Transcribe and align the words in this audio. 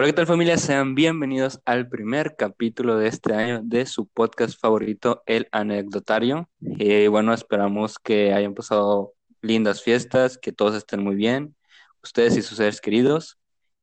Hola, 0.00 0.08
¿qué 0.08 0.14
tal 0.14 0.26
familia? 0.26 0.56
Sean 0.56 0.94
bienvenidos 0.94 1.60
al 1.66 1.86
primer 1.86 2.34
capítulo 2.34 2.96
de 2.96 3.06
este 3.06 3.34
año 3.34 3.60
de 3.62 3.84
su 3.84 4.06
podcast 4.06 4.58
favorito, 4.58 5.22
El 5.26 5.46
Anecdotario. 5.52 6.48
Eh, 6.78 7.08
bueno, 7.08 7.34
esperamos 7.34 7.98
que 7.98 8.32
hayan 8.32 8.54
pasado 8.54 9.12
lindas 9.42 9.82
fiestas, 9.82 10.38
que 10.38 10.52
todos 10.52 10.74
estén 10.74 11.04
muy 11.04 11.16
bien, 11.16 11.54
ustedes 12.02 12.34
y 12.38 12.40
sus 12.40 12.56
seres 12.56 12.80
queridos. 12.80 13.38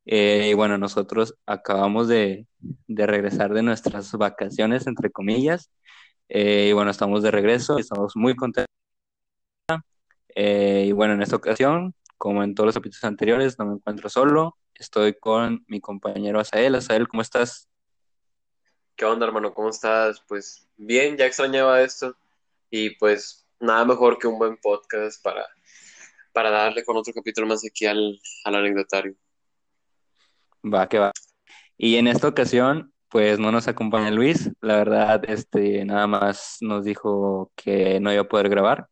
Eh, 0.06 0.48
y 0.50 0.54
bueno, 0.54 0.76
nosotros 0.76 1.36
acabamos 1.46 2.08
de, 2.08 2.48
de, 2.88 3.06
regresar 3.06 3.54
de 3.54 3.62
nuestras 3.62 4.10
vacaciones, 4.10 4.88
entre 4.88 5.12
comillas. 5.12 5.70
Eh, 6.28 6.66
y 6.70 6.72
bueno, 6.72 6.90
estamos 6.90 7.22
de 7.22 7.30
regreso 7.30 7.78
y 7.78 7.82
estamos 7.82 8.16
muy 8.16 8.34
contentos. 8.34 8.66
y 10.34 10.90
bueno, 10.90 11.14
en 11.14 11.22
esta 11.22 11.36
ocasión, 11.36 11.94
como 12.18 12.42
en 12.42 12.54
todos 12.54 12.66
los 12.66 12.74
capítulos 12.74 13.04
anteriores, 13.04 13.58
no 13.58 13.66
me 13.66 13.74
encuentro 13.74 14.08
solo 14.10 14.58
Estoy 14.78 15.14
con 15.14 15.64
mi 15.66 15.80
compañero 15.80 16.38
Asael. 16.38 16.76
Asael, 16.76 17.08
¿cómo 17.08 17.20
estás? 17.20 17.68
¿Qué 18.94 19.04
onda, 19.04 19.26
hermano? 19.26 19.52
¿Cómo 19.52 19.70
estás? 19.70 20.22
Pues 20.28 20.68
bien, 20.76 21.16
ya 21.16 21.26
extrañaba 21.26 21.82
esto. 21.82 22.16
Y 22.70 22.90
pues 22.90 23.44
nada 23.58 23.84
mejor 23.84 24.18
que 24.18 24.28
un 24.28 24.38
buen 24.38 24.56
podcast 24.56 25.20
para, 25.20 25.44
para 26.32 26.50
darle 26.50 26.84
con 26.84 26.96
otro 26.96 27.12
capítulo 27.12 27.48
más 27.48 27.64
aquí 27.66 27.86
al, 27.86 28.20
al 28.44 28.54
anecdotario. 28.54 29.16
Va, 30.62 30.88
que 30.88 31.00
va. 31.00 31.10
Y 31.76 31.96
en 31.96 32.06
esta 32.06 32.28
ocasión, 32.28 32.92
pues 33.08 33.40
no 33.40 33.50
nos 33.50 33.66
acompaña 33.66 34.12
Luis. 34.12 34.48
La 34.60 34.76
verdad, 34.76 35.28
este, 35.28 35.84
nada 35.84 36.06
más 36.06 36.58
nos 36.60 36.84
dijo 36.84 37.50
que 37.56 37.98
no 37.98 38.12
iba 38.12 38.22
a 38.22 38.28
poder 38.28 38.48
grabar, 38.48 38.88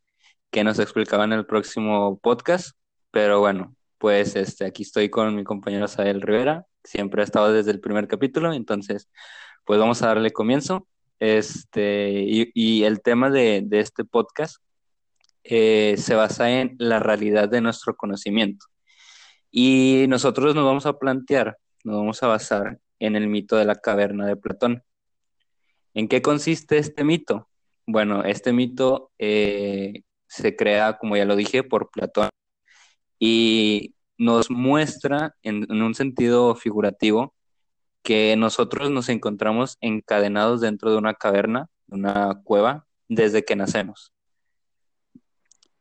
que 0.50 0.64
nos 0.64 0.80
explicaba 0.80 1.22
en 1.22 1.32
el 1.32 1.46
próximo 1.46 2.18
podcast. 2.18 2.76
Pero 3.16 3.40
bueno, 3.40 3.74
pues 3.96 4.36
este, 4.36 4.66
aquí 4.66 4.82
estoy 4.82 5.08
con 5.08 5.34
mi 5.34 5.42
compañero 5.42 5.88
Sael 5.88 6.20
Rivera, 6.20 6.66
siempre 6.84 7.22
ha 7.22 7.24
estado 7.24 7.50
desde 7.50 7.70
el 7.70 7.80
primer 7.80 8.08
capítulo, 8.08 8.52
entonces 8.52 9.08
pues 9.64 9.80
vamos 9.80 10.02
a 10.02 10.08
darle 10.08 10.32
comienzo. 10.32 10.86
Este, 11.18 12.10
y, 12.52 12.84
el 12.84 13.00
tema 13.00 13.30
de, 13.30 13.66
este 13.70 14.04
podcast 14.04 14.58
eh, 15.44 15.94
se 15.96 16.14
basa 16.14 16.60
en 16.60 16.76
la 16.78 16.98
realidad 16.98 17.48
de 17.48 17.62
nuestro 17.62 17.96
conocimiento. 17.96 18.66
Y 19.50 20.04
nosotros 20.10 20.54
nos 20.54 20.66
vamos 20.66 20.84
a 20.84 20.98
plantear, 20.98 21.56
nos 21.84 21.96
vamos 21.96 22.22
a 22.22 22.26
basar 22.26 22.78
en 22.98 23.16
el 23.16 23.28
mito 23.28 23.56
de 23.56 23.64
la 23.64 23.76
caverna 23.76 24.26
de 24.26 24.36
Platón. 24.36 24.82
¿En 25.94 26.06
qué 26.06 26.20
consiste 26.20 26.76
este 26.76 27.02
mito? 27.02 27.48
Bueno, 27.86 28.24
este 28.24 28.52
mito 28.52 29.10
eh, 29.18 30.02
se 30.26 30.54
crea, 30.54 30.98
como 30.98 31.16
ya 31.16 31.24
lo 31.24 31.34
dije, 31.34 31.62
por 31.62 31.88
Platón 31.90 32.28
y 33.18 33.94
nos 34.18 34.50
muestra 34.50 35.34
en, 35.42 35.70
un 35.70 35.94
sentido 35.94 36.54
figurativo 36.54 37.34
que 38.02 38.36
nosotros 38.36 38.90
nos 38.90 39.08
encontramos 39.08 39.78
encadenados 39.80 40.60
dentro 40.60 40.90
de 40.90 40.98
una 40.98 41.14
caverna, 41.14 41.68
una 41.88 42.40
cueva, 42.44 42.86
desde 43.08 43.44
que 43.44 43.56
nacemos. 43.56 44.12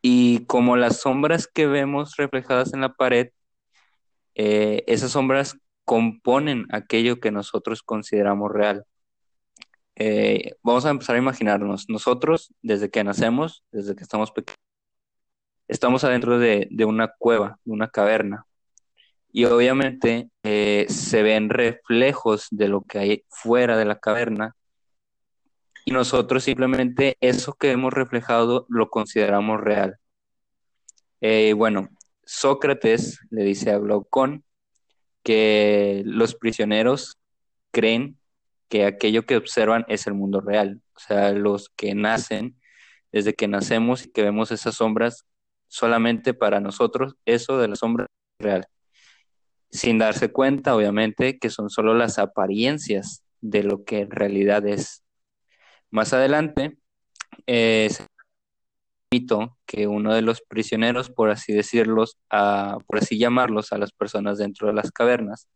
Y 0.02 0.46
como 0.46 0.76
las 0.78 1.02
sombras 1.02 1.48
que 1.48 1.68
vemos 1.68 2.16
reflejadas 2.18 2.74
en 2.74 2.82
la 2.82 2.94
pared, 2.94 3.30
eh, 4.36 4.84
esas 4.88 5.12
sombras 5.12 5.58
componen 5.86 6.66
aquello 6.72 7.20
que 7.20 7.32
nosotros 7.32 7.84
consideramos 7.84 8.52
real. 8.52 8.86
Eh, 9.96 10.56
vamos 10.62 10.86
a 10.86 10.90
empezar 10.90 11.16
a 11.16 11.20
imaginarnos, 11.20 11.86
nosotros 11.88 12.54
desde 12.62 12.90
que 12.90 13.04
nacemos, 13.04 13.64
desde 13.72 13.96
que 13.96 14.04
estamos 14.04 14.32
pequeños, 14.32 14.60
estamos 15.68 16.04
adentro 16.04 16.40
de, 16.40 16.68
una 16.86 17.08
cueva, 17.18 17.60
de 17.64 17.72
una 17.72 17.88
caverna. 17.90 18.46
Y 19.32 19.46
obviamente 19.46 20.30
eh, 20.44 20.86
se 20.90 21.24
ven 21.24 21.50
reflejos 21.50 22.48
de 22.52 22.70
lo 22.70 22.82
que 22.82 23.00
hay 23.00 23.24
fuera 23.30 23.78
de 23.78 23.86
la 23.86 24.00
caverna. 24.00 24.56
Y 25.86 25.92
nosotros 25.92 26.44
simplemente 26.44 27.18
eso 27.20 27.54
que 27.54 27.72
hemos 27.72 27.94
reflejado 27.94 28.66
lo 28.70 28.90
consideramos 28.90 29.60
real. 29.62 29.98
Eh, 31.22 31.54
bueno, 31.54 31.90
Sócrates 32.24 33.20
le 33.30 33.44
dice 33.44 33.72
a 33.72 33.78
Glaucón 33.78 34.44
que 35.24 36.04
los 36.06 36.36
prisioneros 36.36 37.20
creen 37.72 38.18
que 38.70 38.86
aquello 38.86 39.26
que 39.26 39.38
observan 39.38 39.86
es 39.88 40.08
el 40.08 40.14
mundo 40.14 40.42
real. 40.42 40.82
O 40.96 41.00
sea, 41.00 41.32
los 41.34 41.70
que 41.70 41.94
nacen, 41.94 42.60
desde 43.12 43.34
que 43.34 43.48
nacemos 43.48 44.06
y 44.06 44.12
que 44.12 44.24
vemos 44.24 44.52
esas 44.52 44.76
sombras, 44.76 45.26
solamente 45.68 46.34
para 46.34 46.60
nosotros 46.60 47.16
eso 47.26 47.58
de 47.58 47.68
la 47.68 47.76
sombra 47.76 48.08
real, 48.40 48.68
sin 49.72 49.98
darse 49.98 50.32
cuenta, 50.32 50.76
obviamente, 50.76 51.38
que 51.40 51.50
son 51.50 51.70
solo 51.70 51.94
las 51.94 52.20
apariencias 52.20 53.24
de 53.42 53.64
lo 53.64 53.84
que 53.84 54.00
en 54.00 54.12
realidad 54.12 54.66
es. 54.68 55.04
Más 55.92 56.14
adelante, 56.14 56.78
eh, 57.48 57.90
mito 59.12 59.58
que 59.66 59.88
uno 59.88 60.14
de 60.14 60.22
los 60.22 60.42
prisioneros, 60.42 61.10
por 61.10 61.30
así 61.30 61.54
decirlos, 61.54 62.18
por 62.30 62.98
así 62.98 63.18
llamarlos 63.18 63.72
a 63.72 63.78
las 63.78 63.92
personas 63.92 64.38
dentro 64.38 64.68
de 64.68 64.74
las 64.74 64.92
cavernas, 64.92 65.48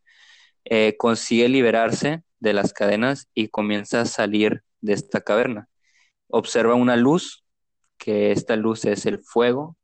eh, 0.64 0.96
consigue 0.98 1.48
liberarse 1.48 2.22
de 2.38 2.52
las 2.52 2.72
cadenas 2.72 3.28
y 3.34 3.48
comienza 3.48 4.02
a 4.02 4.06
salir 4.06 4.62
de 4.80 4.94
esta 4.94 5.20
caverna. 5.20 5.68
Observa 6.28 6.74
una 6.74 6.96
luz, 6.96 7.44
que 7.98 8.32
esta 8.32 8.56
luz 8.56 8.84
es 8.86 9.04
el 9.06 9.20
fuego, 9.20 9.76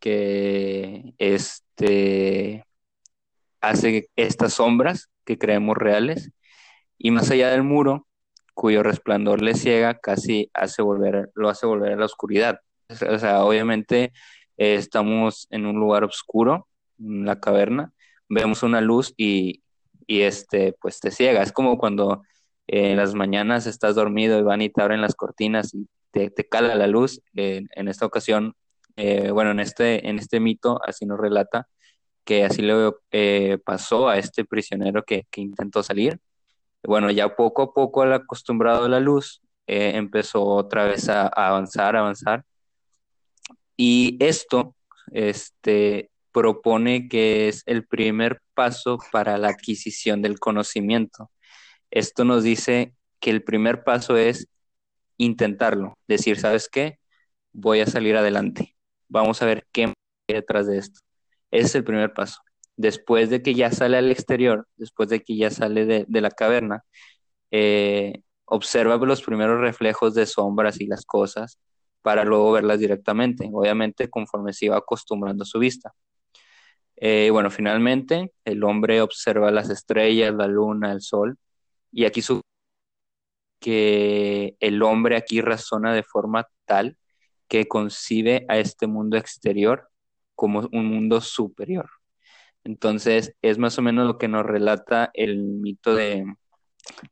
que 0.00 1.14
este, 1.18 2.64
hace 3.60 4.08
estas 4.16 4.54
sombras 4.54 5.10
que 5.24 5.38
creemos 5.38 5.76
reales 5.76 6.32
y 6.98 7.10
más 7.10 7.30
allá 7.30 7.50
del 7.50 7.62
muro, 7.62 8.06
cuyo 8.54 8.82
resplandor 8.82 9.42
le 9.42 9.54
ciega, 9.54 9.98
casi 9.98 10.50
hace 10.54 10.82
volver, 10.82 11.30
lo 11.34 11.48
hace 11.48 11.66
volver 11.66 11.92
a 11.92 11.96
la 11.96 12.06
oscuridad. 12.06 12.60
O 13.08 13.18
sea, 13.18 13.44
obviamente 13.44 14.12
eh, 14.56 14.74
estamos 14.74 15.46
en 15.50 15.66
un 15.66 15.76
lugar 15.76 16.04
oscuro, 16.04 16.66
la 16.98 17.40
caverna, 17.40 17.92
vemos 18.28 18.62
una 18.62 18.80
luz 18.80 19.14
y, 19.16 19.62
y 20.06 20.22
este, 20.22 20.74
pues 20.80 21.00
te 21.00 21.10
ciega. 21.10 21.42
Es 21.42 21.52
como 21.52 21.78
cuando 21.78 22.22
en 22.66 22.96
las 22.96 23.14
mañanas 23.14 23.66
estás 23.66 23.94
dormido 23.94 24.38
y 24.38 24.42
van 24.42 24.62
y 24.62 24.70
te 24.70 24.82
abren 24.82 25.00
las 25.00 25.14
cortinas 25.14 25.74
y 25.74 25.88
te, 26.10 26.30
te 26.30 26.48
cala 26.48 26.74
la 26.74 26.86
luz. 26.86 27.22
en 27.34 27.88
esta 27.88 28.06
ocasión 28.06 28.54
eh, 29.02 29.30
bueno, 29.30 29.52
en 29.52 29.60
este, 29.60 30.06
en 30.08 30.18
este 30.18 30.40
mito 30.40 30.78
así 30.86 31.06
nos 31.06 31.18
relata 31.18 31.66
que 32.24 32.44
así 32.44 32.60
le 32.60 32.92
eh, 33.12 33.58
pasó 33.64 34.10
a 34.10 34.18
este 34.18 34.44
prisionero 34.44 35.04
que, 35.04 35.26
intentó 35.36 35.82
salir. 35.82 36.20
Bueno, 36.82 37.10
ya 37.10 37.34
poco 37.36 37.62
a 37.62 37.74
poco, 37.74 38.02
al 38.02 38.12
acostumbrado 38.12 38.84
a 38.84 38.88
la 38.90 39.00
luz, 39.00 39.42
eh, 39.66 39.92
empezó 39.94 40.44
otra 40.44 40.84
vez 40.84 41.08
a, 41.08 41.28
avanzar, 41.28 41.96
avanzar. 41.96 42.44
Y 43.76 44.18
esto 44.20 44.76
este, 45.12 46.10
propone 46.32 47.08
que 47.08 47.48
es 47.48 47.62
el 47.66 47.86
primer 47.86 48.42
paso 48.54 48.98
para 49.12 49.38
la 49.38 49.48
adquisición 49.48 50.20
del 50.22 50.38
conocimiento. 50.38 51.30
Esto 51.90 52.24
nos 52.24 52.42
dice 52.44 52.94
que 53.20 53.30
el 53.30 53.42
primer 53.44 53.82
paso 53.84 54.18
es 54.18 54.48
intentarlo, 55.16 55.98
decir, 56.06 56.38
¿sabes 56.38 56.68
qué? 56.68 56.98
Voy 57.52 57.80
a 57.80 57.86
salir 57.86 58.16
adelante 58.16 58.76
vamos 59.10 59.42
a 59.42 59.46
ver 59.46 59.66
qué 59.72 59.84
hay 59.84 59.94
detrás 60.28 60.66
de 60.66 60.78
esto. 60.78 61.00
Ese 61.50 61.66
es 61.66 61.74
el 61.76 61.84
primer 61.84 62.14
paso. 62.14 62.40
Después 62.76 63.30
de 63.30 63.42
que 63.42 63.54
ya 63.54 63.70
sale 63.72 63.98
al 63.98 64.10
exterior, 64.10 64.66
después 64.76 65.08
de 65.10 65.20
que 65.20 65.36
ya 65.36 65.50
sale 65.50 65.84
de, 65.86 66.20
la 66.20 66.30
caverna, 66.30 66.84
eh, 67.50 68.22
observa 68.46 68.96
los 68.98 69.22
primeros 69.22 69.60
reflejos 69.60 70.14
de 70.14 70.26
sombras 70.26 70.80
y 70.80 70.86
las 70.86 71.04
cosas 71.04 71.58
para 72.02 72.24
luego 72.24 72.52
verlas 72.52 72.78
directamente, 72.80 73.48
obviamente 73.52 74.08
conforme 74.08 74.52
se 74.54 74.66
iba 74.66 74.76
acostumbrando 74.78 75.42
a 75.44 75.46
su 75.46 75.58
vista. 75.58 75.92
Eh, 76.96 77.30
bueno, 77.32 77.50
finalmente 77.50 78.32
el 78.44 78.62
hombre 78.64 79.00
observa 79.02 79.50
las 79.50 79.70
estrellas, 79.70 80.34
la 80.34 80.46
luna, 80.46 80.92
el 80.92 81.00
sol, 81.02 81.38
y 81.92 82.04
aquí 82.04 82.22
su 82.22 82.40
que 83.60 84.56
el 84.60 84.82
hombre 84.82 85.16
aquí 85.16 85.40
razona 85.40 85.92
de 85.94 86.02
forma 86.02 86.48
tal 86.64 86.96
que 87.50 87.66
concibe 87.66 88.46
a 88.48 88.58
este 88.58 88.86
mundo 88.86 89.18
exterior 89.18 89.90
como 90.36 90.68
un 90.72 90.86
mundo 90.86 91.20
superior. 91.20 91.90
Entonces, 92.62 93.34
es 93.42 93.58
más 93.58 93.76
o 93.78 93.82
menos 93.82 94.06
lo 94.06 94.18
que 94.18 94.28
nos 94.28 94.46
relata 94.46 95.10
el 95.14 95.38
mito 95.38 95.94
de, 95.94 96.24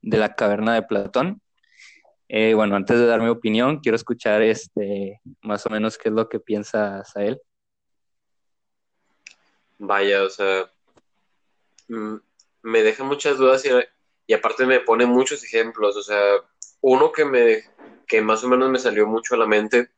la 0.03 0.35
caverna 0.35 0.75
de 0.75 0.83
Platón. 0.85 1.43
Eh, 2.29 2.55
bueno, 2.55 2.77
antes 2.77 2.99
de 2.99 3.07
dar 3.07 3.21
mi 3.21 3.29
opinión, 3.29 3.81
quiero 3.81 3.97
escuchar 3.97 4.41
este, 4.43 5.21
más 5.43 5.67
o 5.67 5.71
menos 5.71 5.99
qué 5.99 6.09
es 6.09 6.15
lo 6.15 6.29
que 6.29 6.39
piensas 6.39 7.17
a 7.17 7.25
él. 7.25 7.41
Vaya, 9.79 10.23
o 10.23 10.31
sea, 10.31 10.71
mm, 11.89 12.17
me 12.63 12.83
deja 12.83 13.03
muchas 13.03 13.39
dudas 13.39 13.65
y, 13.65 13.71
y, 14.27 14.35
aparte 14.35 14.67
me 14.67 14.81
pone 14.81 15.05
muchos 15.05 15.43
ejemplos. 15.43 15.97
O 15.97 16.03
sea, 16.03 16.23
uno 16.81 17.11
que 17.11 17.25
me 17.25 17.65
que 18.07 18.23
más 18.23 18.43
o 18.45 18.49
menos 18.49 18.71
me 18.71 18.79
salió 18.79 19.07
mucho 19.07 19.35
a 19.35 19.39
la 19.39 19.47
mente 19.47 19.91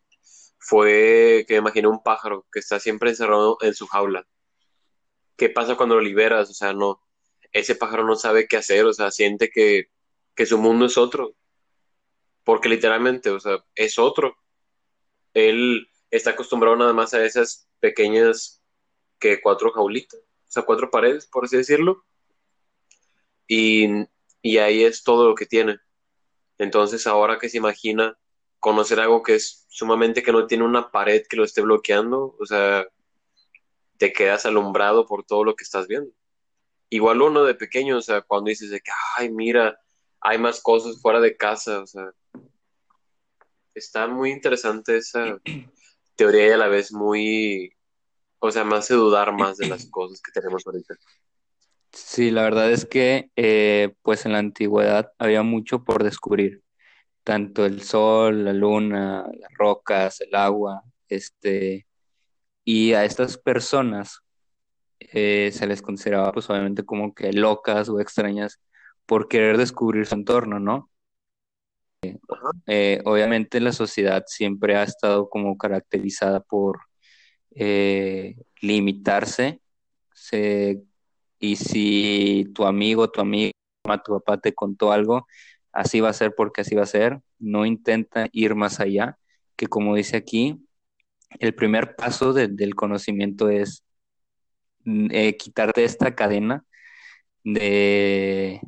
fue 0.60 1.44
que 1.48 1.54
me 1.54 1.60
imaginé 1.60 1.88
un 1.88 2.02
pájaro 2.02 2.46
que 2.52 2.60
está 2.60 2.78
siempre 2.78 3.10
encerrado 3.10 3.58
en 3.62 3.74
su 3.74 3.86
jaula. 3.86 4.26
¿Qué 5.36 5.48
pasa 5.48 5.76
cuando 5.76 5.96
lo 5.96 6.02
liberas? 6.02 6.50
O 6.50 6.54
sea, 6.54 6.72
no. 6.74 7.02
ese 7.52 7.74
pájaro 7.74 8.04
no 8.04 8.14
sabe 8.16 8.46
qué 8.46 8.58
hacer, 8.58 8.84
o 8.84 8.92
sea, 8.92 9.10
siente 9.10 9.50
que, 9.50 9.90
que 10.34 10.46
su 10.46 10.58
mundo 10.58 10.86
es 10.86 10.98
otro, 10.98 11.34
porque 12.44 12.68
literalmente, 12.68 13.30
o 13.30 13.40
sea, 13.40 13.64
es 13.74 13.98
otro. 13.98 14.36
Él 15.34 15.88
está 16.10 16.30
acostumbrado 16.30 16.76
nada 16.76 16.92
más 16.92 17.14
a 17.14 17.24
esas 17.24 17.68
pequeñas 17.80 18.62
que 19.18 19.40
cuatro 19.40 19.72
jaulitas, 19.72 20.20
o 20.20 20.50
sea, 20.52 20.64
cuatro 20.64 20.90
paredes, 20.90 21.26
por 21.26 21.44
así 21.44 21.56
decirlo, 21.56 22.04
y, 23.48 23.88
y 24.42 24.58
ahí 24.58 24.84
es 24.84 25.02
todo 25.04 25.28
lo 25.28 25.34
que 25.34 25.46
tiene. 25.46 25.78
Entonces, 26.58 27.06
ahora 27.06 27.38
que 27.38 27.48
se 27.48 27.58
imagina 27.58 28.18
conocer 28.60 29.00
algo 29.00 29.22
que 29.22 29.34
es 29.34 29.66
sumamente 29.68 30.22
que 30.22 30.32
no 30.32 30.46
tiene 30.46 30.64
una 30.64 30.90
pared 30.90 31.22
que 31.28 31.36
lo 31.36 31.44
esté 31.44 31.62
bloqueando, 31.62 32.36
o 32.38 32.46
sea, 32.46 32.86
te 33.96 34.12
quedas 34.12 34.46
alumbrado 34.46 35.06
por 35.06 35.24
todo 35.24 35.44
lo 35.44 35.56
que 35.56 35.64
estás 35.64 35.88
viendo. 35.88 36.12
Igual 36.90 37.22
uno 37.22 37.44
de 37.44 37.54
pequeño, 37.54 37.98
o 37.98 38.02
sea, 38.02 38.22
cuando 38.22 38.48
dices 38.48 38.70
de 38.70 38.80
que, 38.80 38.90
ay, 39.16 39.30
mira, 39.30 39.78
hay 40.20 40.38
más 40.38 40.60
cosas 40.60 41.00
fuera 41.00 41.20
de 41.20 41.36
casa, 41.36 41.80
o 41.80 41.86
sea, 41.86 42.10
está 43.74 44.06
muy 44.06 44.30
interesante 44.30 44.96
esa 44.96 45.38
teoría 46.16 46.48
y 46.48 46.50
a 46.50 46.56
la 46.56 46.68
vez 46.68 46.92
muy, 46.92 47.72
o 48.38 48.50
sea, 48.50 48.64
me 48.64 48.76
hace 48.76 48.94
dudar 48.94 49.32
más 49.32 49.56
de 49.56 49.68
las 49.68 49.86
cosas 49.90 50.20
que 50.20 50.32
tenemos 50.32 50.66
ahorita. 50.66 50.94
Sí, 51.92 52.30
la 52.30 52.42
verdad 52.42 52.70
es 52.70 52.86
que 52.86 53.30
eh, 53.36 53.94
pues 54.02 54.24
en 54.24 54.32
la 54.32 54.38
antigüedad 54.38 55.12
había 55.18 55.42
mucho 55.42 55.82
por 55.82 56.04
descubrir, 56.04 56.62
tanto 57.24 57.66
el 57.66 57.82
sol, 57.82 58.44
la 58.44 58.52
luna, 58.52 59.26
las 59.38 59.52
rocas, 59.54 60.20
el 60.20 60.34
agua, 60.34 60.82
este, 61.08 61.86
y 62.64 62.92
a 62.94 63.04
estas 63.04 63.38
personas 63.38 64.20
eh, 65.00 65.50
se 65.52 65.66
les 65.66 65.82
consideraba 65.82 66.32
pues 66.32 66.48
obviamente 66.50 66.84
como 66.84 67.14
que 67.14 67.32
locas 67.32 67.88
o 67.88 68.00
extrañas 68.00 68.60
por 69.06 69.28
querer 69.28 69.58
descubrir 69.58 70.06
su 70.06 70.14
entorno, 70.14 70.60
¿no? 70.60 70.90
Eh, 72.66 73.00
obviamente 73.04 73.60
la 73.60 73.72
sociedad 73.72 74.24
siempre 74.26 74.76
ha 74.76 74.84
estado 74.84 75.28
como 75.28 75.58
caracterizada 75.58 76.40
por 76.40 76.80
limitarse, 78.60 79.60
se 80.14 80.82
y 81.40 81.56
si 81.56 82.46
tu 82.54 82.66
amigo, 82.66 83.10
tu 83.10 83.20
amiga, 83.20 83.52
tu 84.04 84.12
papá 84.12 84.38
te 84.38 84.54
contó 84.54 84.92
algo, 84.92 85.26
así 85.72 86.00
va 86.00 86.10
a 86.10 86.12
ser 86.12 86.34
porque 86.34 86.62
así 86.62 86.74
va 86.74 86.82
a 86.84 86.86
ser. 86.86 87.20
No 87.38 87.66
intenta 87.66 88.28
ir 88.32 88.54
más 88.54 88.80
allá, 88.80 89.18
que 89.56 89.66
como 89.66 89.94
dice 89.94 90.16
aquí, 90.16 90.66
el 91.38 91.54
primer 91.54 91.96
paso 91.96 92.32
del 92.32 92.74
conocimiento 92.74 93.48
es 93.50 93.84
mm, 94.84 95.08
eh, 95.12 95.36
quitarte 95.36 95.84
esta 95.84 96.14
cadena 96.14 96.64
de 97.44 98.60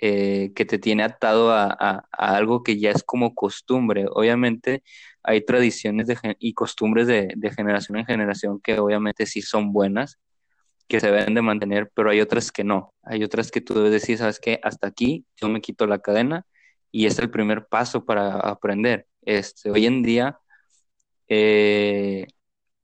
eh, 0.00 0.52
que 0.54 0.64
te 0.64 0.78
tiene 0.78 1.02
atado 1.02 1.52
a, 1.52 2.06
algo 2.12 2.62
que 2.62 2.78
ya 2.78 2.90
es 2.90 3.02
como 3.02 3.34
costumbre. 3.34 4.06
Obviamente 4.10 4.82
hay 5.22 5.44
tradiciones 5.44 6.08
y 6.38 6.54
costumbres 6.54 7.06
de, 7.06 7.32
de 7.36 7.50
generación 7.52 7.98
en 7.98 8.06
generación 8.06 8.60
que 8.60 8.78
obviamente 8.78 9.26
sí 9.26 9.42
son 9.42 9.72
buenas, 9.72 10.18
que 10.88 11.00
se 11.00 11.10
deben 11.10 11.34
de 11.34 11.42
mantener, 11.42 11.90
pero 11.94 12.10
hay 12.10 12.20
otras 12.20 12.50
que 12.52 12.64
no. 12.64 12.94
Hay 13.02 13.22
otras 13.24 13.50
que 13.50 13.60
tú 13.60 13.74
debes 13.74 13.92
decir, 13.92 14.18
sabes 14.18 14.40
que 14.40 14.60
hasta 14.62 14.88
aquí 14.88 15.26
yo 15.40 15.48
me 15.48 15.60
quito 15.60 15.86
la 15.86 16.00
cadena 16.00 16.46
y 16.90 17.06
es 17.06 17.18
el 17.18 17.30
primer 17.30 17.66
paso 17.66 18.04
para 18.04 18.40
aprender. 18.40 19.06
Este, 19.22 19.70
hoy 19.70 19.86
en 19.86 20.02
día 20.02 20.38
eh, 21.28 22.26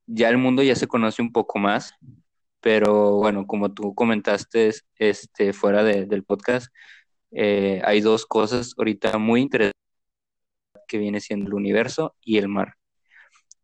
ya 0.07 0.29
el 0.29 0.39
mundo 0.39 0.63
ya 0.63 0.77
se 0.77 0.87
conoce 0.89 1.23
un 1.23 1.33
poco 1.33 1.59
más, 1.59 1.95
pero 2.61 3.17
bueno, 3.17 3.47
como 3.47 3.73
tú 3.73 3.95
comentaste 3.95 4.73
este, 4.99 5.53
fuera 5.53 5.83
del 5.85 6.25
podcast, 6.25 6.69
eh, 7.33 7.81
hay 7.85 8.01
dos 8.01 8.27
cosas 8.27 8.75
ahorita 8.79 9.19
muy 9.19 9.43
interesantes 9.43 9.75
que 10.89 10.99
viene 10.99 11.21
siendo 11.21 11.49
el 11.49 11.55
universo 11.55 12.17
y 12.23 12.39
el 12.39 12.49
mar. 12.49 12.75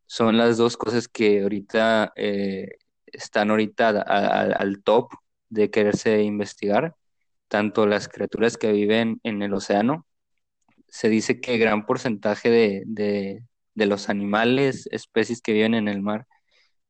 Son 0.06 0.36
las 0.36 0.56
dos 0.56 0.76
cosas 0.76 1.08
que 1.08 1.42
ahorita 1.42 2.12
eh, 2.16 2.68
están 3.12 3.50
ahorita 3.50 3.88
al 3.90 4.82
top 4.82 5.12
de 5.50 5.70
quererse 5.70 6.22
investigar, 6.22 6.96
tanto 7.48 7.86
las 7.86 8.08
criaturas 8.08 8.56
que 8.56 8.72
viven 8.72 9.20
en 9.24 9.42
el 9.42 9.54
océano. 9.54 10.06
Se 10.88 11.08
dice 11.08 11.40
que 11.40 11.58
gran 11.58 11.86
porcentaje 11.86 12.50
de, 12.50 13.44
los 13.74 14.08
animales, 14.08 14.88
especies 14.92 15.42
que 15.42 15.52
viven 15.52 15.74
en 15.74 15.88
el 15.88 16.02
mar, 16.02 16.26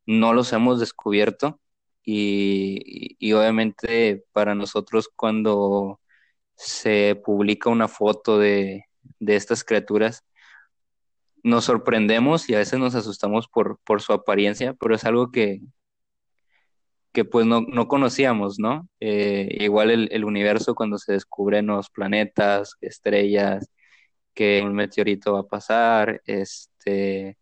no 0.06 0.34
los 0.34 0.52
hemos 0.52 0.80
descubierto 0.80 1.60
y, 2.04 3.32
obviamente 3.34 4.24
para 4.32 4.54
nosotros 4.54 5.08
cuando 5.14 6.00
se 6.56 7.20
publica 7.24 7.70
una 7.70 7.88
foto 7.88 8.38
de, 8.38 8.84
de, 9.20 9.36
estas 9.36 9.64
criaturas, 9.64 10.24
nos 11.42 11.64
sorprendemos 11.64 12.48
y 12.48 12.54
a 12.54 12.58
veces 12.58 12.78
nos 12.78 12.94
asustamos 12.94 13.48
por, 13.48 13.78
por 13.84 14.02
su 14.02 14.12
apariencia, 14.12 14.74
pero 14.74 14.94
es 14.94 15.04
algo 15.04 15.30
que, 15.30 15.60
que 17.12 17.24
pues 17.24 17.46
no, 17.46 17.64
conocíamos, 17.88 18.58
¿no? 18.58 18.88
Eh, 19.00 19.48
igual 19.60 19.90
el, 19.90 20.24
universo 20.24 20.74
cuando 20.74 20.98
se 20.98 21.12
descubren 21.14 21.66
los 21.66 21.90
planetas, 21.90 22.76
estrellas, 22.80 23.68
que 24.34 24.62
un 24.62 24.74
meteorito 24.74 25.34
va 25.34 25.40
a 25.40 25.48
pasar, 25.48 26.22
este, 26.26 27.36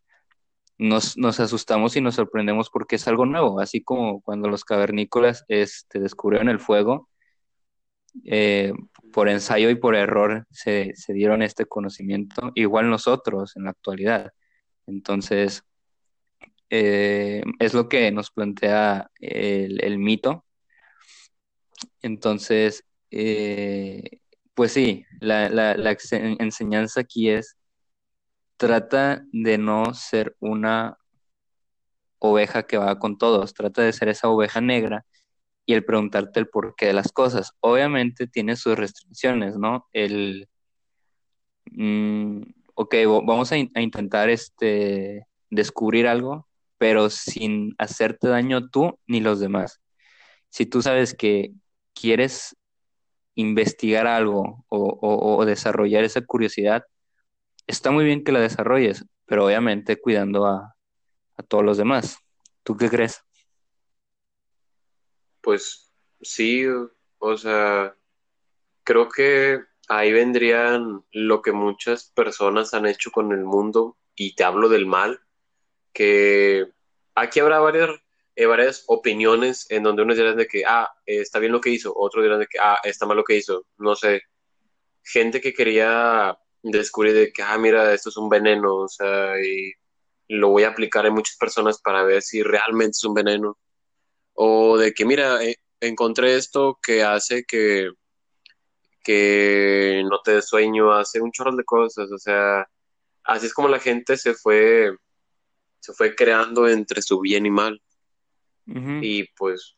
nos, 0.79 1.17
asustamos 1.41 1.97
y 1.97 2.01
nos 2.01 2.15
sorprendemos 2.17 2.71
porque 2.71 2.97
es 2.97 3.09
algo 3.09 3.27
nuevo, 3.27 3.61
así 3.61 3.83
como 3.83 4.23
cuando 4.23 4.49
los 4.49 4.65
cavernícolas 4.65 5.45
este, 5.49 6.01
descubrieron 6.01 6.49
el 6.49 6.61
fuego, 6.61 7.09
eh, 8.25 8.73
por 9.13 9.29
ensayo 9.29 9.71
y 9.71 9.77
por 9.77 9.95
error 9.95 10.47
se, 10.51 10.93
se 10.97 11.13
dieron 11.13 11.43
este 11.43 11.67
conocimiento, 11.67 12.53
igual 12.55 12.91
nosotros 12.91 13.57
en 13.57 13.65
la 13.65 13.71
actualidad. 13.71 14.33
Entonces, 14.87 15.65
eh, 16.71 17.43
es 17.59 17.75
lo 17.75 17.89
que 17.89 18.11
nos 18.13 18.31
plantea 18.31 19.11
el, 19.21 19.99
mito. 19.99 20.45
Entonces, 22.03 22.85
eh, 23.11 24.21
pues 24.55 24.73
sí, 24.73 25.05
la, 25.21 25.97
enseñanza 26.39 27.01
aquí 27.01 27.31
es, 27.31 27.57
trata 28.57 29.25
de 29.33 29.59
no 29.59 29.95
ser 29.95 30.37
una 30.41 30.99
oveja 32.19 32.65
que 32.65 32.79
va 32.79 32.99
con 32.99 33.19
todos, 33.19 33.55
trata 33.55 33.83
de 33.83 33.93
ser 33.93 34.09
esa 34.09 34.29
oveja 34.29 34.61
negra 34.61 35.07
y 35.67 35.75
el 35.75 35.85
preguntarte 35.85 36.41
el 36.41 36.49
porqué 36.49 36.87
de 36.87 36.93
las 36.95 37.13
cosas. 37.13 37.53
Obviamente 37.61 38.27
tiene 38.27 38.57
sus 38.57 38.77
restricciones, 38.77 39.57
¿no? 39.57 39.87
El, 39.93 40.49
mm, 41.73 42.43
ok, 42.75 42.95
vamos 43.27 43.53
a, 43.53 43.57
a, 43.57 43.81
intentar 43.81 44.31
este, 44.31 45.27
descubrir 45.51 46.07
algo, 46.09 46.48
pero 46.79 47.11
sin 47.11 47.75
hacerte 47.79 48.29
daño 48.29 48.71
tú 48.71 48.99
ni 49.07 49.21
los 49.21 49.41
demás. 49.41 49.81
Si 50.49 50.65
tú 50.65 50.81
sabes 50.81 51.15
que 51.15 51.53
quieres 51.95 52.57
investigar 53.35 54.07
algo 54.07 54.65
o, 54.69 55.45
desarrollar 55.45 56.05
esa 56.05 56.25
curiosidad, 56.25 56.85
está 57.67 57.91
muy 57.91 58.05
bien 58.05 58.25
que 58.25 58.33
la 58.33 58.41
desarrolles, 58.41 59.05
pero 59.27 59.47
obviamente 59.47 60.01
cuidando 60.01 60.47
a, 60.47 60.75
todos 61.47 61.65
los 61.65 61.77
demás. 61.77 62.19
¿Tú 62.65 62.77
qué 62.77 62.91
crees? 62.91 63.23
Pues 65.41 65.93
sí, 66.21 66.65
o 67.19 67.37
sea, 67.37 67.95
creo 68.83 69.09
que 69.09 69.61
ahí 69.89 70.13
vendrían 70.13 71.05
lo 71.13 71.43
que 71.43 71.53
muchas 71.53 72.11
personas 72.11 72.75
han 72.75 72.87
hecho 72.87 73.13
con 73.13 73.31
el 73.33 73.45
mundo, 73.45 73.97
y 74.17 74.35
te 74.35 74.43
hablo 74.43 74.69
del 74.69 74.85
mal, 74.85 75.21
que 75.93 76.67
aquí 77.15 77.41
habrá 77.41 77.61
varias, 77.61 77.91
eh, 78.37 78.47
varias 78.47 78.85
opiniones 78.87 79.67
en 79.71 79.83
donde 79.83 80.03
unos 80.03 80.17
dirán 80.17 80.37
de 80.37 80.47
que, 80.47 80.65
ah, 80.67 80.91
está 81.07 81.39
bien 81.39 81.53
lo 81.53 81.61
que 81.61 81.71
hizo, 81.71 81.93
otros 81.97 82.25
dirán 82.25 82.41
de 82.41 82.47
que, 82.47 82.59
ah, 82.61 82.79
está 82.85 83.07
mal 83.07 83.17
lo 83.17 83.25
que 83.25 83.37
hizo, 83.37 83.67
no 83.79 83.95
sé. 83.97 84.23
Gente 85.03 85.41
que 85.41 85.55
quería 85.55 86.39
descubrir 86.63 87.15
de 87.15 87.33
que, 87.33 87.43
ah, 87.43 87.59
mira, 87.59 87.93
esto 87.95 88.11
es 88.11 88.17
un 88.17 88.29
veneno, 88.29 88.77
o 88.77 88.89
sea, 88.89 89.41
y 89.41 89.73
lo 90.29 90.51
voy 90.51 90.65
a 90.65 90.69
aplicar 90.69 91.07
en 91.07 91.15
muchas 91.15 91.37
personas 91.37 91.81
para 91.81 92.05
ver 92.05 92.23
si 92.23 92.43
realmente 92.43 92.93
es 92.93 93.05
un 93.05 93.15
veneno. 93.15 93.59
O 94.35 94.79
de 94.79 94.93
que, 94.95 95.05
mira, 95.05 95.45
eh, 95.45 95.57
encontré 95.81 96.37
esto 96.37 96.79
que 96.83 97.03
hace 97.03 97.45
que, 97.45 97.91
que 99.03 100.03
no 100.11 100.21
te 100.23 100.33
des 100.35 100.49
sueño, 100.49 100.93
hace 100.93 101.21
un 101.21 101.33
chorro 101.33 101.57
de 101.57 101.65
cosas, 101.65 102.11
o 102.13 102.19
sea, 102.19 102.69
así 103.25 103.47
es 103.47 103.55
como 103.55 103.69
la 103.69 103.81
gente 103.81 104.17
se 104.17 104.35
fue 104.35 104.93
se 105.81 105.93
fue 105.93 106.15
creando 106.15 106.69
entre 106.69 107.03
su 107.03 107.21
bien 107.21 107.47
y 107.47 107.51
mal. 107.51 107.83
Y 109.01 109.25
pues 109.29 109.77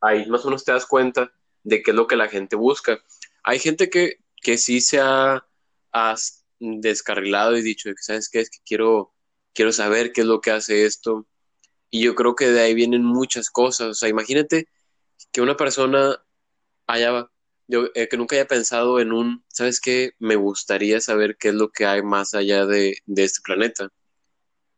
ahí 0.00 0.26
más 0.26 0.44
o 0.44 0.48
menos 0.48 0.64
te 0.64 0.72
das 0.72 0.84
cuenta 0.84 1.32
de 1.62 1.82
qué 1.82 1.90
es 1.90 1.94
lo 1.96 2.06
que 2.06 2.16
la 2.16 2.28
gente 2.28 2.54
busca. 2.54 3.02
Hay 3.42 3.58
gente 3.58 3.88
que, 3.88 4.18
que 4.42 4.58
sí 4.58 4.80
se 4.80 5.00
ha, 5.00 5.42
descarrilado 6.58 7.56
y 7.56 7.62
dicho 7.62 7.88
que, 7.88 8.02
¿sabes 8.02 8.28
qué? 8.28 8.40
Es 8.40 8.50
que 8.50 8.58
quiero, 8.64 9.14
quiero 9.54 9.72
saber 9.72 10.12
qué 10.12 10.20
es 10.20 10.26
lo 10.26 10.42
que 10.42 10.50
hace 10.50 10.84
esto. 10.84 11.26
Y 11.90 12.02
yo 12.02 12.14
creo 12.14 12.34
que 12.34 12.50
de 12.50 12.60
ahí 12.60 12.74
vienen 12.74 13.02
muchas 13.02 13.48
cosas. 13.48 13.88
O 13.88 13.94
sea, 13.94 14.08
imagínate 14.10 14.68
que 15.32 15.40
una 15.40 15.56
persona 15.56 16.22
allá 16.86 17.12
va. 17.12 17.32
Yo 17.68 17.88
eh, 17.94 18.08
que 18.08 18.16
nunca 18.16 18.36
haya 18.36 18.46
pensado 18.46 19.00
en 19.00 19.12
un, 19.12 19.44
¿sabes 19.48 19.80
qué? 19.80 20.12
Me 20.18 20.36
gustaría 20.36 21.00
saber 21.00 21.36
qué 21.38 21.48
es 21.48 21.54
lo 21.54 21.70
que 21.70 21.86
hay 21.86 22.02
más 22.02 22.34
allá 22.34 22.66
de, 22.66 22.98
de 23.06 23.24
este 23.24 23.40
planeta. 23.42 23.88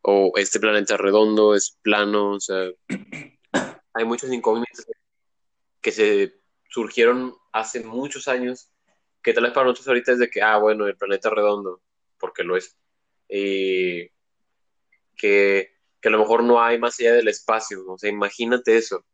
O 0.03 0.33
este 0.37 0.61
planeta 0.61 0.97
redondo, 0.97 1.55
es 1.55 1.79
plano, 1.83 2.33
o 2.33 2.41
sea, 2.41 2.71
hay 3.95 4.05
muchas 4.05 4.33
incógnitas 4.33 4.87
que 5.81 5.93
se 5.93 6.41
surgieron 6.69 7.35
hace 7.53 7.83
muchos 7.85 8.29
años, 8.29 8.71
que 9.23 9.33
tal 9.33 9.45
vez 9.45 9.53
para 9.53 9.67
nosotros 9.67 9.89
ahorita 9.89 10.13
es 10.13 10.19
de 10.19 10.31
que, 10.31 10.43
ah, 10.43 10.59
bueno, 10.59 10.87
el 10.87 10.97
planeta 10.97 11.31
redondo, 11.31 11.83
porque 12.19 12.45
lo 12.45 12.57
es. 12.57 12.77
Y 13.29 14.09
que, 15.17 15.75
que 16.01 16.09
a 16.09 16.11
lo 16.11 16.19
mejor 16.19 16.45
no 16.45 16.63
hay 16.63 16.79
más 16.79 16.99
allá 17.01 17.15
del 17.15 17.29
espacio, 17.29 17.85
o 17.87 17.99
sea, 17.99 18.11
imagínate 18.11 18.77
eso. 18.77 19.05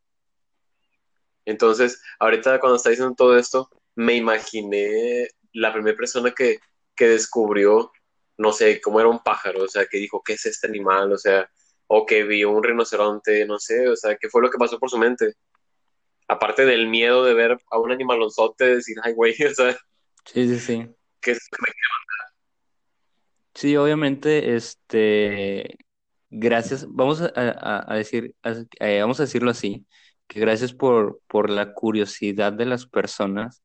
Entonces, 1.45 2.03
ahorita 2.19 2.61
cuando 2.61 2.77
está 2.77 2.91
diciendo 2.91 3.15
todo 3.17 3.37
esto, 3.39 3.71
me 3.95 4.15
imaginé 4.15 5.29
la 5.53 5.73
primera 5.73 5.97
persona 5.97 6.33
que, 6.33 6.59
que 6.95 7.09
descubrió, 7.09 7.93
no 8.39 8.53
sé, 8.53 8.81
cómo 8.81 9.01
era 9.01 9.09
un 9.09 9.23
pájaro, 9.23 9.63
o 9.65 9.69
sea, 9.69 9.87
que 9.87 9.99
dijo, 9.99 10.23
¿qué 10.25 10.35
es 10.35 10.47
este 10.47 10.67
animal? 10.67 11.13
O 11.13 11.19
sea, 11.19 11.49
o 11.87 12.07
que 12.07 12.25
vio 12.25 12.51
un 12.51 12.63
rinoceronte, 12.63 13.47
no 13.47 13.59
sé, 13.59 13.89
o 13.89 13.97
sea, 13.97 14.17
¿qué 14.17 14.29
fue 14.29 14.43
lo 14.43 14.51
que 14.51 14.59
pasó 14.59 14.79
por 14.79 14.91
su 14.91 14.99
mente? 14.99 15.35
Aparte 16.29 16.65
del 16.65 16.89
miedo 16.89 17.25
de 17.25 17.35
ver 17.35 17.59
a 17.71 17.79
un 17.79 17.93
animalonzote, 17.93 18.77
decir, 18.77 18.97
ay, 19.03 19.13
güey, 19.15 19.35
o 19.51 19.55
sea, 19.55 19.77
Sí, 20.27 20.49
sí, 20.49 20.59
sí. 20.59 20.89
¿qué 21.21 21.33
es 21.33 21.49
Sí, 23.55 23.77
obviamente, 23.77 24.57
este, 24.57 25.79
gracias, 26.31 26.87
vamos 26.89 27.21
a, 27.23 27.27
a- 27.37 27.93
a 27.93 27.97
decir, 27.97 28.35
a- 28.43 28.65
eh, 28.81 29.01
vamos 29.01 29.21
a 29.21 29.25
decirlo 29.25 29.51
así, 29.51 29.87
que 30.27 30.41
gracias 30.41 30.73
por, 30.73 31.21
por 31.29 31.51
la 31.51 31.73
curiosidad 31.73 32.53
de 32.53 32.67
las 32.67 32.87
personas, 32.87 33.63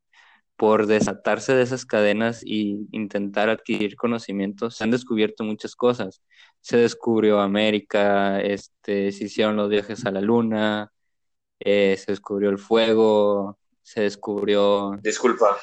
por 0.60 0.88
desatarse 0.88 1.56
de 1.56 1.64
esas 1.64 1.86
cadenas 1.86 2.42
y 2.46 2.90
intentar 2.92 3.50
adquirir 3.50 3.96
conocimientos, 3.96 4.76
se 4.76 4.84
han 4.84 4.92
descubierto 4.92 5.46
muchas 5.46 5.74
cosas. 5.74 6.22
Se 6.60 6.76
descubrió 6.76 7.40
América, 7.40 8.42
este, 8.42 9.14
se 9.14 9.24
hicieron 9.24 9.56
los 9.56 9.70
viajes 9.70 10.06
a 10.06 10.12
la 10.12 10.20
luna, 10.20 10.92
eh, 11.62 11.96
se 11.98 12.12
descubrió 12.12 12.50
el 12.50 12.58
fuego, 12.58 13.58
se 13.82 14.02
descubrió... 14.02 15.00
Disculpa, 15.02 15.58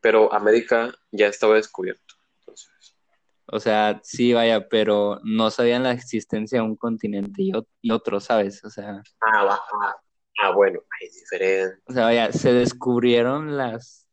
pero 0.00 0.32
América 0.32 0.90
ya 1.12 1.26
estaba 1.26 1.56
descubierto. 1.56 2.14
Entonces, 2.40 2.96
O 3.44 3.60
sea, 3.60 4.00
sí, 4.02 4.32
vaya, 4.32 4.66
pero 4.66 5.20
no 5.24 5.50
sabían 5.50 5.82
la 5.82 5.92
existencia 5.92 6.60
de 6.60 6.64
un 6.64 6.76
continente 6.76 7.42
y, 7.42 7.52
ot- 7.52 7.68
y 7.82 7.90
otro, 7.90 8.18
¿sabes? 8.18 8.64
O 8.64 8.70
sea, 8.70 9.02
ah, 9.20 9.44
va, 9.44 9.60
ah, 9.82 9.96
ah, 10.38 10.50
bueno, 10.52 10.80
es 11.00 11.14
diferente. 11.14 11.80
o 11.86 11.92
sea, 11.92 12.04
vaya, 12.04 12.32
se 12.32 12.52
descubrieron 12.52 13.56
las, 13.56 14.06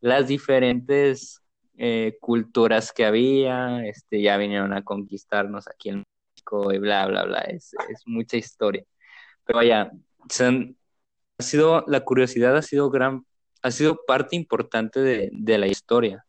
las 0.00 0.28
diferentes 0.28 1.42
eh, 1.76 2.16
culturas 2.20 2.92
que 2.92 3.04
había, 3.04 3.86
este, 3.86 4.20
ya 4.22 4.36
vinieron 4.36 4.72
a 4.72 4.84
conquistarnos 4.84 5.68
aquí 5.68 5.90
en 5.90 6.04
México 6.34 6.72
y 6.72 6.78
bla, 6.78 7.06
bla, 7.06 7.24
bla, 7.24 7.40
es, 7.40 7.72
es 7.90 8.02
mucha 8.06 8.36
historia. 8.36 8.84
Pero 9.44 9.58
vaya, 9.58 9.90
se 10.28 10.74
ha 11.38 11.42
sido, 11.42 11.84
la 11.86 12.00
curiosidad 12.00 12.56
ha 12.56 12.62
sido 12.62 12.90
gran, 12.90 13.24
ha 13.62 13.70
sido 13.70 14.00
parte 14.06 14.36
importante 14.36 15.00
de, 15.00 15.30
de 15.32 15.58
la 15.58 15.66
historia, 15.66 16.26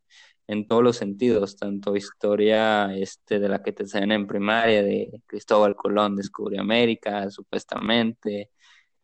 en 0.48 0.68
todos 0.68 0.84
los 0.84 0.98
sentidos, 0.98 1.56
tanto 1.56 1.96
historia 1.96 2.94
este, 2.94 3.40
de 3.40 3.48
la 3.48 3.64
que 3.64 3.72
te 3.72 3.84
enseñan 3.84 4.12
en 4.12 4.28
primaria, 4.28 4.84
de 4.84 5.22
Cristóbal 5.26 5.76
Colón 5.76 6.18
descubrió 6.18 6.60
América, 6.60 7.30
supuestamente, 7.30 8.52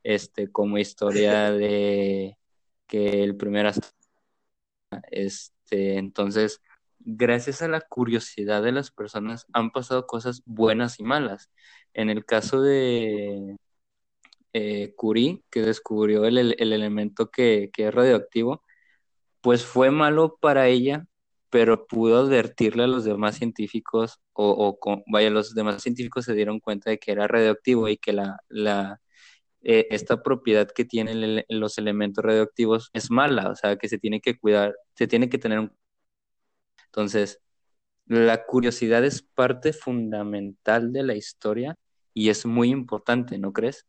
este, 0.08 0.50
como 0.52 0.78
historia 0.78 1.52
de 1.52 2.38
que 2.88 3.24
el 3.24 3.36
primer 3.36 3.66
este, 5.12 5.98
entonces, 5.98 6.62
gracias 7.00 7.62
a 7.62 7.68
la 7.68 7.82
curiosidad 7.82 8.64
de 8.64 8.72
las 8.72 8.90
personas 8.92 9.46
han 9.54 9.72
pasado 9.72 10.08
cosas 10.08 10.44
buenas 10.46 11.00
y 11.00 11.04
malas. 11.04 11.52
En 11.94 12.10
el 12.10 12.24
caso 12.26 12.62
de 12.62 13.58
eh, 14.54 14.94
Curie, 14.96 15.44
que 15.52 15.62
descubrió 15.62 16.26
el, 16.26 16.38
el- 16.38 16.56
el 16.60 16.74
elemento 16.74 17.30
que, 17.32 17.70
que 17.74 17.88
es 17.88 17.94
radioactivo, 17.94 18.64
pues 19.42 19.66
fue 19.66 19.92
malo 19.92 20.38
para 20.42 20.68
ella, 20.70 21.06
pero 21.50 21.88
pudo 21.88 22.20
advertirle 22.20 22.84
a 22.84 22.88
los 22.88 23.04
demás 23.06 23.38
científicos, 23.38 24.20
o, 24.34 24.78
o 24.82 25.04
vaya, 25.12 25.30
los 25.32 25.54
demás 25.56 25.84
científicos 25.84 26.26
se 26.26 26.34
dieron 26.34 26.60
cuenta 26.62 26.90
de 26.92 26.98
que 27.00 27.12
era 27.12 27.28
radioactivo 27.28 27.90
y 27.90 27.98
que 27.98 28.14
la, 28.14 28.40
la, 28.50 29.02
eh, 29.68 29.88
esta 29.92 30.24
propiedad 30.24 30.70
que 30.72 30.86
tienen 30.86 31.24
el- 31.24 31.46
los 31.50 31.78
elementos 31.78 32.24
radioactivos 32.26 32.90
es 32.94 33.12
mala, 33.12 33.50
o 33.52 33.56
sea, 33.56 33.78
que 33.78 33.90
se 33.90 34.00
tiene 34.00 34.22
que 34.22 34.40
cuidar, 34.40 34.76
se 34.96 35.08
tiene 35.08 35.30
que 35.30 35.38
tener 35.40 35.60
un... 35.60 35.74
Entonces, 36.86 37.42
la 38.08 38.46
curiosidad 38.46 39.04
es 39.06 39.22
parte 39.22 39.74
fundamental 39.74 40.94
de 40.94 41.04
la 41.04 41.16
historia 41.16 41.76
y 42.14 42.30
es 42.30 42.46
muy 42.46 42.70
importante, 42.70 43.38
¿no 43.38 43.54
crees? 43.54 43.86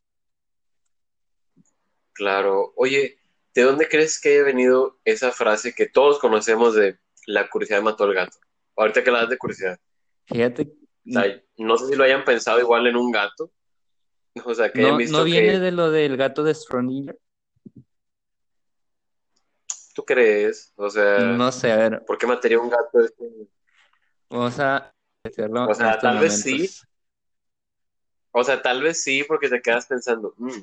Claro. 2.13 2.73
Oye, 2.77 3.19
¿de 3.55 3.63
dónde 3.63 3.89
crees 3.89 4.21
que 4.21 4.31
haya 4.35 4.43
venido 4.43 4.99
esa 5.05 5.31
frase 5.31 5.75
que 5.75 5.87
todos 5.89 6.19
conocemos 6.19 6.75
de 6.75 6.99
la 7.27 7.49
curiosidad 7.49 7.83
mató 7.83 8.05
al 8.05 8.15
gato? 8.15 8.39
Ahorita 8.77 9.05
que 9.05 9.11
hablas 9.11 9.29
de 9.29 9.39
curiosidad. 9.39 9.79
Fíjate, 10.27 10.73
O 11.09 11.13
sea, 11.13 11.43
no 11.59 11.79
sé 11.79 11.87
si 11.87 11.97
lo 11.97 12.05
hayan 12.05 12.25
pensado 12.25 12.61
igual 12.61 12.87
en 12.89 12.97
un 12.97 13.13
gato. 13.13 13.53
O 14.47 14.55
sea, 14.55 14.73
que 14.73 14.81
hayan 14.81 14.93
no, 14.93 14.97
visto 14.99 15.19
no 15.19 15.25
viene 15.25 15.53
que 15.53 15.59
de 15.59 15.73
lo 15.73 15.91
del 15.91 16.17
gato 16.17 16.43
de 16.45 16.53
Schrödinger. 16.53 17.19
tú 19.95 20.05
crees. 20.05 20.73
O 20.77 20.89
sea, 20.91 21.19
No 21.19 21.51
sé, 21.53 21.73
a 21.73 21.77
ver, 21.77 22.05
¿por 22.05 22.19
qué 22.19 22.27
mataría 22.27 22.59
un 22.61 22.71
gato? 22.71 23.01
este? 23.01 23.25
vamos 24.31 24.59
a 24.61 24.93
hacerlo 25.25 25.69
O 25.69 25.75
sea, 25.75 25.99
tal 25.99 26.19
vez 26.21 26.45
momentos. 26.47 26.85
O 28.31 28.45
sea, 28.45 28.63
tal 28.63 28.83
vez 28.83 29.03
sí, 29.03 29.25
porque 29.25 29.49
te 29.49 29.61
quedas 29.61 29.87
pensando. 29.87 30.35
"Mm". 30.37 30.63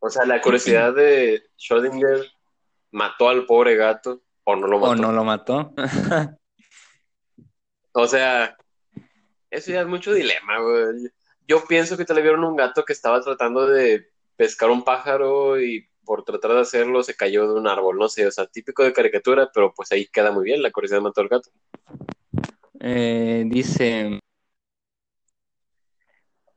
O 0.00 0.10
sea, 0.10 0.26
la 0.26 0.40
curiosidad 0.42 0.94
de 0.94 1.42
Schrödinger 1.58 2.26
mató 2.90 3.28
al 3.28 3.46
pobre 3.46 3.76
gato 3.76 4.22
o 4.44 4.56
no 4.56 4.66
lo 4.66 4.78
mató. 4.78 4.92
¿O 4.92 4.96
no 4.96 5.12
lo 5.12 5.24
mató? 5.24 5.72
O 7.98 8.06
sea, 8.06 8.54
eso 9.50 9.70
ya 9.72 9.80
es 9.80 9.86
mucho 9.86 10.12
dilema, 10.12 10.58
güey. 10.60 11.10
Yo 11.46 11.64
pienso 11.66 11.96
que 11.96 12.04
te 12.04 12.14
le 12.14 12.22
vieron 12.22 12.44
un 12.44 12.56
gato 12.56 12.84
que 12.84 12.92
estaba 12.92 13.20
tratando 13.20 13.66
de 13.66 14.10
pescar 14.36 14.70
un 14.70 14.84
pájaro 14.84 15.60
y 15.60 15.88
por 16.04 16.24
tratar 16.24 16.52
de 16.52 16.60
hacerlo 16.60 17.02
se 17.02 17.16
cayó 17.16 17.52
de 17.52 17.58
un 17.58 17.66
árbol, 17.66 17.98
no 17.98 18.08
sé, 18.08 18.26
o 18.26 18.30
sea, 18.30 18.46
típico 18.46 18.84
de 18.84 18.92
caricatura, 18.92 19.50
pero 19.52 19.72
pues 19.74 19.90
ahí 19.92 20.06
queda 20.06 20.30
muy 20.30 20.44
bien, 20.44 20.62
la 20.62 20.70
curiosidad 20.70 21.00
mató 21.00 21.20
al 21.20 21.28
gato. 21.28 21.50
Eh, 22.80 23.44
dice, 23.46 24.20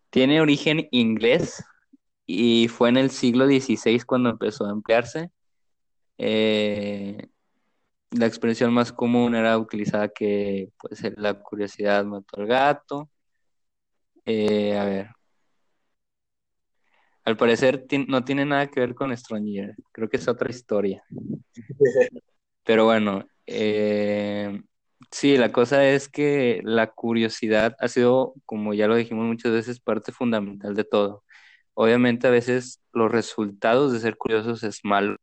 tiene 0.09 0.41
origen 0.41 0.87
inglés 0.91 1.63
y 2.25 2.67
fue 2.67 2.89
en 2.89 2.97
el 2.97 3.09
siglo 3.09 3.47
XVI 3.47 4.01
cuando 4.05 4.29
empezó 4.29 4.65
a 4.65 4.71
emplearse. 4.71 5.31
Eh, 6.17 7.17
la 8.11 8.25
expresión 8.25 8.73
más 8.73 8.91
común 8.91 9.35
era 9.35 9.57
utilizada 9.57 10.09
que 10.09 10.69
pues 10.79 11.01
la 11.17 11.41
curiosidad 11.41 12.05
mató 12.05 12.39
al 12.39 12.47
gato. 12.47 13.09
Eh, 14.31 14.77
a 14.77 14.85
ver. 14.85 15.09
Al 17.25 17.35
parecer 17.35 17.85
no 18.07 18.23
tiene 18.23 18.45
nada 18.45 18.67
que 18.67 18.79
ver 18.79 18.93
con 18.93 19.15
Stranger. 19.15 19.75
Creo 19.91 20.07
que 20.07 20.17
es 20.17 20.27
otra 20.27 20.51
historia. 20.51 21.03
Pero 22.63 22.85
bueno, 22.85 23.27
eh, 23.47 24.61
sí, 25.11 25.35
la 25.35 25.51
cosa 25.51 25.83
es 25.89 26.09
que 26.09 26.61
la 26.63 26.91
curiosidad 26.91 27.75
ha 27.79 27.87
sido, 27.87 28.35
como 28.45 28.75
ya 28.75 28.87
lo 28.87 28.95
dijimos 28.95 29.25
muchas 29.25 29.51
veces, 29.51 29.79
parte 29.79 30.11
fundamental 30.11 30.75
de 30.75 30.83
todo. 30.83 31.23
Obviamente 31.73 32.27
a 32.27 32.31
veces 32.31 32.81
los 32.93 33.11
resultados 33.11 33.93
de 33.93 33.99
ser 33.99 34.15
curiosos 34.17 34.63
es 34.63 34.81
malo, 34.83 35.17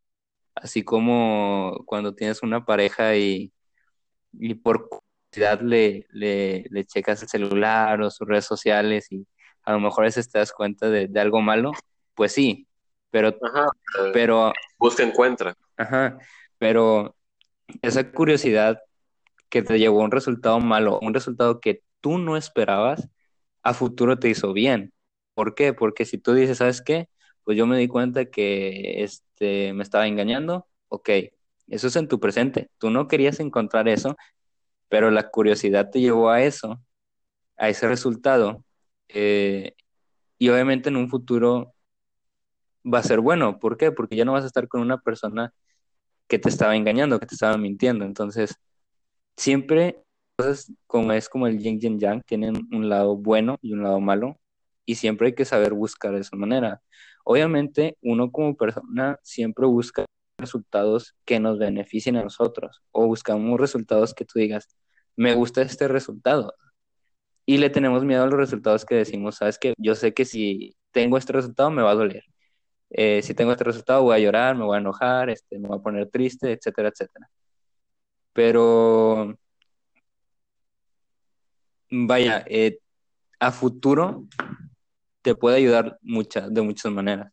así 0.57 0.83
como 0.85 1.85
cuando 1.87 2.15
tienes 2.15 2.43
una 2.43 2.65
pareja 2.65 3.17
y, 3.17 3.53
y 4.33 4.55
por 4.55 4.89
curiosidad 5.37 5.61
le, 5.63 6.07
le, 6.11 6.65
le 6.71 6.85
checas 6.85 7.23
el 7.23 7.29
celular 7.29 8.01
o 8.03 8.11
sus 8.11 8.27
redes 8.29 8.45
sociales 8.47 9.11
y 9.13 9.27
a 9.65 9.73
lo 9.73 9.81
mejor 9.81 10.05
a 10.05 10.09
veces 10.09 10.31
te 10.31 10.39
das 10.39 10.53
cuenta 10.53 10.89
de, 10.91 11.09
de 11.09 11.21
algo 11.21 11.41
malo, 11.43 11.73
pues 12.15 12.33
sí, 12.33 12.69
pero, 13.11 13.35
Ajá, 13.41 13.67
eh, 14.01 14.13
pero, 14.13 14.53
busca 14.79 15.03
encuentra. 15.03 15.55
ajá, 15.77 16.19
pero 16.59 17.17
esa 17.83 18.13
curiosidad 18.13 18.81
que 19.49 19.63
te 19.63 19.79
llevó 19.79 20.03
a 20.03 20.05
un 20.05 20.11
resultado 20.11 20.61
malo, 20.61 20.99
un 21.01 21.15
resultado 21.15 21.61
que 21.61 21.83
tú 22.01 22.19
no 22.19 22.37
esperabas, 22.37 23.09
a 23.63 23.75
futuro 23.75 24.19
te 24.19 24.29
hizo 24.29 24.53
bien. 24.53 24.93
¿Por 25.35 25.55
qué? 25.55 25.73
Porque 25.75 26.05
si 26.05 26.19
tú 26.19 26.35
dices, 26.35 26.59
¿sabes 26.59 26.83
qué? 26.83 27.09
Pues 27.45 27.57
yo 27.59 27.67
me 27.67 27.79
di 27.79 27.89
cuenta 27.89 28.27
que 28.27 29.03
este, 29.05 29.73
me 29.75 29.83
estaba 29.83 30.07
engañando, 30.09 30.67
ok, 30.89 31.11
eso 31.69 31.89
es 31.89 31.97
en 31.97 32.09
tu 32.09 32.21
presente. 32.21 32.71
Tú 32.79 32.91
no 32.91 33.09
querías 33.09 33.41
encontrar 33.41 33.89
eso, 33.89 34.17
pero 34.89 35.11
la 35.11 35.29
curiosidad 35.31 35.91
te 35.91 36.01
llevó 36.01 36.31
a 36.31 36.43
eso, 36.43 36.81
a 37.57 37.69
ese 37.69 37.89
resultado. 37.89 38.65
eh, 39.09 39.75
y 40.39 40.49
obviamente 40.51 40.89
en 40.91 40.97
un 40.97 41.09
futuro 41.09 41.75
va 42.85 42.99
a 43.01 43.03
ser 43.03 43.21
bueno. 43.21 43.59
¿Por 43.59 43.77
qué? 43.77 43.93
Porque 43.93 44.17
ya 44.17 44.25
no 44.25 44.33
vas 44.33 44.45
a 44.45 44.47
estar 44.49 44.69
con 44.69 44.81
una 44.81 44.99
persona 44.99 45.53
que 46.29 46.39
te 46.39 46.49
estaba 46.49 46.77
engañando, 46.77 47.21
que 47.21 47.27
te 47.27 47.35
estaba 47.35 47.57
mintiendo. 47.59 48.05
Entonces, 48.05 48.57
siempre 49.37 50.03
cosas 50.37 50.73
como 50.87 51.13
es 51.13 51.29
como 51.29 51.47
el 51.47 51.59
yin 51.59 51.79
y 51.83 51.99
yang 51.99 52.23
tienen 52.23 52.69
un 52.73 52.89
lado 52.89 53.17
bueno 53.17 53.59
y 53.63 53.73
un 53.73 53.83
lado 53.83 54.01
malo 54.01 54.39
y 54.87 54.97
siempre 54.97 55.29
hay 55.29 55.35
que 55.35 55.45
saber 55.45 55.73
buscar 55.75 56.13
de 56.15 56.21
esa 56.21 56.37
manera. 56.37 56.83
Obviamente, 57.25 57.97
uno 58.03 58.31
como 58.31 58.57
persona 58.57 59.19
siempre 59.23 59.67
busca 59.67 60.05
resultados 60.39 61.15
que 61.25 61.41
nos 61.41 61.59
beneficien 61.59 62.17
a 62.17 62.23
nosotros 62.23 62.83
o 62.93 63.07
buscamos 63.07 63.59
resultados 63.61 64.15
que 64.15 64.25
tú 64.25 64.39
digas, 64.39 64.69
me 65.17 65.35
gusta 65.35 65.63
este 65.63 65.89
resultado. 65.89 66.55
Y 67.47 67.59
le 67.59 67.71
tenemos 67.71 68.05
miedo 68.05 68.25
a 68.25 68.27
los 68.27 68.39
resultados 68.39 68.85
que 68.85 68.97
decimos, 68.97 69.37
sabes 69.37 69.59
que 69.59 69.75
yo 69.79 69.95
sé 69.95 70.15
que 70.15 70.25
si 70.25 70.77
tengo 70.93 71.17
este 71.17 71.33
resultado 71.33 71.71
me 71.71 71.83
va 71.83 71.93
a 71.93 71.95
doler. 71.95 72.25
Eh, 72.91 73.23
si 73.23 73.35
tengo 73.35 73.53
este 73.53 73.65
resultado 73.65 74.03
voy 74.03 74.17
a 74.17 74.19
llorar, 74.19 74.57
me 74.57 74.65
voy 74.65 74.77
a 74.77 74.81
enojar, 74.81 75.31
este, 75.31 75.59
me 75.59 75.69
voy 75.69 75.79
a 75.79 75.83
poner 75.83 76.09
triste, 76.11 76.53
etcétera, 76.53 76.89
etcétera. 76.89 77.29
Pero, 78.33 79.37
vaya, 81.91 82.45
eh, 82.47 82.79
a 83.41 83.51
futuro 83.53 84.27
te 85.23 85.35
puede 85.35 85.57
ayudar 85.57 85.99
mucha, 86.03 86.49
de 86.49 86.63
muchas 86.63 86.93
maneras. 86.93 87.33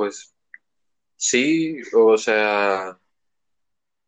Pues 0.00 0.34
sí, 1.14 1.76
o 1.92 2.16
sea, 2.16 2.98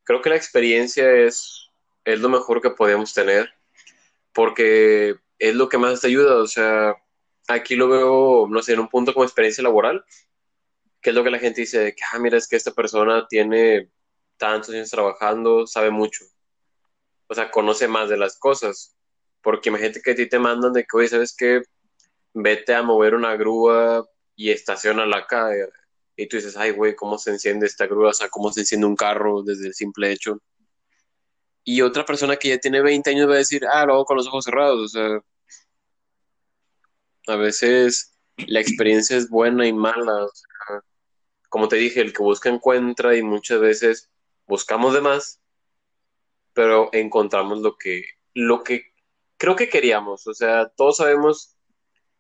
creo 0.05 0.23
que 0.23 0.31
la 0.31 0.37
experiencia 0.37 1.13
es, 1.13 1.69
es 2.07 2.19
lo 2.19 2.31
mejor 2.31 2.63
que 2.63 2.71
podemos 2.71 3.13
tener, 3.13 3.53
porque 4.33 5.17
es 5.39 5.55
lo 5.55 5.69
que 5.69 5.77
más 5.77 6.01
te 6.01 6.07
ayuda, 6.07 6.37
o 6.37 6.47
sea, 6.47 6.97
aquí 7.47 7.77
lo 7.77 7.89
veo, 7.91 8.47
no 8.49 8.63
sé, 8.63 8.73
en 8.73 8.81
un 8.81 8.89
punto 8.89 9.13
como 9.13 9.25
experiencia 9.25 9.63
laboral, 9.63 10.03
que 11.03 11.11
es 11.11 11.15
lo 11.15 11.23
que 11.23 11.31
la 11.31 11.39
gente 11.39 11.61
dice, 11.61 11.95
que, 11.95 12.05
ah, 12.11 12.19
mira, 12.19 12.39
es 12.39 12.49
que 12.49 12.57
esta 12.57 12.73
persona 12.73 13.27
tiene 13.29 13.91
tantos 14.39 14.71
años 14.71 14.89
trabajando, 14.89 15.67
sabe 15.67 15.91
mucho, 15.91 16.25
o 17.27 17.35
sea, 17.35 17.51
conoce 17.51 17.87
más 17.87 18.09
de 18.09 18.17
las 18.17 18.39
cosas, 18.39 18.97
porque 19.43 19.69
imagínate 19.69 20.01
que 20.01 20.13
a 20.13 20.15
ti 20.15 20.27
te 20.27 20.39
mandan 20.39 20.73
de 20.73 20.85
que, 20.85 20.97
oye, 20.97 21.09
¿sabes 21.09 21.37
qué? 21.37 21.61
Vete 22.33 22.75
a 22.75 22.83
mover 22.83 23.15
una 23.15 23.37
grúa 23.37 24.09
y 24.37 24.51
estaciona 24.51 25.05
la 25.07 25.19
acá. 25.19 25.51
Y 26.17 26.29
tú 26.29 26.37
dices, 26.37 26.57
ay, 26.57 26.73
güey, 26.73 26.95
¿cómo 26.95 27.19
se 27.19 27.31
enciende 27.31 27.67
esta 27.67 27.87
grúa? 27.87 28.11
O 28.11 28.13
sea, 28.13 28.29
¿cómo 28.29 28.53
se 28.53 28.61
enciende 28.61 28.87
un 28.87 28.97
carro 28.97 29.43
desde 29.43 29.69
el 29.69 29.75
simple 29.75 30.13
hecho? 30.13 30.39
Y 31.65 31.83
otra 31.83 32.05
persona 32.05 32.37
que 32.37 32.49
ya 32.49 32.59
tiene 32.59 32.83
20 32.83 33.11
años 33.11 33.29
va 33.29 33.35
a 33.35 33.39
decir, 33.39 33.65
ah, 33.67 33.87
lo 33.87 33.95
hago 33.95 34.05
con 34.05 34.17
los 34.17 34.27
ojos 34.27 34.45
cerrados. 34.45 34.81
O 34.81 34.89
sea, 34.89 35.21
a 37.29 37.37
veces 37.37 38.17
la 38.37 38.61
experiencia 38.61 39.17
es 39.17 39.29
buena 39.29 39.67
y 39.67 39.73
mala. 39.73 40.27
Como 41.49 41.69
te 41.69 41.77
dije, 41.77 42.01
el 42.01 42.13
que 42.13 42.23
busca 42.23 42.49
encuentra 42.49 43.17
y 43.17 43.23
muchas 43.23 43.61
veces 43.61 44.11
buscamos 44.47 44.95
de 44.95 45.01
más, 45.01 45.41
pero 46.53 46.91
encontramos 46.93 47.61
lo 47.61 47.77
que, 47.77 48.05
lo 48.35 48.63
que 48.65 48.93
creo 49.37 49.57
que 49.57 49.69
queríamos. 49.69 50.27
O 50.27 50.35
sea, 50.35 50.69
todos 50.69 50.99
sabemos 50.99 51.57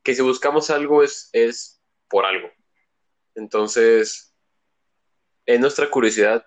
que 0.02 0.14
si 0.14 0.22
buscamos 0.22 0.70
algo 0.70 1.02
es, 1.02 1.30
es 1.32 1.80
por 2.08 2.26
algo. 2.26 2.48
Entonces, 3.34 4.34
es 5.46 5.60
nuestra 5.60 5.90
curiosidad 5.90 6.44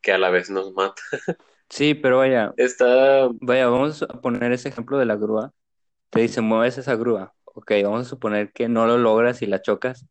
que 0.00 0.12
a 0.12 0.18
la 0.18 0.30
vez 0.30 0.50
nos 0.50 0.72
mata. 0.72 1.02
Sí, 1.68 1.94
pero 1.94 2.18
vaya, 2.18 2.54
Está, 2.56 3.28
vaya, 3.40 3.66
vamos 3.66 4.00
a 4.02 4.20
poner 4.20 4.52
ese 4.52 4.68
ejemplo 4.68 4.98
de 4.98 5.04
la 5.04 5.16
grúa. 5.16 5.52
Te 6.10 6.20
dice, 6.20 6.40
mueves 6.40 6.78
esa 6.78 6.94
grúa. 6.94 7.34
Ok, 7.44 7.72
vamos 7.82 8.06
a 8.06 8.08
suponer 8.08 8.52
que 8.52 8.68
no 8.68 8.86
lo 8.86 8.98
logras 8.98 9.42
y 9.42 9.46
la 9.46 9.60
chocas. 9.60 10.06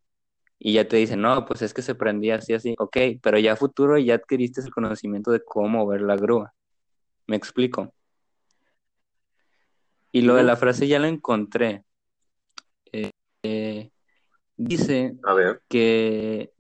Y 0.59 0.73
ya 0.73 0.87
te 0.87 0.97
dicen, 0.97 1.21
no, 1.21 1.45
pues 1.45 1.61
es 1.61 1.73
que 1.73 1.81
se 1.81 1.95
prendía 1.95 2.35
así, 2.35 2.53
así. 2.53 2.75
Ok, 2.77 2.97
pero 3.21 3.39
ya 3.39 3.53
a 3.53 3.55
futuro 3.55 3.97
ya 3.97 4.15
adquiriste 4.15 4.61
el 4.61 4.71
conocimiento 4.71 5.31
de 5.31 5.43
cómo 5.43 5.69
mover 5.69 6.01
la 6.01 6.17
grúa. 6.17 6.53
¿Me 7.27 7.37
explico? 7.37 7.93
Y 10.11 10.21
lo 10.21 10.35
de 10.35 10.43
la 10.43 10.55
frase 10.55 10.87
ya 10.87 10.99
la 10.99 11.07
encontré. 11.07 11.83
Eh, 12.91 13.11
eh, 13.43 13.91
dice 14.57 15.15
a 15.23 15.33
ver, 15.33 15.61
que 15.67 16.53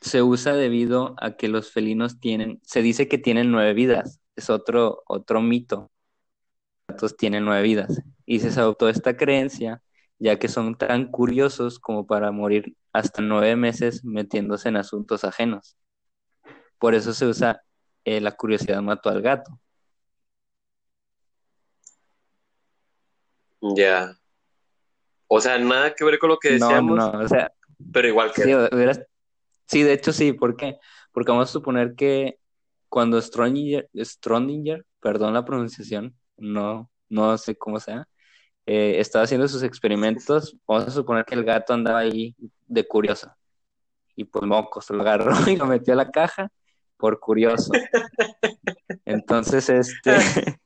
se 0.00 0.22
usa 0.22 0.54
debido 0.54 1.14
a 1.18 1.36
que 1.36 1.48
los 1.48 1.72
felinos 1.72 2.20
tienen, 2.20 2.60
se 2.64 2.82
dice 2.82 3.08
que 3.08 3.18
tienen 3.18 3.50
nueve 3.50 3.74
vidas, 3.74 4.20
es 4.36 4.50
otro, 4.50 5.02
otro 5.06 5.40
mito. 5.42 5.90
Los 6.88 6.96
gatos 6.96 7.16
tienen 7.16 7.44
nueve 7.44 7.62
vidas. 7.62 8.02
Y 8.26 8.40
se 8.40 8.48
adoptó 8.60 8.88
esta 8.88 9.16
creencia, 9.16 9.82
ya 10.18 10.38
que 10.38 10.48
son 10.48 10.76
tan 10.76 11.10
curiosos 11.10 11.78
como 11.78 12.06
para 12.06 12.32
morir 12.32 12.76
hasta 12.92 13.22
nueve 13.22 13.56
meses 13.56 14.04
metiéndose 14.04 14.68
en 14.68 14.76
asuntos 14.76 15.24
ajenos. 15.24 15.76
Por 16.78 16.94
eso 16.94 17.12
se 17.14 17.26
usa 17.26 17.62
eh, 18.04 18.20
la 18.20 18.32
curiosidad 18.32 18.82
mató 18.82 19.10
al 19.10 19.22
gato. 19.22 19.60
ya. 23.76 24.21
O 25.34 25.40
sea, 25.40 25.56
nada 25.56 25.94
que 25.94 26.04
ver 26.04 26.18
con 26.18 26.28
lo 26.28 26.38
que 26.38 26.58
No, 26.58 26.66
decíamos, 26.66 26.96
no, 26.98 27.20
o 27.20 27.26
sea, 27.26 27.50
pero 27.90 28.06
igual 28.06 28.32
que... 28.32 28.42
sí, 29.64 29.82
de 29.82 29.92
hecho 29.94 30.12
sí, 30.12 30.34
¿por 30.34 30.56
qué? 30.56 30.76
Porque 31.10 31.30
vamos 31.30 31.48
a 31.48 31.52
suponer 31.52 31.94
que 31.94 32.38
cuando 32.90 33.20
Strondinger, 33.20 33.88
Strondinger, 33.96 34.84
perdón 35.00 35.32
la 35.32 35.46
pronunciación, 35.46 36.14
no, 36.36 36.90
no 37.08 37.38
sé 37.38 37.56
cómo 37.56 37.80
sea, 37.80 38.06
eh, 38.66 38.96
estaba 38.98 39.24
haciendo 39.24 39.48
sus 39.48 39.62
experimentos, 39.62 40.54
vamos 40.66 40.88
a 40.88 40.90
suponer 40.90 41.24
que 41.24 41.34
el 41.34 41.44
gato 41.44 41.72
andaba 41.72 42.00
ahí 42.00 42.36
de 42.66 42.86
curioso. 42.86 43.34
Y 44.14 44.24
pues 44.24 44.44
mocos, 44.44 44.90
lo 44.90 45.00
agarró 45.00 45.32
y 45.50 45.56
lo 45.56 45.64
metió 45.64 45.94
a 45.94 45.96
la 45.96 46.10
caja 46.10 46.52
por 46.98 47.18
curioso. 47.18 47.72
Entonces, 49.06 49.70
este, 49.70 50.14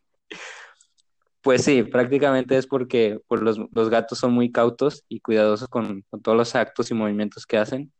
pues 1.46 1.62
sí, 1.62 1.84
prácticamente 1.84 2.58
es 2.58 2.66
porque 2.66 3.20
pues, 3.28 3.40
los, 3.40 3.60
los 3.70 3.88
gatos 3.88 4.18
son 4.18 4.32
muy 4.32 4.50
cautos 4.50 5.04
y 5.08 5.20
cuidadosos 5.20 5.68
con, 5.68 6.04
todos 6.20 6.36
los 6.36 6.56
actos 6.56 6.90
y 6.90 6.94
movimientos 6.94 7.46
que 7.46 7.56
hacen, 7.56 7.92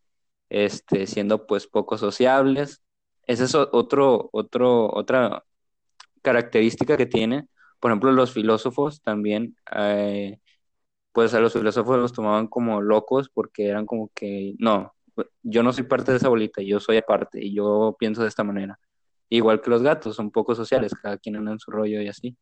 este, 0.49 1.07
siendo 1.07 1.47
pues 1.47 1.69
poco 1.69 1.97
sociables. 1.97 2.83
Esa 3.25 3.45
es 3.45 3.55
otro, 3.55 4.31
otro, 4.33 4.93
otra 4.93 5.45
característica 6.23 6.97
que 6.97 7.07
tiene. 7.07 7.47
Por 7.79 7.93
ejemplo, 7.93 8.11
los 8.11 8.33
filósofos 8.33 9.01
también, 9.03 9.57
eh, 9.77 10.41
pues 11.13 11.33
a 11.35 11.41
los 11.41 11.53
filósofos 11.53 11.99
los 11.99 12.13
tomaban 12.13 12.49
como 12.49 12.81
locos 12.83 13.31
porque 13.33 13.69
eran 13.69 13.87
como 13.87 14.11
que, 14.13 14.55
no, 14.59 14.93
yo 15.45 15.63
no 15.63 15.73
soy 15.73 15.85
parte 15.85 16.11
de 16.13 16.19
esa 16.19 16.29
bolita, 16.31 16.63
yo 16.63 16.81
soy 16.81 16.97
aparte 16.97 17.45
y 17.45 17.55
yo 17.55 17.97
pienso 17.99 18.23
de 18.23 18.29
esta 18.29 18.43
manera. 18.45 18.81
Igual 19.29 19.61
que 19.63 19.71
los 19.71 19.83
gatos, 19.83 20.17
son 20.17 20.33
poco 20.33 20.57
sociales, 20.57 20.95
cada 21.01 21.19
quien 21.19 21.37
anda 21.37 21.53
en 21.53 21.61
su 21.61 21.71
rollo 21.71 22.03
y 22.03 22.09
así. 22.09 22.37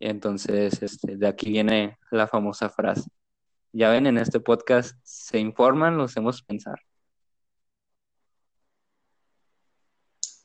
Entonces, 0.00 0.82
este, 0.82 1.16
de 1.16 1.26
aquí 1.26 1.50
viene 1.50 1.98
la 2.10 2.26
famosa 2.26 2.68
frase. 2.68 3.08
Ya 3.72 3.90
ven, 3.90 4.06
en 4.06 4.18
este 4.18 4.40
podcast 4.40 4.96
se 5.02 5.38
informan, 5.38 5.96
los 5.96 6.12
hacemos 6.12 6.42
pensar. 6.42 6.80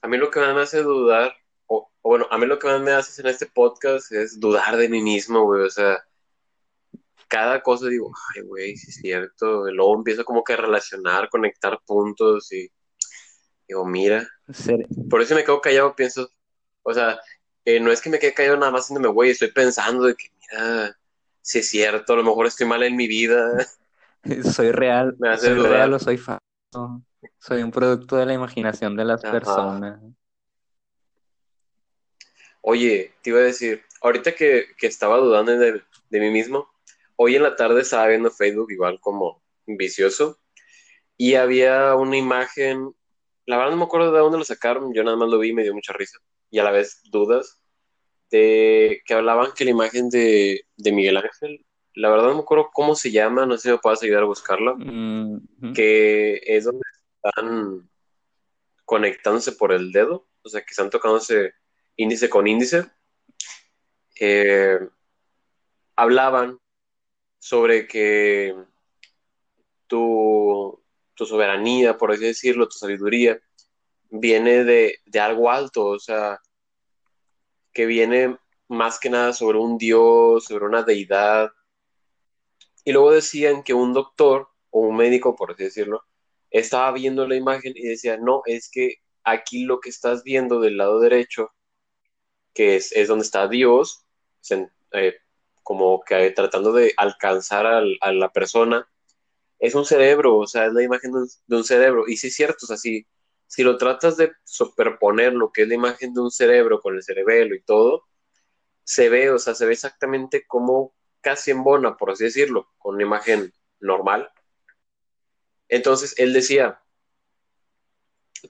A 0.02 0.08
mí 0.08 0.18
lo 0.18 0.32
que 0.32 0.40
más 0.40 0.56
me 0.56 0.62
hace 0.62 0.82
dudar, 0.82 1.36
o, 1.68 1.92
o 2.02 2.10
bueno, 2.10 2.26
a 2.32 2.38
mí 2.38 2.46
lo 2.46 2.58
que 2.58 2.68
más 2.68 2.82
me 2.82 2.92
hace 2.92 3.22
en 3.22 3.28
este 3.28 3.46
podcast 3.46 4.12
es 4.12 4.40
dudar 4.40 4.78
de 4.78 4.90
mí 4.90 5.02
mismo, 5.02 5.44
güey. 5.44 5.64
O 5.64 5.70
sea, 5.70 6.04
cada 7.28 7.62
cosa 7.62 7.88
digo, 7.88 8.12
ay, 8.36 8.42
güey, 8.42 8.76
sí 8.76 8.90
es 8.90 8.96
cierto. 8.96 9.70
Y 9.70 9.74
luego 9.74 9.96
empiezo 9.96 10.26
como 10.26 10.44
que 10.44 10.54
a 10.54 10.58
relacionar, 10.58 11.30
conectar 11.30 11.80
puntos 11.86 12.52
y 12.52 12.70
digo, 13.68 13.86
mira. 13.86 14.28
Por 15.10 15.22
eso 15.22 15.36
me 15.36 15.44
quedo 15.44 15.62
callado, 15.62 15.96
pienso, 15.96 16.30
o 16.82 16.94
sea, 16.94 17.20
eh, 17.66 17.80
no 17.80 17.92
es 17.92 18.02
que 18.02 18.10
me 18.10 18.20
quede 18.20 18.34
callado 18.34 18.58
nada 18.58 18.72
más 18.72 18.86
haciéndome 18.86 19.14
güey, 19.14 19.32
estoy 19.32 19.52
pensando 19.52 20.06
de 20.06 20.16
que, 20.16 20.30
mira, 20.40 20.98
si 21.42 21.60
es 21.60 21.70
cierto, 21.70 22.14
a 22.14 22.18
lo 22.18 22.24
mejor 22.24 22.48
estoy 22.48 22.68
mal 22.68 22.84
en 22.84 22.96
mi 22.96 23.08
vida. 23.08 23.66
soy 24.44 24.72
real, 24.72 25.16
Me 25.20 25.30
hace 25.30 25.48
soy 25.48 25.58
dudar. 25.58 25.72
real 25.72 25.94
o 25.94 26.00
soy 26.00 26.18
falso. 26.18 27.02
Soy 27.40 27.64
un 27.64 27.72
producto 27.72 28.16
de 28.18 28.26
la 28.26 28.34
imaginación 28.34 28.96
de 28.96 29.06
las 29.06 29.24
Ajá. 29.24 29.32
personas. 29.32 30.00
Oye, 32.62 33.14
te 33.22 33.30
iba 33.30 33.40
a 33.40 33.44
decir, 33.44 33.84
ahorita 34.02 34.34
que, 34.36 34.68
que 34.78 34.88
estaba 34.88 35.18
dudando 35.18 35.52
de, 35.58 35.82
de 36.10 36.20
mí 36.20 36.30
mismo, 36.30 36.70
hoy 37.16 37.36
en 37.36 37.44
la 37.44 37.56
tarde 37.56 37.82
estaba 37.82 38.08
viendo 38.08 38.32
Facebook 38.32 38.72
igual 38.72 39.00
como 39.00 39.42
vicioso 39.66 40.38
y 41.18 41.36
había 41.36 41.96
una 41.96 42.18
imagen, 42.18 42.94
la 43.46 43.58
verdad 43.58 43.72
no 43.72 43.78
me 43.78 43.84
acuerdo 43.84 44.12
de 44.12 44.20
dónde 44.20 44.38
lo 44.38 44.44
sacaron, 44.44 44.94
yo 44.94 45.04
nada 45.04 45.18
más 45.18 45.30
lo 45.30 45.40
vi 45.40 45.50
y 45.50 45.54
me 45.54 45.64
dio 45.64 45.74
mucha 45.74 45.94
risa 45.94 46.20
y 46.50 46.60
a 46.60 46.64
la 46.64 46.72
vez 46.72 47.02
dudas 47.12 47.62
de 48.32 49.02
que 49.06 49.14
hablaban 49.14 49.52
que 49.56 49.66
la 49.66 49.72
imagen 49.72 50.10
de, 50.10 50.66
de 50.78 50.92
Miguel 50.92 51.18
Ángel, 51.18 51.66
la 51.96 52.10
verdad 52.10 52.28
no 52.28 52.36
me 52.36 52.42
acuerdo 52.42 52.70
cómo 52.72 52.96
se 52.96 53.12
llama, 53.12 53.46
no 53.46 53.58
sé 53.58 53.64
si 53.64 53.70
me 53.70 53.78
puedes 53.80 54.02
ayudar 54.04 54.24
a 54.24 54.28
buscarla, 54.28 54.76
Mm, 54.76 55.74
que 55.74 56.42
es 56.46 56.66
donde 56.66 56.82
están 57.24 57.90
conectándose 58.86 59.52
por 59.54 59.72
el 59.72 59.92
dedo, 59.92 60.28
o 60.42 60.50
sea, 60.50 60.62
que 60.62 60.72
están 60.72 60.90
tocándose 60.90 61.54
índice 61.96 62.30
con 62.30 62.48
índice, 62.48 62.90
eh, 64.20 64.80
hablaban 65.96 66.60
sobre 67.40 67.88
que 67.88 68.56
tu, 69.88 70.82
tu 71.14 71.26
soberanía, 71.26 71.98
por 71.98 72.12
así 72.12 72.26
decirlo, 72.26 72.68
tu 72.68 72.78
sabiduría, 72.78 73.42
viene 74.10 74.64
de, 74.64 75.00
de 75.06 75.20
algo 75.20 75.50
alto, 75.52 75.86
o 75.86 76.00
sea, 76.00 76.40
que 77.74 77.86
viene 77.86 78.38
más 78.68 79.00
que 79.00 79.10
nada 79.10 79.34
sobre 79.34 79.58
un 79.60 79.78
dios, 79.78 80.46
sobre 80.46 80.66
una 80.66 80.84
deidad. 80.84 81.52
Y 82.84 82.92
luego 82.92 83.12
decían 83.12 83.64
que 83.64 83.74
un 83.74 83.94
doctor 83.94 84.50
o 84.70 84.82
un 84.82 84.96
médico, 84.98 85.36
por 85.36 85.52
así 85.52 85.64
decirlo, 85.64 86.04
estaba 86.50 86.92
viendo 86.92 87.28
la 87.28 87.36
imagen 87.36 87.74
y 87.76 87.88
decía, 87.88 88.18
no, 88.18 88.42
es 88.46 88.70
que 88.70 88.96
aquí 89.24 89.64
lo 89.66 89.80
que 89.80 89.90
estás 89.90 90.24
viendo 90.24 90.60
del 90.60 90.78
lado 90.78 91.00
derecho, 91.00 91.52
que 92.54 92.76
es, 92.78 92.92
es 92.94 93.08
donde 93.08 93.26
está 93.26 93.48
Dios, 93.48 94.06
eh, 94.92 95.16
como 95.64 96.02
que 96.02 96.32
tratando 96.32 96.74
de 96.74 96.94
alcanzar 96.98 97.66
a 97.68 98.12
la 98.12 98.32
persona, 98.32 98.90
es 99.60 99.76
un 99.76 99.86
cerebro, 99.86 100.38
o 100.38 100.48
sea, 100.48 100.68
es 100.68 100.74
la 100.74 100.84
imagen 100.84 101.12
de 101.12 101.56
un, 101.56 101.64
cerebro. 101.64 102.06
Y 102.08 102.18
sí 102.18 102.28
es 102.28 102.36
cierto, 102.36 102.66
o 102.66 102.68
sea, 102.68 102.78
si 103.50 103.64
lo 103.64 103.78
tratas 103.78 104.16
de 104.16 104.32
superponer 104.44 105.34
lo 105.34 105.52
que 105.52 105.64
es 105.64 105.68
la 105.68 105.74
imagen 105.74 106.14
de 106.14 106.22
un 106.22 106.30
cerebro 106.30 106.80
con 106.80 106.96
el 106.96 107.02
cerebelo 107.02 107.56
y 107.56 107.64
todo, 107.64 108.04
se 108.84 109.10
ve, 109.10 109.32
o 109.32 109.40
sea, 109.40 109.56
se 109.56 109.66
ve 109.66 109.74
exactamente 109.74 110.46
como 110.46 110.94
casi 111.20 111.50
en 111.50 111.64
bona, 111.64 111.98
por 111.98 112.12
así 112.12 112.26
decirlo, 112.26 112.70
con 112.78 112.94
una 112.96 113.06
imagen 113.06 113.52
normal. 113.80 114.30
Entonces 115.68 116.14
él 116.20 116.32
decía, 116.32 116.80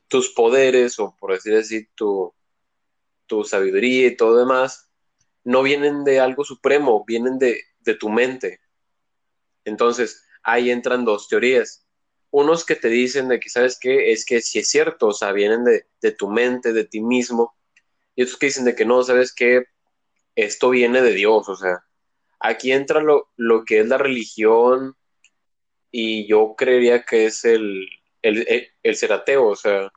tus 0.10 0.34
poderes, 0.34 1.00
o 1.00 1.16
por 1.18 1.32
así 1.32 1.50
decir, 1.50 1.90
tu, 1.96 2.34
tu 3.26 3.46
sabiduría 3.46 4.08
y 4.08 4.18
todo 4.18 4.38
demás, 4.38 4.92
no 5.46 5.64
vienen 5.64 6.04
de 6.04 6.20
algo 6.20 6.44
supremo, 6.44 7.06
vienen 7.06 7.40
de, 7.40 7.64
de 7.80 7.96
tu 7.96 8.10
mente. 8.10 8.60
Entonces, 9.64 10.26
ahí 10.44 10.72
entran 10.72 11.06
dos 11.06 11.30
teorías. 11.30 11.88
Unos 12.32 12.66
que 12.66 12.76
te 12.76 12.90
dicen 12.90 13.28
de 13.28 13.40
que, 13.40 13.50
¿sabes 13.50 13.78
qué? 13.80 14.12
Es 14.12 14.26
que 14.26 14.42
si 14.42 14.60
es 14.60 14.70
cierto, 14.70 15.08
o 15.08 15.14
sea, 15.14 15.32
vienen 15.32 15.64
de, 15.64 15.88
de 16.02 16.12
tu 16.12 16.30
mente, 16.30 16.74
de 16.74 16.86
ti 16.86 17.02
mismo. 17.02 17.56
Y 18.16 18.24
otros 18.24 18.38
que 18.38 18.48
dicen 18.48 18.66
de 18.66 18.76
que 18.76 18.86
no, 18.86 19.04
¿sabes 19.04 19.34
qué? 19.34 19.66
Esto 20.36 20.70
viene 20.72 21.02
de 21.02 21.14
Dios, 21.14 21.50
o 21.50 21.56
sea, 21.56 21.84
aquí 22.40 22.72
entra 22.72 23.02
lo, 23.02 23.30
lo 23.38 23.66
que 23.66 23.80
es 23.82 23.88
la 23.88 23.98
religión 23.98 24.96
y 25.92 26.28
yo 26.28 26.56
creería 26.58 27.04
que 27.04 27.26
es 27.26 27.46
el, 27.46 27.88
el, 28.22 28.70
el, 28.84 28.96
ser 28.96 29.14
ateo, 29.14 29.48
o 29.48 29.56
sea, 29.56 29.92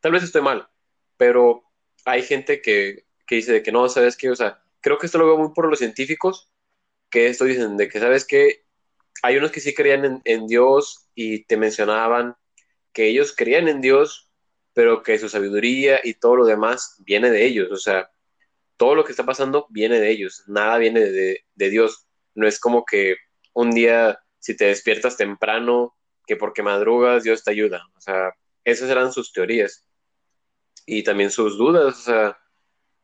tal 0.00 0.12
vez 0.12 0.22
estoy 0.22 0.42
mal, 0.42 0.68
pero 1.16 1.64
hay 2.04 2.22
gente 2.22 2.62
que, 2.62 3.06
que 3.26 3.36
dice 3.36 3.52
de 3.52 3.62
que 3.62 3.72
no, 3.72 3.88
¿sabes 3.88 4.16
qué? 4.16 4.30
O 4.30 4.36
sea, 4.36 4.62
creo 4.80 4.98
que 4.98 5.06
esto 5.06 5.18
lo 5.18 5.26
veo 5.26 5.38
muy 5.38 5.52
por 5.54 5.68
los 5.68 5.78
científicos, 5.78 6.50
que 7.10 7.28
esto 7.28 7.44
dicen 7.44 7.76
de 7.76 7.88
que, 7.88 8.00
¿sabes 8.00 8.26
qué? 8.26 8.66
Hay 9.22 9.36
unos 9.36 9.50
que 9.50 9.60
sí 9.60 9.74
creían 9.74 10.20
en, 10.24 10.46
Dios 10.46 11.08
y 11.14 11.44
te 11.44 11.56
mencionaban 11.56 12.36
que 12.92 13.08
ellos 13.08 13.34
creían 13.36 13.68
en 13.68 13.80
Dios, 13.80 14.30
pero 14.72 15.02
que 15.02 15.18
su 15.18 15.28
sabiduría 15.28 16.00
y 16.02 16.14
todo 16.14 16.36
lo 16.36 16.46
demás 16.46 16.96
viene 16.98 17.30
de 17.30 17.44
ellos, 17.44 17.70
o 17.72 17.76
sea, 17.76 18.10
todo 18.76 18.94
lo 18.94 19.04
que 19.04 19.12
está 19.12 19.24
pasando 19.24 19.66
viene 19.70 20.00
de 20.00 20.10
ellos, 20.10 20.44
nada 20.46 20.78
viene 20.78 21.00
de, 21.00 21.44
de 21.54 21.70
Dios, 21.70 22.06
no 22.34 22.46
es 22.46 22.60
como 22.60 22.84
que 22.84 23.16
un 23.54 23.70
día 23.70 24.20
si 24.38 24.56
te 24.56 24.66
despiertas 24.66 25.16
temprano, 25.16 25.96
que 26.26 26.36
porque 26.36 26.62
madrugas 26.62 27.24
Dios 27.24 27.42
te 27.42 27.50
ayuda, 27.50 27.82
o 27.96 28.00
sea, 28.00 28.32
esas 28.64 28.90
eran 28.90 29.12
sus 29.12 29.32
teorías. 29.32 29.84
Y 30.86 31.02
también 31.02 31.30
sus 31.30 31.58
dudas, 31.58 31.98
o 31.98 32.02
sea, 32.02 32.38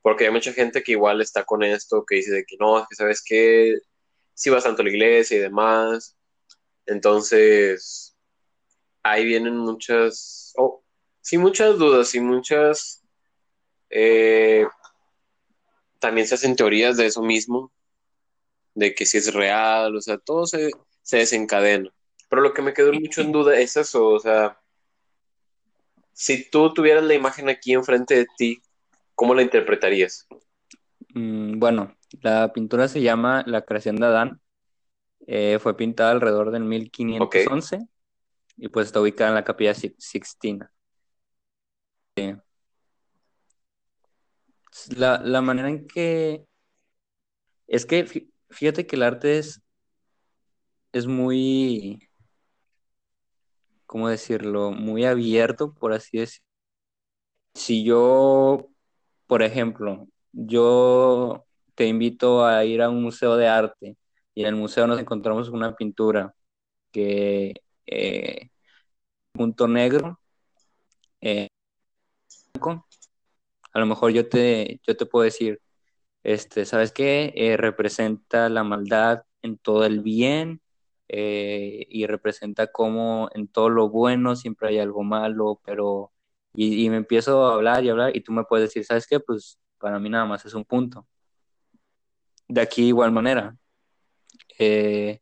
porque 0.02 0.26
hay 0.26 0.30
mucha 0.30 0.52
gente 0.52 0.82
que 0.82 0.92
igual 0.92 1.20
está 1.20 1.44
con 1.44 1.62
esto, 1.62 2.04
que 2.06 2.16
dice 2.16 2.32
de 2.32 2.44
que 2.44 2.56
no, 2.58 2.86
que 2.88 2.94
sabes 2.94 3.22
que 3.24 3.78
si 4.34 4.50
vas 4.50 4.64
tanto 4.64 4.82
a 4.82 4.84
la 4.84 4.90
iglesia 4.90 5.36
y 5.36 5.40
demás, 5.40 6.16
entonces 6.86 8.16
ahí 9.02 9.24
vienen 9.24 9.56
muchas, 9.56 10.52
oh, 10.56 10.82
sí, 11.20 11.38
muchas 11.38 11.78
dudas 11.78 12.14
y 12.14 12.20
muchas, 12.20 13.02
eh, 13.90 14.66
también 15.98 16.26
se 16.26 16.34
hacen 16.34 16.56
teorías 16.56 16.96
de 16.96 17.06
eso 17.06 17.22
mismo, 17.22 17.72
de 18.74 18.94
que 18.94 19.06
si 19.06 19.18
es 19.18 19.32
real, 19.32 19.96
o 19.96 20.00
sea, 20.00 20.18
todo 20.18 20.46
se, 20.46 20.70
se 21.02 21.18
desencadena. 21.18 21.90
Pero 22.28 22.42
lo 22.42 22.52
que 22.52 22.62
me 22.62 22.74
quedó 22.74 22.92
mucho 22.92 23.20
en 23.20 23.32
duda 23.32 23.58
es 23.58 23.76
eso, 23.76 24.08
o 24.08 24.18
sea, 24.18 24.58
si 26.12 26.48
tú 26.48 26.72
tuvieras 26.72 27.04
la 27.04 27.14
imagen 27.14 27.48
aquí 27.48 27.72
enfrente 27.72 28.16
de 28.16 28.26
ti, 28.36 28.62
¿cómo 29.14 29.34
la 29.34 29.42
interpretarías? 29.42 30.26
Mm, 31.14 31.58
bueno, 31.58 31.94
la 32.22 32.52
pintura 32.52 32.88
se 32.88 33.02
llama 33.02 33.42
La 33.46 33.62
creación 33.62 33.96
de 33.96 34.06
Adán. 34.06 34.40
Eh, 35.26 35.58
fue 35.60 35.76
pintada 35.76 36.10
alrededor 36.10 36.50
del 36.50 36.64
1511 36.64 37.86
y 38.56 38.68
pues 38.68 38.86
está 38.86 39.00
ubicada 39.00 39.30
en 39.30 39.36
la 39.36 39.44
capilla 39.44 39.74
Sixtina. 39.74 40.70
La, 44.96 45.20
la 45.22 45.40
manera 45.40 45.68
en 45.68 45.86
que... 45.86 46.44
Es 47.66 47.86
que 47.86 48.28
fíjate 48.50 48.86
que 48.86 48.96
el 48.96 49.02
arte 49.02 49.38
es, 49.38 49.62
es 50.92 51.06
muy, 51.06 52.08
¿cómo 53.86 54.08
decirlo? 54.08 54.70
Muy 54.70 55.04
abierto, 55.04 55.72
por 55.74 55.92
así 55.92 56.18
decirlo. 56.18 56.46
Si 57.54 57.84
yo, 57.84 58.68
por 59.26 59.42
ejemplo, 59.42 60.08
yo 60.32 61.43
te 61.74 61.86
invito 61.86 62.44
a 62.46 62.64
ir 62.64 62.82
a 62.82 62.90
un 62.90 63.02
museo 63.02 63.36
de 63.36 63.48
arte 63.48 63.96
y 64.34 64.42
en 64.42 64.48
el 64.48 64.56
museo 64.56 64.86
nos 64.86 65.00
encontramos 65.00 65.48
una 65.48 65.74
pintura 65.76 66.34
que 66.92 67.54
eh, 67.86 68.50
punto 69.32 69.68
negro 69.68 70.20
eh, 71.20 71.48
a 73.72 73.80
lo 73.80 73.86
mejor 73.86 74.12
yo 74.12 74.28
te 74.28 74.80
yo 74.86 74.96
te 74.96 75.06
puedo 75.06 75.24
decir 75.24 75.60
este 76.24 76.64
sabes 76.66 76.92
qué 76.92 77.32
eh, 77.36 77.56
representa 77.56 78.48
la 78.48 78.64
maldad 78.64 79.24
en 79.42 79.58
todo 79.58 79.84
el 79.86 80.00
bien 80.00 80.62
eh, 81.08 81.86
y 81.90 82.06
representa 82.06 82.68
cómo 82.68 83.28
en 83.34 83.48
todo 83.48 83.68
lo 83.68 83.88
bueno 83.90 84.36
siempre 84.36 84.68
hay 84.68 84.78
algo 84.78 85.02
malo, 85.04 85.60
pero 85.64 86.12
y, 86.54 86.88
me 86.90 86.96
empiezo 86.96 87.46
a 87.46 87.54
hablar 87.54 87.84
y 87.84 87.90
hablar 87.90 88.16
y 88.16 88.20
tú 88.22 88.32
me 88.32 88.44
puedes 88.44 88.68
decir, 88.70 88.84
¿sabes 88.84 89.06
qué? 89.06 89.20
Pues 89.20 89.58
para 89.78 89.98
mí 89.98 90.08
nada 90.10 90.24
más 90.24 90.44
es 90.46 90.54
un 90.54 90.64
punto. 90.64 91.06
De 92.48 92.60
aquí 92.60 92.86
igual 92.86 93.12
manera. 93.12 93.56
Eh, 94.58 95.20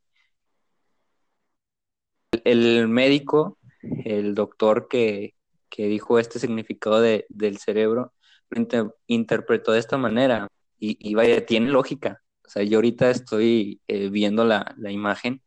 el, 2.44 2.88
médico, 2.88 3.58
el 4.04 4.34
doctor 4.34 4.88
que, 4.88 5.34
que 5.68 5.86
dijo 5.86 6.18
este 6.18 6.38
significado 6.38 7.00
de, 7.00 7.26
del 7.28 7.58
cerebro, 7.58 8.12
lo 8.50 8.94
interpretó 9.06 9.72
de 9.72 9.78
esta 9.78 9.96
manera 9.96 10.48
y, 10.78 11.14
vaya, 11.14 11.46
tiene 11.46 11.70
lógica. 11.70 12.22
O 12.44 12.50
sea, 12.50 12.64
yo 12.64 12.78
ahorita 12.78 13.10
estoy 13.10 13.80
eh, 13.86 14.08
viendo 14.10 14.44
la, 14.44 14.74
la 14.76 14.90
imagen 14.90 15.42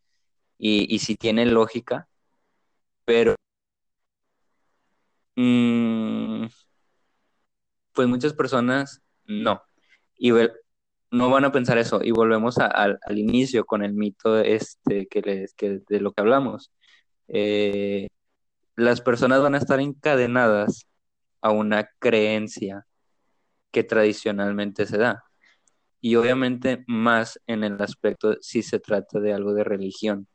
y, 0.58 0.92
y 0.94 0.98
si 1.00 1.16
tiene 1.16 1.44
lógica, 1.46 2.08
pero 3.04 3.36
mm, 5.36 6.46
pues 7.92 8.08
muchas 8.08 8.32
personas 8.34 9.02
no. 9.26 9.62
Y 10.16 10.32
no 11.10 11.30
van 11.30 11.44
a 11.44 11.52
pensar 11.52 11.78
eso. 11.78 12.00
Y 12.02 12.10
volvemos 12.10 12.58
al 12.58 12.98
inicio 13.18 13.64
con 13.64 13.84
el 13.84 13.94
mito 13.94 14.38
este 14.38 15.06
que, 15.06 15.22
les, 15.22 15.54
que 15.54 15.80
de 15.88 16.00
lo 16.00 16.12
que 16.12 16.20
hablamos. 16.20 16.72
Eh, 17.28 18.08
las 18.76 19.00
personas 19.00 19.42
van 19.42 19.54
a 19.54 19.58
estar 19.58 19.80
encadenadas 19.80 20.86
a 21.40 21.50
una 21.50 21.88
creencia 21.98 22.86
que 23.70 23.84
tradicionalmente 23.84 24.86
se 24.86 24.98
da. 24.98 25.24
Y 26.00 26.16
obviamente 26.16 26.84
más 26.86 27.40
en 27.46 27.64
el 27.64 27.80
aspecto 27.80 28.36
si 28.40 28.62
se 28.62 28.78
trata 28.80 29.20
de 29.20 29.32
algo 29.32 29.54
de 29.54 29.64
religión. 29.64 30.28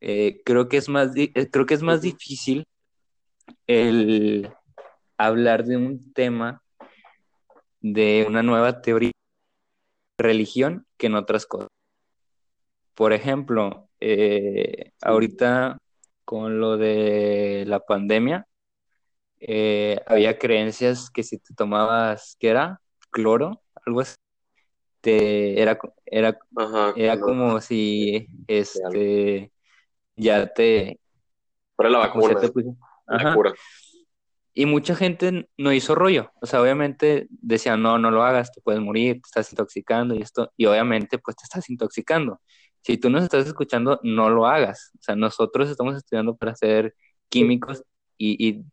Eh, 0.00 0.42
creo, 0.44 0.68
que 0.68 0.76
es 0.76 0.88
más 0.88 1.12
eh, 1.16 1.32
creo 1.50 1.66
que 1.66 1.74
es 1.74 1.82
más 1.82 2.02
difícil 2.02 2.66
el 3.66 4.48
hablar 5.16 5.64
de 5.64 5.76
un 5.76 6.12
tema 6.12 6.62
de 7.80 8.24
una 8.28 8.42
nueva 8.42 8.80
teoría 8.80 9.10
religión 10.18 10.86
que 10.96 11.06
en 11.06 11.14
otras 11.14 11.46
cosas. 11.46 11.68
Por 12.94 13.12
ejemplo, 13.12 13.88
eh, 14.00 14.92
ahorita 15.00 15.78
con 16.24 16.60
lo 16.60 16.76
de 16.76 17.64
la 17.66 17.80
pandemia, 17.80 18.46
había 20.06 20.38
creencias 20.38 21.08
que 21.10 21.22
si 21.22 21.38
te 21.38 21.54
tomabas, 21.54 22.36
¿qué 22.38 22.48
era? 22.48 22.80
Cloro, 23.10 23.62
algo 23.86 24.00
así, 24.00 24.16
te, 25.00 25.60
era, 25.60 25.78
era, 26.04 26.38
era 26.96 27.20
como 27.20 27.60
si 27.60 28.26
este, 28.46 29.52
ya 30.16 30.52
te... 30.52 30.98
Para 31.76 31.90
la 31.90 31.98
vacuna. 31.98 32.40
Y 34.58 34.66
mucha 34.66 34.96
gente 34.96 35.48
no 35.56 35.72
hizo 35.72 35.94
rollo. 35.94 36.32
O 36.42 36.46
sea, 36.46 36.60
obviamente 36.60 37.28
decían, 37.30 37.80
no, 37.80 37.96
no 37.96 38.10
lo 38.10 38.24
hagas, 38.24 38.50
te 38.50 38.60
puedes 38.60 38.80
morir, 38.80 39.22
te 39.22 39.28
estás 39.28 39.52
intoxicando 39.52 40.16
y 40.16 40.22
esto. 40.22 40.52
Y 40.56 40.66
obviamente, 40.66 41.18
pues 41.18 41.36
te 41.36 41.44
estás 41.44 41.70
intoxicando. 41.70 42.40
Si 42.82 42.98
tú 42.98 43.08
nos 43.08 43.22
estás 43.22 43.46
escuchando, 43.46 44.00
no 44.02 44.30
lo 44.30 44.48
hagas. 44.48 44.90
O 44.98 44.98
sea, 45.00 45.14
nosotros 45.14 45.70
estamos 45.70 45.96
estudiando 45.96 46.36
para 46.36 46.56
ser 46.56 46.96
químicos 47.28 47.84
y, 48.16 48.48
y 48.48 48.64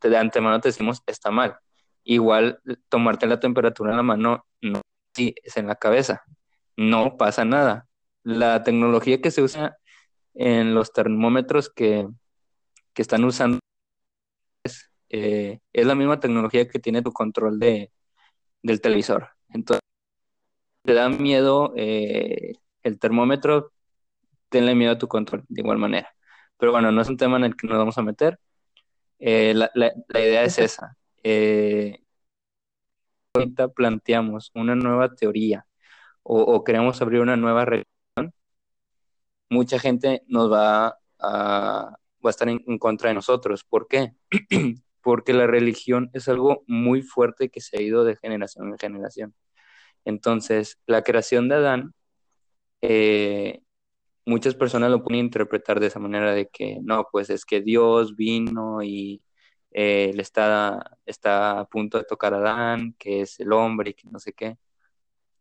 de 0.00 0.16
antemano 0.16 0.60
te 0.60 0.68
decimos, 0.68 1.02
está 1.04 1.32
mal. 1.32 1.56
Igual 2.04 2.60
tomarte 2.88 3.26
la 3.26 3.40
temperatura 3.40 3.90
en 3.90 3.96
la 3.96 4.04
mano, 4.04 4.46
no, 4.62 4.82
sí, 5.14 5.34
es 5.42 5.56
en 5.56 5.66
la 5.66 5.74
cabeza. 5.74 6.22
No 6.76 7.16
pasa 7.16 7.44
nada. 7.44 7.88
La 8.22 8.62
tecnología 8.62 9.20
que 9.20 9.32
se 9.32 9.42
usa 9.42 9.78
en 10.34 10.76
los 10.76 10.92
termómetros 10.92 11.70
que, 11.70 12.06
que 12.94 13.02
están 13.02 13.24
usando 13.24 13.58
eh, 15.10 15.60
es, 15.72 15.86
la 15.86 15.94
misma 15.94 16.20
tecnología 16.20 16.68
que 16.68 16.78
tiene 16.78 17.02
tu 17.02 17.12
control 17.12 17.58
de, 17.58 17.92
del 18.62 18.80
televisor. 18.80 19.30
Entonces, 19.50 19.82
te 20.84 20.94
da 20.94 21.08
miedo 21.08 21.72
eh, 21.76 22.54
el 22.82 22.98
termómetro, 22.98 23.72
tenle 24.48 24.74
miedo 24.74 24.92
a 24.92 24.98
tu 24.98 25.08
control 25.08 25.44
de 25.48 25.62
igual 25.62 25.78
manera. 25.78 26.14
Pero 26.58 26.72
bueno, 26.72 26.92
no 26.92 27.02
es 27.02 27.08
un 27.08 27.16
tema 27.18 27.36
en 27.38 27.44
el 27.44 27.56
que 27.56 27.66
nos 27.68 27.78
vamos 27.78 27.98
a 27.98 28.02
meter. 28.02 28.40
Eh, 29.18 29.54
la, 29.54 29.70
la, 29.74 29.92
la, 30.08 30.20
idea 30.20 30.44
es 30.44 30.58
esa. 30.58 30.96
Eh, 31.22 32.00
ahorita 33.34 33.68
planteamos 33.68 34.50
una 34.54 34.74
nueva 34.74 35.14
teoría 35.14 35.66
o, 36.22 36.40
o, 36.42 36.64
queremos 36.64 37.00
abrir 37.02 37.20
una 37.20 37.36
nueva 37.36 37.64
religión, 37.64 38.34
mucha 39.50 39.78
gente 39.78 40.22
nos 40.28 40.52
va 40.52 40.98
a, 41.18 41.98
va 42.24 42.28
a 42.28 42.30
estar 42.30 42.48
en, 42.48 42.62
en 42.66 42.78
contra 42.78 43.08
de 43.10 43.14
nosotros. 43.14 43.64
¿Por 43.64 43.88
qué? 43.88 44.14
Porque 45.02 45.32
la 45.32 45.46
religión 45.46 46.10
es 46.12 46.28
algo 46.28 46.64
muy 46.66 47.02
fuerte 47.02 47.48
que 47.50 47.60
se 47.60 47.78
ha 47.78 47.82
ido 47.82 48.04
de 48.04 48.16
generación 48.16 48.68
en 48.68 48.78
generación. 48.78 49.34
Entonces, 50.04 50.78
la 50.86 51.02
creación 51.02 51.48
de 51.48 51.54
Adán 51.56 51.94
eh, 52.82 53.60
muchas 54.28 54.54
personas 54.54 54.90
lo 54.90 55.02
pueden 55.02 55.20
interpretar 55.24 55.80
de 55.80 55.86
esa 55.88 55.98
manera 56.00 56.32
de 56.34 56.48
que 56.48 56.78
no, 56.82 57.08
pues 57.10 57.30
es 57.30 57.44
que 57.44 57.60
Dios 57.62 58.16
vino 58.16 58.82
y 58.82 59.22
eh, 59.72 60.12
le 60.14 60.22
está, 60.22 60.98
está 61.06 61.60
a 61.60 61.64
punto 61.66 61.98
de 61.98 62.04
tocar 62.04 62.34
a 62.34 62.38
Adán, 62.38 62.94
que 62.98 63.22
es 63.22 63.40
el 63.40 63.52
hombre 63.52 63.90
y 63.90 63.94
que 63.94 64.08
no 64.10 64.18
sé 64.18 64.32
qué. 64.32 64.56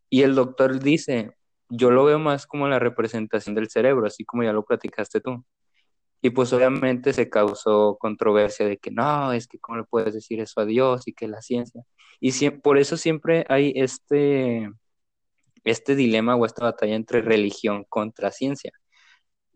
Y 0.10 0.24
el 0.24 0.36
doctor 0.36 0.80
dice, 0.80 1.32
yo 1.70 1.92
lo 1.92 2.06
veo 2.06 2.20
más 2.20 2.48
como 2.48 2.68
la 2.68 2.80
representación 2.80 3.56
del 3.56 3.70
cerebro, 3.70 4.08
así 4.08 4.26
como 4.26 4.44
ya 4.44 4.54
lo 4.54 4.66
platicaste 4.66 5.22
tú. 5.22 5.46
Y 6.22 6.32
pues 6.32 6.52
obviamente 6.54 7.14
se 7.14 7.30
causó 7.30 7.98
controversia 8.00 8.66
de 8.68 8.78
que 8.78 8.92
no, 8.92 9.34
es 9.34 9.48
que 9.48 9.60
cómo 9.60 9.78
le 9.80 9.84
puedes 9.86 10.14
decir 10.14 10.40
eso 10.40 10.62
a 10.62 10.66
Dios 10.66 11.08
y 11.08 11.14
que 11.14 11.28
la 11.28 11.42
ciencia. 11.42 11.84
Y 12.20 12.32
si, 12.32 12.50
por 12.50 12.78
eso 12.78 12.98
siempre 12.98 13.46
hay 13.50 13.74
este, 13.76 14.70
este 15.64 15.96
dilema 15.96 16.36
o 16.36 16.46
esta 16.46 16.66
batalla 16.66 16.96
entre 16.96 17.22
religión 17.22 17.86
contra 17.90 18.32
ciencia. 18.32 18.72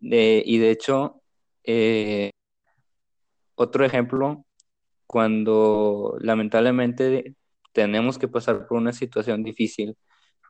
Y 0.02 0.58
de 0.58 0.72
hecho, 0.72 1.22
eh, 1.64 2.32
otro 3.56 3.86
ejemplo, 3.86 4.46
cuando 5.08 6.18
lamentablemente 6.20 7.36
tenemos 7.74 8.18
que 8.18 8.28
pasar 8.28 8.68
por 8.68 8.78
una 8.78 8.94
situación 8.94 9.44
difícil 9.44 9.98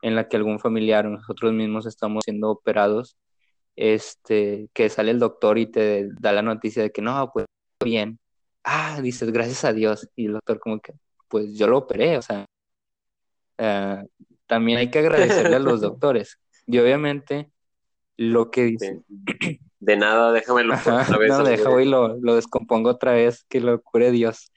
en 0.02 0.16
la 0.16 0.28
que 0.28 0.36
algún 0.36 0.58
familiar 0.60 1.06
o 1.06 1.10
nosotros 1.10 1.52
mismos 1.52 1.86
estamos 1.86 2.24
siendo 2.24 2.50
operados, 2.50 3.16
este, 3.76 4.68
que 4.72 4.88
sale 4.88 5.10
el 5.10 5.18
doctor 5.18 5.58
y 5.58 5.66
te 5.66 6.08
da 6.20 6.32
la 6.32 6.42
noticia 6.42 6.82
de 6.82 6.90
que 6.90 7.02
no, 7.02 7.30
pues 7.32 7.46
bien. 7.82 8.18
Ah, 8.64 9.00
dices, 9.02 9.32
gracias 9.32 9.64
a 9.64 9.72
Dios. 9.72 10.08
Y 10.16 10.26
el 10.26 10.34
doctor 10.34 10.60
como 10.60 10.80
que, 10.80 10.92
pues 11.28 11.54
yo 11.54 11.66
lo 11.66 11.78
operé, 11.78 12.18
o 12.18 12.22
sea, 12.22 12.46
uh, 13.58 14.06
también 14.46 14.78
hay 14.78 14.90
que 14.90 14.98
agradecerle 14.98 15.56
a 15.56 15.60
los 15.60 15.80
doctores. 15.80 16.38
Y 16.66 16.78
obviamente 16.78 17.50
lo 18.16 18.50
que 18.50 18.64
dice... 18.64 19.00
De 19.80 19.96
nada, 19.96 20.30
déjamelo 20.32 20.74
Ajá, 20.74 21.02
otra 21.02 21.18
vez. 21.18 21.30
No, 21.30 21.42
déjalo 21.42 21.80
y 21.80 21.86
lo, 21.86 22.16
lo 22.20 22.36
descompongo 22.36 22.90
otra 22.90 23.12
vez, 23.12 23.44
que 23.48 23.60
lo 23.60 23.82
cure 23.82 24.12
Dios. 24.12 24.52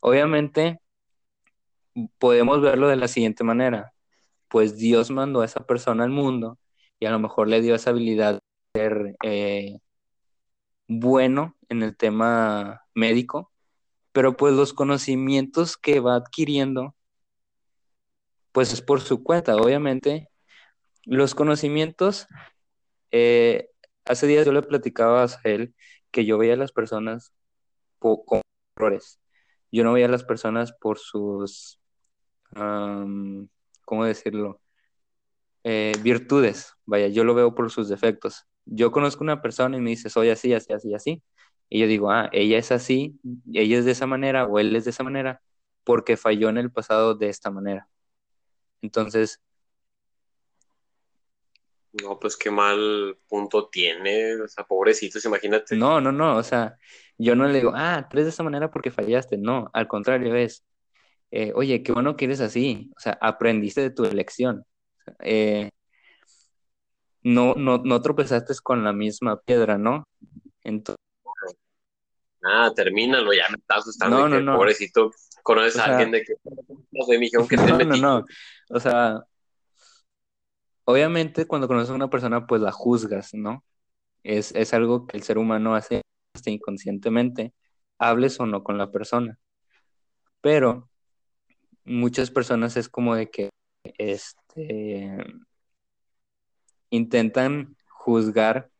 Obviamente 0.00 0.80
podemos 2.18 2.62
verlo 2.62 2.88
de 2.88 2.96
la 2.96 3.08
siguiente 3.08 3.44
manera. 3.44 3.92
Pues 4.48 4.76
Dios 4.76 5.10
mandó 5.10 5.42
a 5.42 5.44
esa 5.44 5.66
persona 5.66 6.04
al 6.04 6.10
mundo 6.10 6.58
y 6.98 7.06
a 7.06 7.10
lo 7.10 7.18
mejor 7.18 7.48
le 7.48 7.60
dio 7.60 7.74
esa 7.74 7.90
habilidad 7.90 8.40
ser 8.74 9.16
eh, 9.22 9.78
bueno 10.88 11.56
en 11.68 11.82
el 11.82 11.96
tema 11.96 12.82
médico, 12.94 13.52
pero 14.12 14.36
pues 14.36 14.54
los 14.54 14.72
conocimientos 14.72 15.76
que 15.76 16.00
va 16.00 16.16
adquiriendo 16.16 16.94
pues 18.52 18.72
es 18.72 18.82
por 18.82 19.00
su 19.00 19.22
cuenta, 19.22 19.56
obviamente. 19.56 20.28
Los 21.04 21.34
conocimientos, 21.34 22.26
eh, 23.10 23.68
hace 24.04 24.26
días 24.26 24.46
yo 24.46 24.52
le 24.52 24.62
platicaba 24.62 25.24
a 25.24 25.28
él 25.44 25.74
que 26.10 26.24
yo 26.26 26.38
veía 26.38 26.54
a 26.54 26.56
las 26.58 26.72
personas 26.72 27.32
con 27.98 28.42
errores. 28.76 29.20
Yo 29.72 29.84
no 29.84 29.92
veía 29.94 30.06
a 30.06 30.10
las 30.10 30.24
personas 30.24 30.72
por 30.72 30.98
sus, 30.98 31.80
¿cómo 32.54 34.04
decirlo? 34.04 34.60
Eh, 35.64 35.92
virtudes, 36.02 36.74
vaya, 36.84 37.08
yo 37.08 37.24
lo 37.24 37.34
veo 37.34 37.54
por 37.54 37.70
sus 37.70 37.88
defectos. 37.88 38.46
Yo 38.64 38.92
conozco 38.92 39.24
una 39.24 39.42
persona 39.42 39.76
y 39.76 39.80
me 39.80 39.90
dice, 39.90 40.10
soy 40.10 40.30
así, 40.30 40.52
así, 40.54 40.72
así, 40.72 40.94
así. 40.94 41.22
Y 41.68 41.80
yo 41.80 41.86
digo, 41.86 42.10
ah, 42.10 42.28
ella 42.32 42.58
es 42.58 42.70
así, 42.70 43.18
ella 43.52 43.78
es 43.78 43.84
de 43.84 43.92
esa 43.92 44.06
manera 44.06 44.46
o 44.46 44.58
él 44.58 44.76
es 44.76 44.84
de 44.84 44.90
esa 44.90 45.04
manera 45.04 45.40
porque 45.84 46.16
falló 46.16 46.48
en 46.48 46.58
el 46.58 46.70
pasado 46.70 47.14
de 47.14 47.28
esta 47.28 47.50
manera. 47.50 47.88
Entonces. 48.82 49.40
No, 51.92 52.18
pues 52.18 52.36
qué 52.36 52.50
mal 52.50 53.18
punto 53.28 53.68
tiene, 53.68 54.36
o 54.40 54.48
sea, 54.48 54.64
pobrecitos, 54.64 55.24
imagínate. 55.24 55.76
No, 55.76 56.00
no, 56.00 56.10
no, 56.10 56.36
o 56.36 56.42
sea, 56.42 56.76
yo 57.18 57.36
no 57.36 57.46
le 57.46 57.58
digo, 57.58 57.72
ah, 57.74 58.06
tú 58.08 58.16
eres 58.16 58.26
de 58.26 58.30
esa 58.30 58.42
manera 58.42 58.70
porque 58.70 58.90
fallaste, 58.90 59.36
no, 59.36 59.70
al 59.74 59.88
contrario 59.88 60.34
es, 60.34 60.64
eh, 61.30 61.52
oye, 61.54 61.82
qué 61.82 61.92
bueno 61.92 62.16
que 62.16 62.24
eres 62.24 62.40
así, 62.40 62.90
o 62.96 63.00
sea, 63.00 63.18
aprendiste 63.20 63.82
de 63.82 63.90
tu 63.90 64.04
elección, 64.04 64.64
eh, 65.20 65.70
no, 67.22 67.54
no, 67.54 67.78
no 67.78 68.02
tropezaste 68.02 68.54
con 68.62 68.84
la 68.84 68.92
misma 68.92 69.40
piedra, 69.40 69.78
¿no? 69.78 70.04
Entonces... 70.62 70.96
Ah, 72.44 72.72
termínalo, 72.74 73.32
ya 73.32 73.44
me 73.50 73.56
estás 73.56 73.78
asustando, 73.78 74.18
no, 74.18 74.28
no, 74.28 74.40
no. 74.40 74.56
pobrecito, 74.56 75.12
conoces 75.44 75.76
o 75.76 75.80
a 75.80 75.84
alguien 75.84 76.10
de 76.10 76.24
no 76.90 77.46
que 77.46 77.56
no, 77.56 77.78
no, 77.78 77.96
no, 77.96 78.24
o 78.70 78.80
sea, 78.80 79.22
obviamente 80.84 81.46
cuando 81.46 81.68
conoces 81.68 81.90
a 81.90 81.94
una 81.94 82.10
persona, 82.10 82.46
pues 82.46 82.60
la 82.60 82.72
juzgas, 82.72 83.32
¿no? 83.34 83.64
Es, 84.24 84.52
es 84.54 84.74
algo 84.74 85.06
que 85.06 85.16
el 85.16 85.22
ser 85.22 85.38
humano 85.38 85.74
hace 85.74 86.02
hasta 86.34 86.50
inconscientemente, 86.50 87.54
hables 87.98 88.40
o 88.40 88.46
no 88.46 88.64
con 88.64 88.78
la 88.78 88.90
persona. 88.90 89.38
Pero 90.40 90.88
muchas 91.84 92.30
personas 92.30 92.76
es 92.76 92.88
como 92.88 93.14
de 93.14 93.30
que 93.30 93.50
este 93.98 95.16
intentan 96.92 97.74
juzgar 97.88 98.70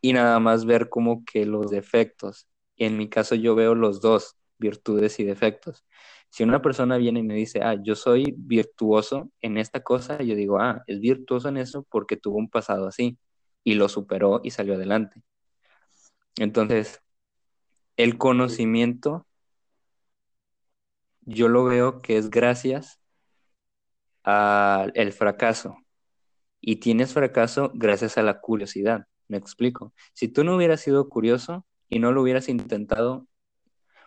y 0.00 0.12
nada 0.12 0.38
más 0.38 0.64
ver 0.64 0.88
como 0.88 1.24
que 1.24 1.44
los 1.44 1.70
defectos. 1.70 2.46
En 2.76 2.96
mi 2.96 3.08
caso 3.08 3.34
yo 3.34 3.54
veo 3.56 3.74
los 3.74 4.00
dos, 4.00 4.36
virtudes 4.58 5.18
y 5.18 5.24
defectos. 5.24 5.84
Si 6.30 6.44
una 6.44 6.62
persona 6.62 6.98
viene 6.98 7.20
y 7.20 7.24
me 7.24 7.34
dice, 7.34 7.62
ah, 7.62 7.76
yo 7.82 7.96
soy 7.96 8.32
virtuoso 8.36 9.30
en 9.40 9.58
esta 9.58 9.82
cosa, 9.82 10.22
yo 10.22 10.36
digo, 10.36 10.60
ah, 10.60 10.82
es 10.86 11.00
virtuoso 11.00 11.48
en 11.48 11.56
eso 11.56 11.84
porque 11.90 12.16
tuvo 12.16 12.38
un 12.38 12.48
pasado 12.48 12.86
así 12.86 13.18
y 13.64 13.74
lo 13.74 13.88
superó 13.88 14.40
y 14.44 14.50
salió 14.52 14.74
adelante. 14.74 15.22
Entonces, 16.36 17.02
el 17.96 18.18
conocimiento, 18.18 19.26
yo 21.22 21.48
lo 21.48 21.64
veo 21.64 22.00
que 22.02 22.18
es 22.18 22.30
gracias 22.30 23.00
al 24.22 25.12
fracaso. 25.12 25.76
Y 26.60 26.76
tienes 26.76 27.12
fracaso 27.12 27.70
gracias 27.74 28.18
a 28.18 28.22
la 28.22 28.40
curiosidad. 28.40 29.06
Me 29.28 29.36
explico. 29.36 29.92
Si 30.14 30.28
tú 30.28 30.44
no 30.44 30.56
hubieras 30.56 30.80
sido 30.80 31.08
curioso 31.08 31.66
y 31.88 31.98
no 31.98 32.12
lo 32.12 32.22
hubieras 32.22 32.48
intentado, 32.48 33.26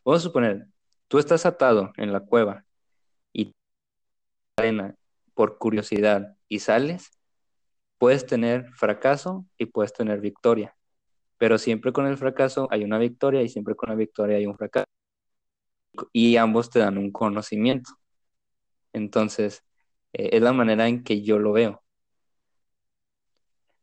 vamos 0.05 0.21
a 0.21 0.23
suponer, 0.23 0.67
tú 1.07 1.19
estás 1.19 1.45
atado 1.45 1.91
en 1.97 2.11
la 2.13 2.21
cueva 2.21 2.65
y 3.33 3.53
arena 4.57 4.95
por 5.33 5.57
curiosidad 5.57 6.35
y 6.47 6.59
sales, 6.59 7.11
puedes 7.97 8.25
tener 8.25 8.67
fracaso 8.73 9.45
y 9.57 9.67
puedes 9.67 9.93
tener 9.93 10.21
victoria. 10.21 10.75
Pero 11.37 11.57
siempre 11.57 11.93
con 11.93 12.07
el 12.07 12.17
fracaso 12.17 12.67
hay 12.71 12.83
una 12.83 12.97
victoria 12.97 13.41
y 13.43 13.49
siempre 13.49 13.75
con 13.75 13.89
la 13.89 13.95
victoria 13.95 14.37
hay 14.37 14.45
un 14.45 14.57
fracaso. 14.57 14.85
Y 16.13 16.37
ambos 16.37 16.69
te 16.69 16.79
dan 16.79 16.97
un 16.97 17.11
conocimiento. 17.11 17.91
Entonces, 18.93 19.63
eh, 20.13 20.29
es 20.33 20.41
la 20.41 20.53
manera 20.53 20.87
en 20.87 21.03
que 21.03 21.21
yo 21.21 21.39
lo 21.39 21.53
veo. 21.53 21.83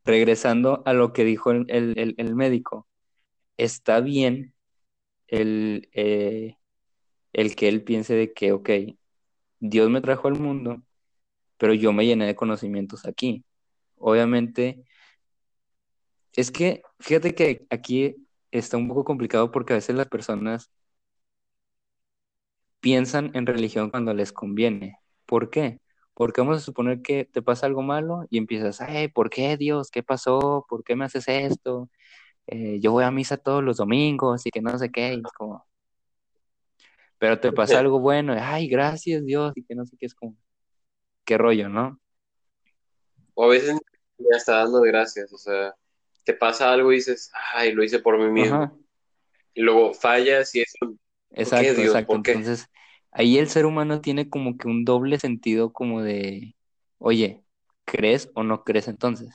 Regresando 0.08 0.82
a 0.86 0.94
lo 0.94 1.12
que 1.14 1.24
dijo 1.24 1.52
el, 1.52 1.66
el, 1.70 2.16
el 2.18 2.36
médico, 2.36 2.88
está 3.58 4.00
bien 4.00 4.54
el, 5.28 5.88
eh, 5.94 6.56
el 7.34 7.56
que 7.56 7.68
él 7.68 7.84
piense 7.84 8.14
de 8.14 8.32
que, 8.34 8.52
ok, 8.52 8.70
Dios 9.60 9.90
me 9.90 10.00
trajo 10.02 10.28
al 10.28 10.38
mundo, 10.40 10.82
pero 11.58 11.74
yo 11.74 11.92
me 11.92 12.06
llené 12.06 12.26
de 12.26 12.36
conocimientos 12.36 13.06
aquí. 13.06 13.44
obviamente, 13.98 14.84
es 16.34 16.50
que 16.50 16.82
fíjate 17.00 17.34
que 17.34 17.66
aquí 17.70 18.16
está 18.50 18.76
un 18.76 18.88
poco 18.88 19.04
complicado 19.04 19.50
porque 19.50 19.72
a 19.74 19.76
veces 19.76 19.96
las 19.96 20.08
personas 20.08 20.70
piensan 22.80 23.30
en 23.34 23.46
religión 23.46 23.90
cuando 23.90 24.14
les 24.14 24.32
conviene. 24.32 24.98
¿Por 25.26 25.50
qué? 25.50 25.80
Porque 26.18 26.40
vamos 26.40 26.56
a 26.56 26.60
suponer 26.60 27.00
que 27.00 27.26
te 27.26 27.42
pasa 27.42 27.66
algo 27.66 27.80
malo 27.80 28.26
y 28.28 28.38
empiezas, 28.38 28.80
ay, 28.80 29.06
¿por 29.06 29.30
qué 29.30 29.56
Dios? 29.56 29.88
¿Qué 29.88 30.02
pasó? 30.02 30.66
¿Por 30.68 30.82
qué 30.82 30.96
me 30.96 31.04
haces 31.04 31.28
esto? 31.28 31.88
Eh, 32.48 32.80
yo 32.80 32.90
voy 32.90 33.04
a 33.04 33.12
misa 33.12 33.36
todos 33.36 33.62
los 33.62 33.76
domingos 33.76 34.44
y 34.44 34.50
que 34.50 34.60
no 34.60 34.76
sé 34.80 34.90
qué, 34.90 35.14
y 35.14 35.18
es 35.18 35.32
como... 35.36 35.64
Pero 37.18 37.38
te 37.38 37.52
pasa 37.52 37.78
algo 37.78 38.00
bueno, 38.00 38.34
y, 38.34 38.38
ay, 38.40 38.66
gracias 38.66 39.24
Dios, 39.24 39.52
y 39.54 39.62
que 39.62 39.76
no 39.76 39.86
sé 39.86 39.96
qué, 39.96 40.06
es 40.06 40.14
como, 40.16 40.34
qué 41.24 41.38
rollo, 41.38 41.68
¿no? 41.68 42.00
O 43.34 43.44
a 43.44 43.48
veces 43.50 43.78
ya 44.18 44.36
está 44.38 44.54
dando 44.64 44.80
gracias, 44.80 45.32
o 45.32 45.38
sea, 45.38 45.72
te 46.24 46.34
pasa 46.34 46.72
algo 46.72 46.90
y 46.90 46.96
dices, 46.96 47.30
ay, 47.54 47.70
lo 47.70 47.84
hice 47.84 48.00
por 48.00 48.18
mí 48.18 48.28
mismo. 48.28 48.56
Ajá, 48.56 48.72
Y 49.54 49.62
luego 49.62 49.94
fallas 49.94 50.52
y 50.56 50.62
es 50.62 50.74
un, 50.80 50.98
¿por 51.28 51.38
exacto, 51.38 51.64
qué 51.64 51.74
Dios? 51.74 51.86
exacto. 51.86 52.12
¿Por 52.14 52.22
qué? 52.24 52.32
Entonces, 52.32 52.68
ahí 53.18 53.36
el 53.38 53.48
ser 53.48 53.66
humano 53.66 54.00
tiene 54.00 54.30
como 54.30 54.56
que 54.56 54.68
un 54.68 54.84
doble 54.84 55.18
sentido 55.18 55.72
como 55.72 56.02
de, 56.02 56.54
oye, 56.98 57.44
¿crees 57.84 58.30
o 58.34 58.44
no 58.44 58.62
crees 58.64 58.86
entonces? 58.88 59.34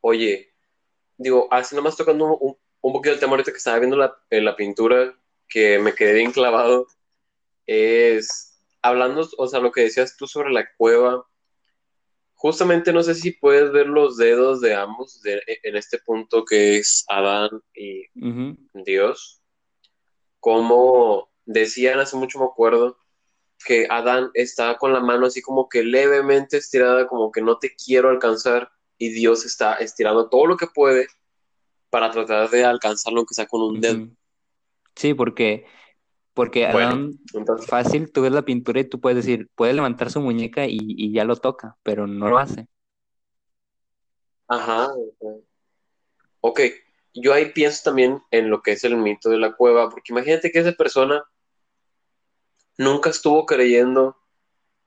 Oye, 0.00 0.54
digo, 1.18 1.46
así 1.52 1.76
nomás 1.76 1.96
tocando 1.96 2.36
un, 2.36 2.56
un, 2.80 2.92
poquito 2.92 3.14
el 3.14 3.20
tema 3.20 3.32
ahorita 3.32 3.52
que 3.52 3.58
estaba 3.58 3.78
viendo 3.78 3.96
la, 3.96 4.12
en 4.30 4.44
la 4.44 4.56
pintura, 4.56 5.16
que 5.48 5.78
me 5.78 5.94
quedé 5.94 6.14
bien 6.14 6.32
clavado, 6.32 6.88
es, 7.66 8.60
hablando, 8.82 9.28
o 9.38 9.46
sea, 9.46 9.60
lo 9.60 9.70
que 9.72 9.82
decías 9.82 10.16
tú 10.16 10.26
sobre 10.26 10.50
la 10.52 10.68
cueva, 10.76 11.28
justamente 12.42 12.90
no 12.90 13.02
sé 13.02 13.14
si 13.14 13.32
puedes 13.32 13.70
ver 13.70 13.86
los 13.86 14.16
dedos 14.16 14.62
de 14.62 14.74
ambos 14.74 15.20
de- 15.20 15.42
en 15.62 15.76
este 15.76 15.98
punto 15.98 16.42
que 16.46 16.78
es 16.78 17.04
Adán 17.08 17.50
y 17.74 18.04
Dios, 18.72 19.42
como 20.38 21.30
decían 21.44 21.98
hace 21.98 22.16
mucho 22.16 22.38
me 22.38 22.46
acuerdo, 22.46 22.96
que 23.66 23.86
Adán 23.90 24.30
está 24.32 24.78
con 24.78 24.94
la 24.94 25.00
mano 25.00 25.26
así 25.26 25.42
como 25.42 25.68
que 25.68 25.82
levemente 25.84 26.56
estirada, 26.56 27.06
como 27.06 27.30
que 27.30 27.42
no 27.42 27.58
te 27.58 27.74
quiero 27.74 28.08
alcanzar, 28.08 28.70
y 28.96 29.10
Dios 29.10 29.44
está 29.44 29.74
estirando 29.74 30.30
todo 30.30 30.46
lo 30.46 30.56
que 30.56 30.66
puede 30.66 31.08
para 31.90 32.10
tratar 32.10 32.48
de 32.48 32.64
alcanzarlo, 32.64 33.18
aunque 33.20 33.34
sea 33.34 33.46
con 33.46 33.60
un 33.60 33.80
dedo. 33.82 34.08
Sí, 34.96 35.12
porque, 35.12 35.66
porque 36.34 36.66
Bueno, 36.66 36.94
Adán, 36.94 37.12
entonces, 37.34 37.66
fácil, 37.66 38.12
tú 38.12 38.22
ves 38.22 38.32
la 38.32 38.42
pintura 38.42 38.80
y 38.80 38.84
tú 38.88 39.00
puedes 39.00 39.16
decir, 39.24 39.48
puede 39.54 39.74
levantar 39.74 40.10
su 40.10 40.20
muñeca 40.20 40.66
y, 40.66 40.78
y 40.80 41.12
ya 41.12 41.24
lo 41.24 41.36
toca, 41.36 41.76
pero 41.82 42.06
no 42.06 42.28
lo 42.28 42.38
hace. 42.38 42.68
ajá, 44.48 44.90
ok. 46.40 46.60
Yo 47.14 47.32
ahí 47.32 47.52
pienso 47.52 47.82
también 47.84 48.22
en 48.30 48.50
lo 48.50 48.62
que 48.62 48.72
es 48.72 48.84
el 48.84 48.96
mito 48.96 49.30
de 49.30 49.38
la 49.38 49.52
cueva, 49.56 49.90
porque 49.90 50.12
imagínate 50.12 50.52
que 50.52 50.60
esa 50.60 50.72
persona 50.72 51.24
nunca 52.78 53.10
estuvo 53.10 53.46
creyendo 53.46 54.16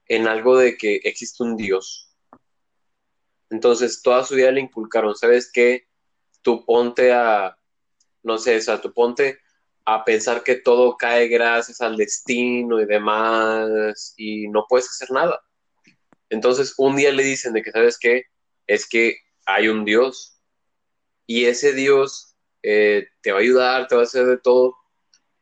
en 0.08 0.28
algo 0.28 0.58
de 0.58 0.78
que 0.78 1.02
existe 1.04 1.44
un 1.44 1.56
Dios. 1.58 2.14
Entonces, 3.50 4.02
toda 4.02 4.24
su 4.24 4.36
vida 4.36 4.52
le 4.52 4.62
inculcaron, 4.62 5.16
¿sabes 5.16 5.52
qué? 5.52 5.88
Tú 6.42 6.66
ponte 6.66 7.14
a, 7.14 7.58
no 8.24 8.38
sé, 8.38 8.58
o 8.58 8.62
sea, 8.62 8.82
tú 8.82 8.94
ponte 8.94 9.40
a 9.86 10.04
pensar 10.06 10.44
que 10.44 10.56
todo 10.56 10.98
cae 10.98 11.28
gracias 11.28 11.82
al 11.82 11.98
destino 11.98 12.80
y 12.82 12.86
demás, 12.86 14.14
y 14.18 14.48
no 14.50 14.66
puedes 14.70 14.90
hacer 14.90 15.12
nada. 15.12 15.42
Entonces, 16.30 16.74
un 16.78 16.96
día 16.96 17.12
le 17.12 17.24
dicen 17.24 17.54
de 17.54 17.62
que, 17.64 17.72
¿sabes 17.72 17.98
qué? 18.00 18.24
Es 18.68 18.88
que 18.90 19.18
hay 19.46 19.68
un 19.70 19.86
Dios, 19.86 20.40
y 21.28 21.46
ese 21.46 21.74
Dios 21.74 22.36
eh, 22.64 23.08
te 23.22 23.32
va 23.32 23.40
a 23.40 23.42
ayudar, 23.42 23.88
te 23.88 23.96
va 23.96 24.02
a 24.02 24.06
hacer 24.06 24.26
de 24.26 24.38
todo, 24.38 24.76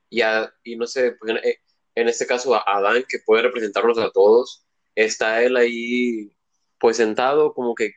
y, 0.09 0.21
a- 0.21 0.53
y 0.63 0.75
no 0.77 0.87
sé, 0.87 1.17
en, 1.27 1.39
en 1.95 2.09
este 2.09 2.27
caso 2.27 2.55
a 2.55 2.63
Adán, 2.67 3.03
que 3.09 3.19
puede 3.25 3.43
representarnos 3.43 3.97
a 3.99 4.11
todos, 4.11 4.65
está 4.95 5.43
él 5.43 5.57
ahí, 5.57 6.31
pues 6.79 6.97
sentado, 6.97 7.53
como 7.53 7.75
que 7.75 7.93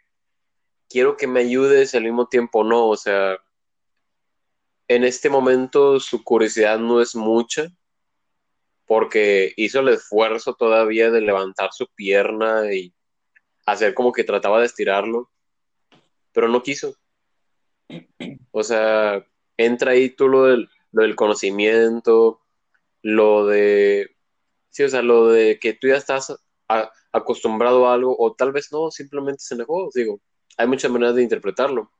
quiero 0.88 1.16
que 1.16 1.26
me 1.26 1.40
ayudes, 1.40 1.94
al 1.94 2.04
mismo 2.04 2.28
tiempo 2.28 2.64
no, 2.64 2.88
o 2.88 2.96
sea, 2.96 3.38
en 4.94 5.04
este 5.04 5.28
momento 5.30 5.98
su 6.00 6.22
curiosidad 6.22 6.78
no 6.78 7.00
es 7.00 7.16
mucha, 7.16 7.68
porque 8.86 9.52
hizo 9.56 9.80
el 9.80 9.88
esfuerzo 9.88 10.54
todavía 10.54 11.10
de 11.10 11.20
levantar 11.20 11.70
su 11.72 11.86
pierna 11.94 12.72
y 12.72 12.94
hacer 13.66 13.94
como 13.94 14.12
que 14.12 14.24
trataba 14.24 14.60
de 14.60 14.66
estirarlo, 14.66 15.30
pero 16.32 16.48
no 16.48 16.62
quiso. 16.62 16.96
O 18.52 18.62
sea, 18.62 19.26
entra 19.56 19.92
ahí 19.92 20.10
tú 20.10 20.28
lo 20.28 20.44
del, 20.44 20.68
conocimiento, 21.16 22.40
lo 23.02 23.46
de, 23.46 24.14
sí, 24.70 24.84
o 24.84 24.88
sea, 24.88 25.02
lo 25.02 25.28
de 25.28 25.58
que 25.58 25.74
tú 25.74 25.88
ya 25.88 25.96
estás 25.96 26.36
acostumbrado 27.12 27.88
a 27.88 27.94
algo, 27.94 28.14
o 28.18 28.34
tal 28.34 28.52
vez 28.52 28.70
no, 28.72 28.90
simplemente 28.90 29.42
se 29.42 29.56
negó, 29.56 29.90
digo, 29.94 30.20
hay 30.56 30.66
muchas 30.66 30.90
maneras 30.90 31.16
de 31.16 31.22
interpretarlo, 31.22 31.90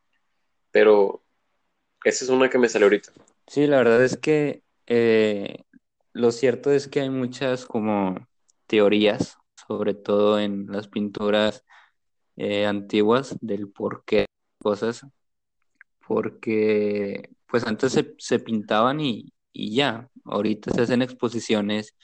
pero 0.71 1.24
esa 2.05 2.25
es 2.25 2.31
una 2.31 2.49
que 2.49 2.59
me 2.59 2.69
salió 2.69 2.87
ahorita. 2.87 3.13
Sí, 3.47 3.67
la 3.67 3.79
verdad 3.79 4.03
es 4.05 4.17
que 4.17 4.63
eh, 4.87 5.65
lo 6.13 6.33
cierto 6.33 6.71
es 6.71 6.89
que 6.89 7.01
hay 7.01 7.11
muchas 7.11 7.67
como 7.67 8.17
teorías, 8.67 9.37
sobre 9.67 9.95
todo 9.95 10.39
en 10.39 10.67
las 10.69 10.89
pinturas 10.89 11.65
eh, 12.37 12.67
antiguas, 12.67 13.37
del 13.41 13.69
por 13.69 14.05
qué 14.05 14.27
cosas, 14.63 15.07
porque 16.07 17.31
pues 17.47 17.67
antes 17.67 17.93
se, 17.93 18.15
se 18.19 18.39
pintaban 18.39 19.01
y, 19.01 19.33
y 19.53 19.75
ya, 19.75 20.09
ahorita 20.25 20.73
se 20.73 20.83
hacen 20.83 21.03
exposiciones 21.03 21.95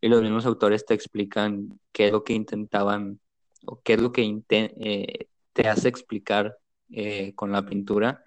y 0.00 0.08
los 0.08 0.22
mismos 0.22 0.46
autores 0.46 0.86
te 0.86 0.94
explican 0.94 1.80
qué 1.92 2.06
es 2.06 2.12
lo 2.12 2.24
que 2.24 2.34
intentaban 2.34 3.20
o 3.66 3.80
qué 3.82 3.94
es 3.94 4.00
lo 4.00 4.12
que 4.12 4.42
eh, 4.48 5.26
te 5.52 5.68
hace 5.68 5.88
explicar 5.88 6.58
eh, 6.90 7.34
con 7.34 7.52
la 7.52 7.64
pintura. 7.66 8.24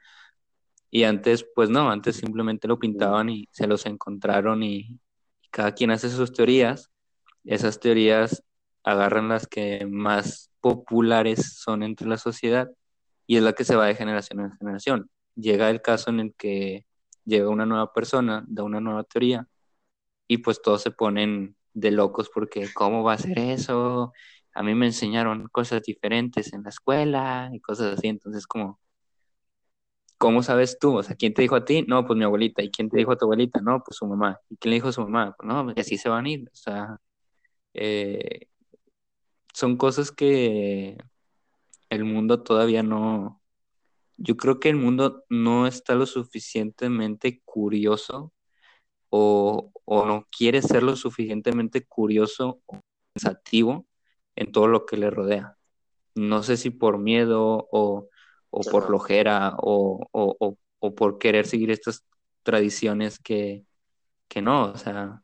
Y 0.92 1.04
antes, 1.04 1.46
pues 1.56 1.70
no, 1.70 1.90
antes 1.90 2.18
simplemente 2.18 2.68
lo 2.68 2.78
pintaban 2.78 3.30
y 3.30 3.48
se 3.52 3.66
los 3.68 3.86
encontraron 3.86 4.62
y, 4.64 5.00
y 5.42 5.50
cada 5.50 5.74
quien 5.74 5.92
hace 5.92 6.10
sus 6.10 6.34
teorías. 6.34 6.92
Esas 7.46 7.80
teorías 7.80 8.44
agarran 8.84 9.30
las 9.30 9.48
que 9.48 9.86
más 9.88 10.52
populares 10.60 11.58
son 11.60 11.84
entre 11.84 12.08
la 12.08 12.18
sociedad 12.18 12.70
y 13.28 13.38
es 13.38 13.44
la 13.44 13.54
que 13.54 13.64
se 13.64 13.76
va 13.76 13.88
de 13.88 13.96
generación 13.96 14.42
en 14.42 14.58
generación. 14.58 15.10
Llega 15.36 15.70
el 15.70 15.82
caso 15.82 16.10
en 16.10 16.20
el 16.20 16.34
que 16.36 16.86
llega 17.26 17.50
una 17.50 17.66
nueva 17.66 17.94
persona, 17.94 18.44
da 18.48 18.64
una 18.64 18.82
nueva 18.82 19.04
teoría 19.04 19.48
y 20.28 20.40
pues 20.40 20.62
todos 20.62 20.82
se 20.82 20.92
ponen 20.92 21.56
de 21.74 21.92
locos 21.92 22.30
porque 22.34 22.70
¿cómo 22.74 23.04
va 23.04 23.14
a 23.14 23.18
ser 23.18 23.40
eso? 23.40 24.14
A 24.54 24.64
mí 24.64 24.76
me 24.76 24.88
enseñaron 24.88 25.48
cosas 25.50 25.82
diferentes 25.84 26.54
en 26.54 26.64
la 26.64 26.70
escuela 26.70 27.50
y 27.54 27.62
cosas 27.62 27.98
así, 27.98 28.08
entonces 28.08 28.48
como 28.48 28.80
¿Cómo 30.22 30.44
sabes 30.44 30.78
tú? 30.78 30.98
O 30.98 31.02
sea, 31.02 31.16
¿quién 31.16 31.34
te 31.34 31.42
dijo 31.42 31.56
a 31.56 31.66
ti? 31.66 31.84
No, 31.88 32.06
pues 32.06 32.16
mi 32.16 32.24
abuelita. 32.24 32.62
¿Y 32.62 32.70
quién 32.70 32.92
te 32.92 32.98
dijo 32.98 33.12
a 33.12 33.18
tu 33.18 33.26
abuelita? 33.26 33.60
No, 33.60 33.82
pues 33.84 33.98
su 33.98 34.06
mamá. 34.06 34.40
¿Y 34.52 34.58
quién 34.58 34.70
le 34.70 34.76
dijo 34.76 34.90
a 34.90 34.92
su 34.92 35.02
mamá? 35.02 35.36
Pues 35.36 35.48
no, 35.48 35.74
y 35.76 35.80
así 35.80 35.98
se 35.98 36.10
van 36.10 36.26
a 36.26 36.30
ir. 36.30 36.48
O 36.48 36.56
sea, 36.56 37.02
eh, 37.74 38.48
son 39.52 39.78
cosas 39.78 40.12
que 40.12 40.96
el 41.90 42.04
mundo 42.04 42.44
todavía 42.44 42.84
no... 42.84 43.42
Yo 44.18 44.38
creo 44.38 44.60
que 44.60 44.70
el 44.70 44.76
mundo 44.76 45.24
no 45.30 45.66
está 45.66 45.96
lo 45.96 46.06
suficientemente 46.06 47.42
curioso 47.44 48.32
o, 49.10 49.72
o 49.86 50.06
no 50.06 50.28
quiere 50.30 50.62
ser 50.62 50.84
lo 50.84 50.96
suficientemente 50.98 51.84
curioso 51.88 52.62
o 52.68 52.80
pensativo 53.14 53.88
en 54.36 54.52
todo 54.52 54.68
lo 54.68 54.86
que 54.86 54.98
le 54.98 55.10
rodea. 55.10 55.58
No 56.14 56.44
sé 56.44 56.58
si 56.58 56.70
por 56.70 57.00
miedo 57.00 57.68
o, 57.72 58.08
o 58.52 58.62
por 58.62 58.88
flojera 58.88 59.56
o, 59.60 60.08
o, 60.12 60.36
o, 60.40 60.58
o 60.80 60.96
por 60.96 61.18
querer 61.20 61.48
seguir 61.48 61.72
estas 61.72 62.06
tradiciones 62.44 63.20
que, 63.20 63.66
que 64.28 64.42
no, 64.42 64.72
o 64.72 64.78
sea, 64.78 65.24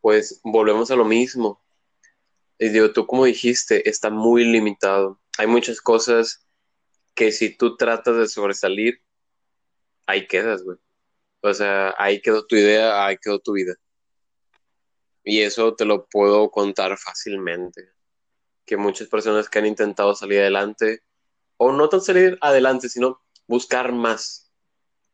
Pues 0.00 0.40
volvemos 0.44 0.90
a 0.90 0.96
lo 0.96 1.04
mismo. 1.04 1.62
Y 2.58 2.68
digo, 2.70 2.92
tú 2.92 3.06
como 3.06 3.24
dijiste, 3.24 3.88
está 3.88 4.10
muy 4.10 4.44
limitado. 4.44 5.20
Hay 5.38 5.46
muchas 5.46 5.80
cosas 5.80 6.46
que 7.14 7.32
si 7.32 7.56
tú 7.56 7.76
tratas 7.76 8.16
de 8.16 8.28
sobresalir, 8.28 9.02
ahí 10.06 10.26
quedas, 10.26 10.62
güey. 10.62 10.78
O 11.42 11.54
sea, 11.54 11.94
ahí 11.98 12.20
quedó 12.22 12.46
tu 12.46 12.56
idea, 12.56 13.06
ahí 13.06 13.18
quedó 13.22 13.38
tu 13.40 13.52
vida. 13.54 13.74
Y 15.24 15.40
eso 15.40 15.74
te 15.74 15.84
lo 15.86 16.06
puedo 16.06 16.50
contar 16.50 16.96
fácilmente. 16.98 17.93
Que 18.66 18.76
muchas 18.76 19.08
personas 19.08 19.48
que 19.48 19.58
han 19.58 19.66
intentado 19.66 20.14
salir 20.14 20.40
adelante, 20.40 21.02
o 21.56 21.72
no 21.72 21.88
tan 21.88 22.00
salir 22.00 22.38
adelante, 22.40 22.88
sino 22.88 23.20
buscar 23.46 23.92
más. 23.92 24.52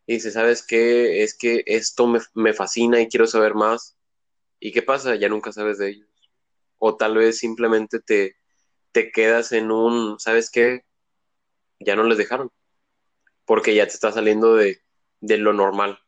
Y 0.06 0.14
dice, 0.14 0.30
¿sabes 0.30 0.64
qué? 0.66 1.22
Es 1.22 1.36
que 1.36 1.62
esto 1.66 2.06
me, 2.06 2.20
me 2.34 2.52
fascina 2.52 3.00
y 3.00 3.08
quiero 3.08 3.26
saber 3.26 3.54
más. 3.54 3.96
¿Y 4.58 4.72
qué 4.72 4.82
pasa? 4.82 5.14
Ya 5.14 5.28
nunca 5.28 5.52
sabes 5.52 5.78
de 5.78 5.90
ellos. 5.90 6.08
O 6.78 6.96
tal 6.96 7.16
vez 7.16 7.38
simplemente 7.38 8.00
te, 8.00 8.36
te 8.92 9.12
quedas 9.12 9.52
en 9.52 9.70
un, 9.70 10.18
¿sabes 10.18 10.50
qué? 10.50 10.84
Ya 11.78 11.96
no 11.96 12.04
les 12.04 12.18
dejaron. 12.18 12.50
Porque 13.44 13.74
ya 13.74 13.86
te 13.86 13.92
está 13.92 14.12
saliendo 14.12 14.54
de, 14.54 14.82
de 15.20 15.38
lo 15.38 15.52
normal. 15.52 16.00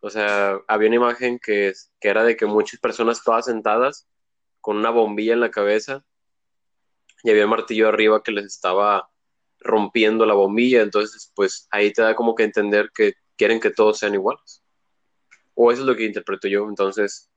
O 0.00 0.10
sea, 0.10 0.60
había 0.68 0.88
una 0.88 0.96
imagen 0.96 1.38
que, 1.38 1.72
que 2.00 2.08
era 2.08 2.24
de 2.24 2.36
que 2.36 2.46
muchas 2.46 2.80
personas 2.80 3.22
todas 3.24 3.46
sentadas 3.46 4.08
con 4.60 4.76
una 4.76 4.90
bombilla 4.90 5.32
en 5.34 5.40
la 5.40 5.50
cabeza 5.50 6.04
y 7.26 7.30
había 7.30 7.48
martillo 7.48 7.88
arriba 7.88 8.22
que 8.22 8.30
les 8.30 8.44
estaba 8.44 9.10
rompiendo 9.58 10.24
la 10.26 10.34
bombilla. 10.34 10.82
Entonces, 10.82 11.32
pues 11.34 11.66
ahí 11.72 11.92
te 11.92 12.00
da 12.00 12.14
como 12.14 12.36
que 12.36 12.44
entender 12.44 12.90
que 12.94 13.14
quieren 13.36 13.58
que 13.58 13.70
todos 13.70 13.98
sean 13.98 14.14
iguales. 14.14 14.62
O 15.54 15.72
eso 15.72 15.82
es 15.82 15.88
lo 15.88 15.96
que 15.96 16.04
interpreto 16.04 16.46
yo. 16.46 16.68
Entonces, 16.68 17.28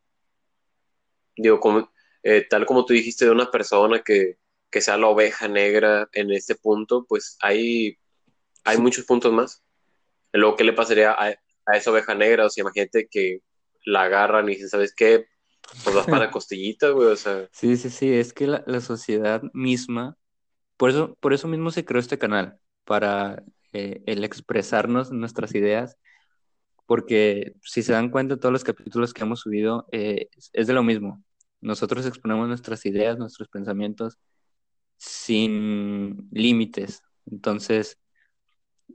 digo, 1.35 1.59
como, 1.59 1.91
eh, 2.21 2.45
tal 2.47 2.67
como 2.67 2.85
tú 2.85 2.93
dijiste 2.93 3.25
de 3.25 3.31
una 3.31 3.49
persona 3.49 4.03
que, 4.03 4.37
que 4.69 4.79
sea 4.79 4.95
la 4.95 5.07
oveja 5.07 5.47
negra 5.47 6.07
en 6.13 6.31
este 6.33 6.53
punto, 6.53 7.07
pues 7.09 7.35
hay, 7.41 7.97
hay 8.65 8.77
muchos 8.77 9.05
puntos 9.05 9.33
más. 9.33 9.63
Luego, 10.33 10.55
¿qué 10.55 10.65
le 10.65 10.73
pasaría 10.73 11.13
a, 11.13 11.33
a 11.65 11.77
esa 11.77 11.89
oveja 11.89 12.13
negra? 12.13 12.45
O 12.45 12.49
sea, 12.51 12.61
imagínate 12.61 13.07
que 13.09 13.41
la 13.85 14.03
agarran 14.03 14.47
y 14.49 14.53
dicen, 14.53 14.69
¿sabes 14.69 14.93
qué? 14.93 15.25
Pues 15.83 15.95
vas 15.95 16.05
para 16.05 16.31
costillitas, 16.31 16.91
güey, 16.91 17.07
o 17.09 17.15
sea. 17.15 17.47
Sí, 17.51 17.77
sí, 17.77 17.89
sí, 17.89 18.11
es 18.11 18.33
que 18.33 18.47
la, 18.47 18.63
la, 18.67 18.81
sociedad 18.81 19.41
misma, 19.53 20.17
por 20.77 20.89
eso, 20.89 21.15
por 21.19 21.33
eso 21.33 21.47
mismo 21.47 21.71
se 21.71 21.85
creó 21.85 21.99
este 21.99 22.17
canal, 22.17 22.59
para 22.83 23.43
eh, 23.73 24.01
el 24.07 24.23
expresarnos 24.23 25.11
nuestras 25.11 25.53
ideas, 25.53 25.97
porque 26.87 27.53
si 27.61 27.83
se 27.83 27.93
dan 27.93 28.09
cuenta, 28.09 28.37
todos 28.37 28.51
los 28.51 28.63
capítulos 28.63 29.13
que 29.13 29.21
hemos 29.23 29.41
subido 29.41 29.85
eh, 29.91 30.29
es 30.53 30.65
de 30.65 30.73
lo 30.73 30.81
mismo. 30.81 31.23
Nosotros 31.61 32.05
exponemos 32.07 32.47
nuestras 32.47 32.85
ideas, 32.87 33.19
nuestros 33.19 33.47
pensamientos 33.47 34.17
sin 34.97 36.27
límites. 36.31 37.03
Entonces, 37.29 37.99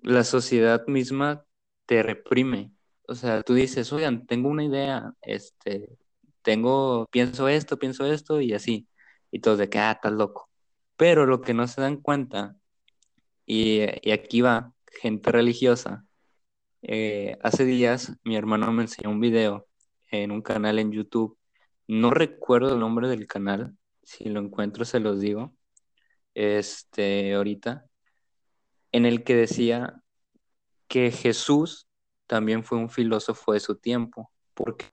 la 0.02 0.24
sociedad 0.24 0.84
misma 0.88 1.44
te 1.86 2.02
reprime. 2.02 2.72
O 3.06 3.14
sea, 3.14 3.42
tú 3.42 3.54
dices, 3.54 3.92
oigan, 3.92 4.26
tengo 4.26 4.48
una 4.48 4.64
idea, 4.64 5.14
este, 5.22 5.98
tengo, 6.44 7.08
pienso 7.10 7.48
esto, 7.48 7.78
pienso 7.78 8.06
esto 8.06 8.40
y 8.40 8.54
así. 8.54 8.88
Y 9.32 9.40
todos 9.40 9.58
de 9.58 9.68
que, 9.70 9.78
ah, 9.80 9.92
estás 9.92 10.12
loco. 10.12 10.50
Pero 10.96 11.26
lo 11.26 11.40
que 11.40 11.54
no 11.54 11.66
se 11.68 11.80
dan 11.80 11.96
cuenta, 11.98 12.56
y, 13.46 13.80
y 14.02 14.12
aquí 14.12 14.42
va, 14.42 14.72
gente 15.00 15.32
religiosa. 15.32 16.06
Eh, 16.82 17.38
hace 17.42 17.64
días 17.64 18.12
mi 18.24 18.36
hermano 18.36 18.70
me 18.72 18.82
enseñó 18.82 19.10
un 19.10 19.20
video 19.20 19.66
en 20.10 20.30
un 20.30 20.42
canal 20.42 20.78
en 20.78 20.92
YouTube. 20.92 21.38
No 21.88 22.10
recuerdo 22.10 22.74
el 22.74 22.80
nombre 22.80 23.08
del 23.08 23.26
canal. 23.26 23.76
Si 24.02 24.24
lo 24.26 24.40
encuentro 24.40 24.84
se 24.84 25.00
los 25.00 25.20
digo. 25.20 25.54
Este, 26.34 27.34
ahorita. 27.34 27.86
En 28.92 29.06
el 29.06 29.24
que 29.24 29.34
decía 29.34 30.02
que 30.88 31.10
Jesús 31.10 31.88
también 32.26 32.64
fue 32.64 32.78
un 32.78 32.90
filósofo 32.90 33.52
de 33.52 33.60
su 33.60 33.76
tiempo. 33.76 34.30
Porque 34.54 34.86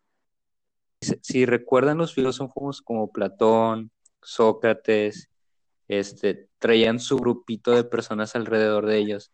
si 1.02 1.46
recuerdan 1.46 1.98
los 1.98 2.14
filósofos 2.14 2.82
como 2.82 3.12
Platón, 3.12 3.92
Sócrates, 4.22 5.30
este, 5.88 6.50
traían 6.60 7.00
su 7.00 7.18
grupito 7.18 7.72
de 7.72 7.84
personas 7.84 8.36
alrededor 8.36 8.86
de 8.86 8.98
ellos. 8.98 9.32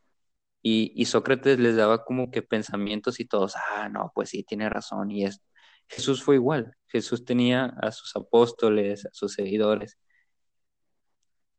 Y, 0.64 1.06
Sócrates 1.06 1.60
les 1.60 1.78
daba 1.78 2.04
como 2.04 2.32
que 2.32 2.42
pensamientos 2.42 3.20
y 3.20 3.26
todos, 3.26 3.56
ah, 3.56 3.90
no, 3.90 4.12
pues 4.14 4.30
sí, 4.30 4.44
tiene 4.44 4.70
razón. 4.70 5.12
Y 5.12 5.26
esto. 5.26 5.46
Jesús 5.88 6.24
fue 6.24 6.36
igual. 6.36 6.76
Jesús 6.88 7.24
tenía 7.26 7.68
a 7.82 7.92
sus 7.92 8.16
apóstoles, 8.16 9.06
a 9.06 9.10
sus 9.14 9.34
seguidores. 9.34 9.98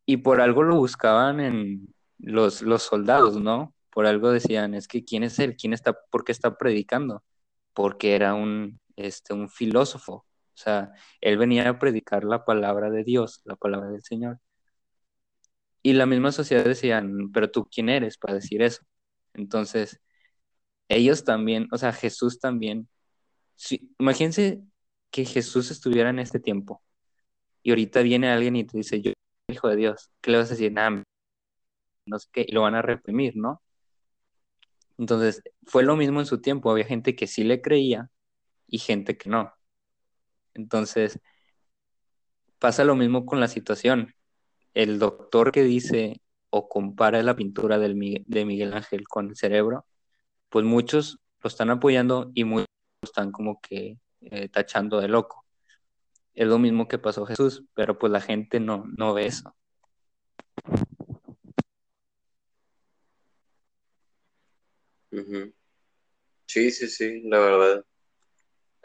Y 0.04 0.18
por 0.18 0.40
algo 0.40 0.62
lo 0.62 0.76
buscaban 0.76 1.40
en 1.40 1.94
los, 2.18 2.62
los 2.62 2.82
soldados, 2.82 3.40
¿no? 3.40 3.74
Por 3.90 4.06
algo 4.06 4.30
decían, 4.30 4.74
es 4.74 4.88
que 4.88 5.04
¿quién 5.04 5.22
es 5.22 5.38
él? 5.38 5.56
¿Quién 5.56 5.72
está, 5.72 5.96
por 6.10 6.24
qué 6.24 6.32
está 6.32 6.56
predicando? 6.58 7.22
Porque 7.74 8.14
era 8.14 8.34
un, 8.34 8.80
este, 8.98 9.34
un 9.34 9.48
filósofo. 9.48 10.14
O 10.14 10.60
sea, 10.60 10.92
él 11.20 11.38
venía 11.38 11.68
a 11.68 11.78
predicar 11.78 12.24
la 12.24 12.44
palabra 12.44 12.90
de 12.90 13.04
Dios, 13.04 13.40
la 13.44 13.56
palabra 13.56 13.90
del 13.90 14.02
Señor. 14.02 14.40
Y 15.82 15.92
la 15.94 16.06
misma 16.06 16.32
sociedad 16.32 16.64
decían, 16.64 17.30
pero 17.32 17.50
tú 17.50 17.68
quién 17.70 17.88
eres 17.88 18.18
para 18.18 18.34
decir 18.34 18.62
eso. 18.62 18.82
Entonces, 19.34 20.00
ellos 20.88 21.24
también, 21.24 21.68
o 21.72 21.78
sea, 21.78 21.92
Jesús 21.92 22.40
también. 22.40 22.88
imagínense 23.98 24.62
que 25.10 25.24
Jesús 25.24 25.70
estuviera 25.70 26.10
en 26.10 26.18
este 26.18 26.40
tiempo 26.40 26.82
y 27.62 27.70
ahorita 27.70 28.02
viene 28.02 28.30
alguien 28.30 28.56
y 28.56 28.64
te 28.64 28.78
dice, 28.78 29.00
yo 29.02 29.12
hijo 29.48 29.68
de 29.68 29.76
Dios, 29.76 30.10
¿qué 30.20 30.30
le 30.30 30.38
vas 30.38 30.48
a 30.48 30.50
decir? 30.54 30.72
Nada, 30.72 31.04
no 32.06 32.18
sé 32.18 32.28
qué, 32.32 32.44
y 32.48 32.52
lo 32.52 32.62
van 32.62 32.74
a 32.74 32.82
reprimir, 32.82 33.36
¿no? 33.36 33.62
Entonces, 34.98 35.42
fue 35.64 35.82
lo 35.84 35.96
mismo 35.96 36.20
en 36.20 36.26
su 36.26 36.40
tiempo, 36.40 36.70
había 36.70 36.84
gente 36.84 37.14
que 37.16 37.26
sí 37.26 37.44
le 37.44 37.62
creía 37.62 38.10
y 38.68 38.78
gente 38.78 39.16
que 39.16 39.30
no. 39.30 39.52
Entonces, 40.54 41.18
pasa 42.58 42.84
lo 42.84 42.94
mismo 42.94 43.26
con 43.26 43.40
la 43.40 43.48
situación 43.48 44.14
el 44.74 44.98
doctor 45.00 45.50
que 45.52 45.64
dice 45.64 46.20
o 46.50 46.68
compara 46.68 47.22
la 47.22 47.36
pintura 47.36 47.78
de 47.78 47.94
Miguel 47.94 48.72
Ángel 48.72 49.08
con 49.08 49.28
el 49.30 49.36
cerebro, 49.36 49.86
pues 50.48 50.64
muchos 50.64 51.18
lo 51.42 51.48
están 51.48 51.70
apoyando 51.70 52.30
y 52.34 52.44
muchos 52.44 52.68
están 53.02 53.32
como 53.32 53.60
que 53.60 53.98
eh, 54.20 54.48
tachando 54.48 55.00
de 55.00 55.08
loco. 55.08 55.44
Es 56.34 56.46
lo 56.46 56.58
mismo 56.58 56.86
que 56.86 56.98
pasó 56.98 57.26
Jesús, 57.26 57.64
pero 57.74 57.98
pues 57.98 58.12
la 58.12 58.20
gente 58.20 58.60
no, 58.60 58.84
no 58.96 59.14
ve 59.14 59.26
eso. 59.26 59.54
Sí, 66.46 66.70
sí, 66.70 66.88
sí, 66.88 67.22
la 67.24 67.38
verdad. 67.40 67.84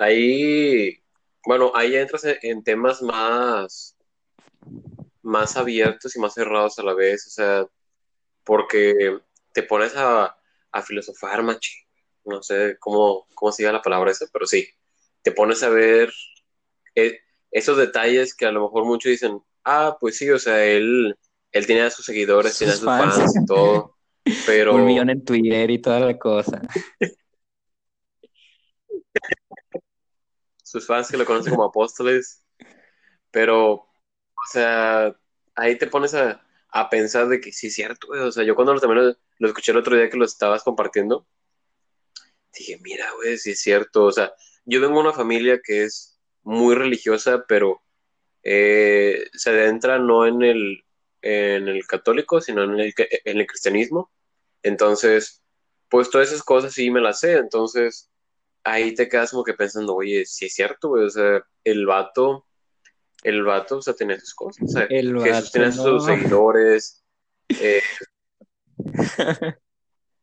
Ahí, 0.04 1.02
bueno, 1.46 1.72
ahí 1.74 1.96
entras 1.96 2.26
en 2.42 2.62
temas 2.62 3.02
más 3.02 3.96
más 5.22 5.56
abiertos 5.56 6.14
y 6.16 6.20
más 6.20 6.34
cerrados 6.34 6.78
a 6.78 6.84
la 6.84 6.94
vez, 6.94 7.26
o 7.28 7.30
sea, 7.30 7.66
porque 8.44 9.18
te 9.54 9.64
pones 9.64 9.96
a, 9.96 10.38
a 10.72 10.82
filosofar, 10.82 11.42
machi, 11.42 11.72
no 12.26 12.44
sé 12.44 12.76
cómo, 12.80 13.26
cómo 13.34 13.52
se 13.54 13.64
llama 13.64 13.78
la 13.78 13.82
palabra 13.82 14.12
esa, 14.12 14.26
pero 14.34 14.46
sí, 14.46 14.68
te 15.22 15.32
pones 15.32 15.64
a 15.64 15.70
ver 15.70 16.12
eh, 16.96 17.20
esos 17.52 17.78
detalles 17.78 18.36
que 18.36 18.46
a 18.46 18.52
lo 18.52 18.64
mejor 18.64 18.84
muchos 18.84 19.10
dicen, 19.12 19.42
ah, 19.64 19.96
pues 20.00 20.18
sí, 20.18 20.30
o 20.30 20.40
sea, 20.40 20.66
él, 20.66 21.18
él 21.54 21.66
tenía 21.66 21.88
a 21.88 21.92
sus 21.92 22.06
seguidores, 22.06 22.58
tiene 22.58 22.74
a 22.74 22.76
sus 22.76 22.86
fans. 22.86 23.34
y 23.42 23.46
todo, 23.46 23.96
pero... 24.46 24.76
Un 24.76 24.86
millón 24.86 25.10
en 25.10 25.24
Twitter 25.24 25.72
y 25.72 25.80
toda 25.80 26.02
la 26.02 26.20
cosa. 26.20 26.62
sus 30.74 30.88
fans 30.88 31.10
que 31.10 31.18
lo 31.18 31.26
conocen 31.26 31.54
como 31.54 31.66
apóstoles, 31.66 32.44
pero 33.30 33.74
o 33.74 34.48
sea, 34.52 35.16
ahí 35.56 35.78
te 35.78 35.88
pones 35.88 36.16
a, 36.16 36.42
pensar 36.90 37.28
de 37.28 37.40
que 37.40 37.52
sí 37.52 37.68
es 37.68 37.76
cierto, 37.76 38.08
güey. 38.08 38.22
O 38.22 38.32
sea, 38.32 38.44
yo 38.44 38.56
cuando 38.56 38.74
lo, 38.74 38.80
también 38.82 39.16
lo, 39.38 39.48
escuché 39.48 39.72
el 39.72 39.78
otro 39.78 39.96
día 39.96 40.10
que 40.10 40.18
lo 40.18 40.26
estabas 40.26 40.64
compartiendo, 40.64 41.28
dije, 42.58 42.80
mira, 42.82 43.12
güey, 43.16 43.38
sí 43.38 43.52
es 43.52 43.62
cierto. 43.62 44.06
O 44.06 44.12
sea, 44.12 44.34
yo 44.66 44.82
vengo 44.82 44.96
de 44.96 45.02
una 45.02 45.14
familia 45.14 45.60
que 45.64 45.84
es 45.84 46.20
muy 46.42 46.74
religiosa, 46.74 47.46
pero 47.48 47.84
eh, 48.42 49.26
se 49.34 49.52
adentra 49.52 50.00
no 50.00 50.26
en 50.26 50.42
el, 50.42 50.84
en 51.22 51.68
el 51.68 51.86
católico, 51.86 52.42
sino 52.42 52.64
en 52.64 52.80
el, 52.80 52.94
en 52.98 53.40
el 53.40 53.48
cristianismo. 53.48 54.12
Entonces, 54.64 55.44
pues 55.90 56.10
todas 56.10 56.30
esas 56.30 56.44
cosas 56.44 56.74
sí 56.74 56.90
me 56.90 57.02
las 57.02 57.20
sé. 57.20 57.34
Entonces, 57.38 58.10
ahí 58.64 58.94
te 58.94 59.10
quedas 59.10 59.32
como 59.32 59.44
que 59.44 59.54
pensando, 59.54 59.96
oye, 59.96 60.26
sí 60.26 60.46
es 60.46 60.54
cierto, 60.54 60.90
güey. 60.90 61.06
O 61.06 61.10
sea, 61.10 61.44
el 61.64 61.86
vato 61.86 62.46
el 63.24 63.44
vato, 63.44 63.78
o 63.78 63.82
sea, 63.82 63.94
tenía 63.94 64.20
sus 64.20 64.36
cosas. 64.36 64.64
O 64.64 64.68
sea, 64.68 64.84
el 64.90 65.20
Jesús 65.22 65.52
tenía 65.52 65.72
sus 65.72 66.06
seguidores. 66.06 67.04
Eh, 67.50 67.82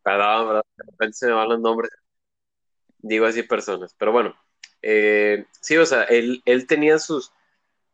perdón, 0.02 0.46
perdón, 0.46 0.62
de 0.76 0.84
repente 0.84 1.12
se 1.14 1.26
me 1.26 1.32
van 1.32 1.48
los 1.48 1.60
nombres. 1.60 1.90
Digo 2.98 3.26
así 3.26 3.42
personas, 3.42 3.94
pero 3.98 4.12
bueno. 4.12 4.34
Eh, 4.82 5.46
sí, 5.60 5.76
o 5.76 5.86
sea, 5.86 6.04
él, 6.04 6.42
él 6.44 6.66
tenía 6.66 6.98
sus, 6.98 7.32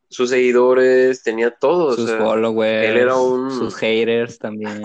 sus 0.09 0.31
seguidores, 0.31 1.23
tenía 1.23 1.53
todos. 1.53 1.97
Sus 1.97 2.11
followers, 2.13 2.89
él 2.89 2.97
era 2.97 3.17
un... 3.17 3.51
sus 3.51 3.77
haters 3.77 4.39
también. 4.39 4.83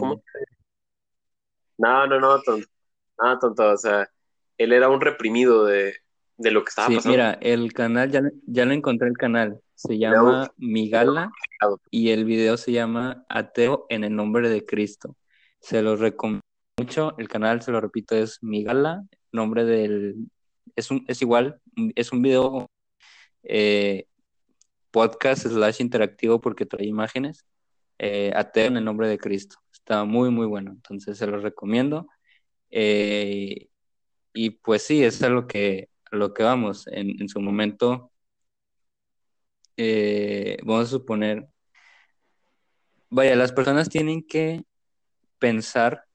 No, 1.78 2.08
no, 2.08 2.20
no, 2.20 2.42
tonto. 2.44 2.68
No, 3.20 3.40
tonto, 3.40 3.72
o 3.72 3.78
sea, 3.78 4.08
él 4.62 4.74
era 4.74 4.90
un 4.90 5.02
reprimido 5.02 5.66
de, 5.66 5.96
de 6.38 6.52
lo 6.52 6.64
que 6.64 6.70
estaba 6.70 6.88
sí, 6.88 6.96
pasando. 6.96 7.18
Mira, 7.18 7.34
el 7.42 7.74
canal, 7.74 8.12
ya, 8.12 8.22
ya 8.46 8.66
lo 8.66 8.74
encontré 8.74 9.08
el 9.08 9.18
canal. 9.18 9.60
Se 9.76 9.98
llama 9.98 10.52
Migala 10.58 11.32
y 11.90 12.10
el 12.10 12.26
video 12.26 12.58
se 12.58 12.72
llama 12.72 13.26
Ateo 13.30 13.88
en 13.90 14.04
el 14.04 14.16
nombre 14.16 14.50
de 14.50 14.66
Cristo. 14.66 15.18
Se 15.60 15.82
lo 15.82 15.96
recomiendo 15.96 16.42
mucho. 16.78 17.16
El 17.18 17.28
canal, 17.28 17.62
se 17.62 17.72
lo 17.72 17.82
repito, 17.82 18.16
es 18.16 18.44
Migala, 18.44 19.04
nombre 19.32 19.66
del. 19.66 20.16
Es, 20.76 20.92
un, 20.92 21.04
es 21.08 21.22
igual, 21.22 21.60
es 21.96 22.12
un 22.12 22.22
video 22.22 22.70
eh, 23.44 24.06
podcast 24.92 25.48
slash 25.48 25.82
interactivo 25.82 26.40
porque 26.40 26.66
trae 26.68 26.86
imágenes. 26.86 27.46
Eh, 27.98 28.32
ateo 28.36 28.68
en 28.68 28.78
el 28.78 28.86
nombre 28.86 29.08
de 29.08 29.18
Cristo. 29.18 29.58
Está 29.72 30.06
muy, 30.06 30.30
muy 30.30 30.46
bueno. 30.46 30.72
Entonces 30.72 31.18
se 31.18 31.28
los 31.28 31.42
recomiendo. 31.42 32.08
Eh, 32.70 33.68
y 34.34 34.52
pues 34.52 34.84
sí, 34.84 35.04
es 35.04 35.22
a 35.24 35.30
lo 35.30 35.48
que, 35.48 35.90
lo 36.12 36.34
que 36.34 36.44
vamos. 36.44 36.88
En, 36.88 37.28
su 37.30 37.42
momento, 37.42 38.12
eh, 39.78 40.58
vamos 40.64 40.88
a 40.88 40.92
suponer, 40.92 41.48
vaya, 43.10 43.36
las 43.36 43.52
personas 43.52 43.90
tienen 43.90 44.24
que 44.26 44.64
pensar, 45.40 46.06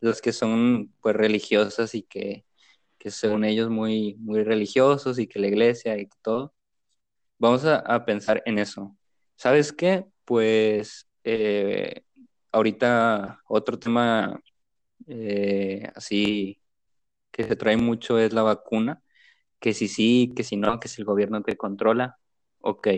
los 0.00 0.20
que 0.20 0.32
son 0.32 0.92
pues 1.00 1.14
religiosas 1.16 1.94
y 1.94 2.02
que, 2.02 2.44
que 2.98 3.10
según 3.10 3.44
ellos 3.44 3.70
muy, 3.70 4.16
muy 4.16 4.44
religiosos 4.44 5.18
y 5.18 5.26
que 5.26 5.40
la 5.40 5.48
iglesia 5.48 5.98
y 5.98 6.08
todo, 6.22 6.54
vamos 7.38 7.64
a, 7.64 8.04
pensar 8.04 8.42
en 8.46 8.58
eso. 8.58 8.96
¿Sabes 9.36 9.72
qué? 9.72 10.06
Pues 10.24 11.08
eh, 11.24 12.02
ahorita 12.52 13.40
otro 13.46 13.78
tema 13.78 14.40
eh, 15.06 15.90
así 15.94 16.59
que 17.30 17.44
se 17.44 17.56
trae 17.56 17.76
mucho 17.76 18.18
es 18.18 18.32
la 18.32 18.42
vacuna, 18.42 19.02
que 19.60 19.74
si 19.74 19.88
sí, 19.88 20.32
que 20.36 20.44
si 20.44 20.56
no, 20.56 20.80
que 20.80 20.88
si 20.88 21.02
el 21.02 21.06
gobierno 21.06 21.42
te 21.42 21.56
controla, 21.56 22.18
ok, 22.60 22.88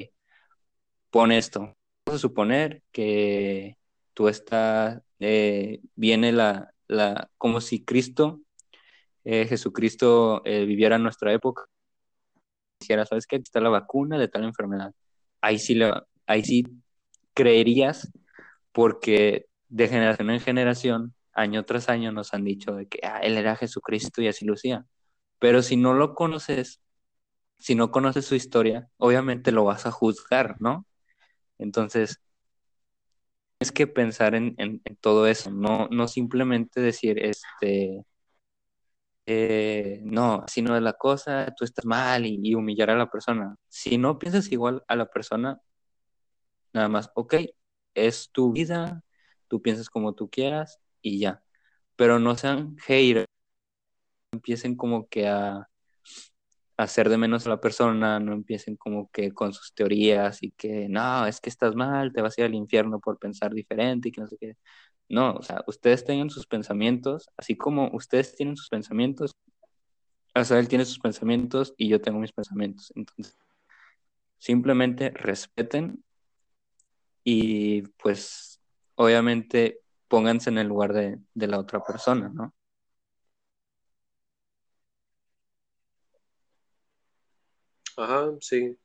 pon 1.10 1.32
esto. 1.32 1.60
Vamos 2.06 2.16
a 2.16 2.18
suponer 2.18 2.82
que 2.92 3.76
tú 4.14 4.28
estás, 4.28 5.02
eh, 5.20 5.80
viene 5.94 6.32
la, 6.32 6.74
la, 6.88 7.30
como 7.38 7.60
si 7.60 7.84
Cristo, 7.84 8.40
eh, 9.24 9.46
Jesucristo 9.46 10.42
viviera 10.44 10.96
en 10.96 11.04
nuestra 11.04 11.32
época, 11.32 11.64
dijera, 12.80 13.06
¿sabes 13.06 13.26
qué? 13.26 13.36
Aquí 13.36 13.44
está 13.44 13.60
la 13.60 13.70
vacuna 13.70 14.18
de 14.18 14.28
tal 14.28 14.44
enfermedad. 14.44 14.92
Ahí 15.40 15.58
sí, 15.58 15.74
le, 15.74 15.92
ahí 16.26 16.44
sí 16.44 16.64
creerías 17.34 18.10
porque 18.72 19.46
de 19.68 19.88
generación 19.88 20.30
en 20.30 20.40
generación, 20.40 21.14
año 21.34 21.64
tras 21.64 21.88
año, 21.88 22.12
nos 22.12 22.34
han 22.34 22.44
dicho 22.44 22.74
de 22.74 22.88
que 22.88 23.00
ah, 23.04 23.20
Él 23.20 23.36
era 23.38 23.56
Jesucristo 23.56 24.22
y 24.22 24.28
así 24.28 24.44
lucía. 24.44 24.86
Pero 25.38 25.62
si 25.62 25.76
no 25.76 25.94
lo 25.94 26.14
conoces, 26.14 26.82
si 27.58 27.74
no 27.76 27.90
conoces 27.92 28.26
su 28.26 28.34
historia, 28.36 28.88
obviamente 28.98 29.52
lo 29.52 29.64
vas 29.64 29.86
a 29.86 29.92
juzgar, 29.92 30.56
¿no? 30.60 30.86
Entonces, 31.58 32.20
tienes 33.58 33.72
que 33.72 33.86
pensar 33.86 34.34
en, 34.34 34.56
todo 35.00 35.26
eso, 35.26 35.50
no, 35.50 35.88
no 35.90 36.08
simplemente 36.08 36.80
decir, 36.80 37.18
este, 37.18 38.04
eh, 39.26 40.00
no, 40.04 40.42
así 40.44 40.62
no 40.62 40.76
es 40.76 40.82
la 40.82 40.94
cosa, 40.94 41.52
tú 41.56 41.64
estás 41.64 41.84
mal 41.84 42.26
y, 42.26 42.40
y, 42.42 42.54
humillar 42.54 42.90
a 42.90 42.96
la 42.96 43.10
persona. 43.10 43.56
Si 43.68 43.98
no 43.98 44.18
piensas 44.18 44.50
igual 44.52 44.82
a 44.88 44.96
la 44.96 45.06
persona, 45.06 45.60
nada 46.72 46.88
más, 46.88 47.10
ok, 47.14 47.34
es 47.94 48.30
tu 48.32 48.52
vida, 48.52 49.02
tú 49.48 49.62
piensas 49.62 49.90
como 49.90 50.14
tú 50.14 50.30
quieras 50.30 50.81
y 51.02 51.18
ya. 51.20 51.42
Pero 51.96 52.18
no 52.18 52.36
sean 52.36 52.76
haters, 52.78 53.26
empiecen 54.32 54.76
como 54.76 55.08
que 55.08 55.28
a, 55.28 55.68
hacer 56.76 57.08
de 57.08 57.18
menos 57.18 57.46
a 57.46 57.50
la 57.50 57.60
persona, 57.60 58.20
no 58.20 58.32
empiecen 58.32 58.76
como 58.76 59.10
que 59.10 59.32
con 59.32 59.52
sus 59.52 59.74
teorías 59.74 60.42
y 60.42 60.52
que 60.52 60.88
no, 60.88 61.26
es 61.26 61.40
que 61.40 61.50
estás 61.50 61.74
mal, 61.74 62.12
te 62.12 62.22
vas 62.22 62.36
a 62.38 62.42
ir 62.42 62.46
al 62.46 62.54
infierno 62.54 63.00
por 63.00 63.18
pensar 63.18 63.52
diferente 63.54 64.08
y 64.08 64.12
que 64.12 64.20
no 64.20 64.26
sé 64.28 64.36
qué. 64.38 64.56
No, 65.08 65.34
o 65.34 65.42
sea, 65.42 65.62
ustedes 65.66 66.04
tengan 66.04 66.30
sus 66.30 66.46
pensamientos, 66.46 67.28
así 67.36 67.56
como 67.56 67.90
ustedes 67.92 68.34
tienen 68.36 68.56
sus 68.56 68.68
pensamientos, 68.68 69.32
o 70.34 70.44
sea, 70.44 70.58
él 70.58 70.68
tiene 70.68 70.84
sus 70.84 70.98
pensamientos 70.98 71.74
y 71.76 71.88
yo 71.88 72.00
tengo 72.00 72.18
mis 72.18 72.32
pensamientos. 72.32 72.92
Entonces, 72.96 73.36
simplemente 74.38 75.10
respeten 75.10 76.02
y 77.24 77.82
pues 77.82 78.60
obviamente 78.94 79.81
pónganse 80.12 80.50
en 80.50 80.58
el 80.58 80.68
lugar 80.68 80.92
de, 80.92 81.18
la 81.34 81.58
otra 81.58 81.82
persona, 81.82 82.28
¿no? 82.28 82.54
Ajá, 87.96 88.30
sí. 88.40 88.76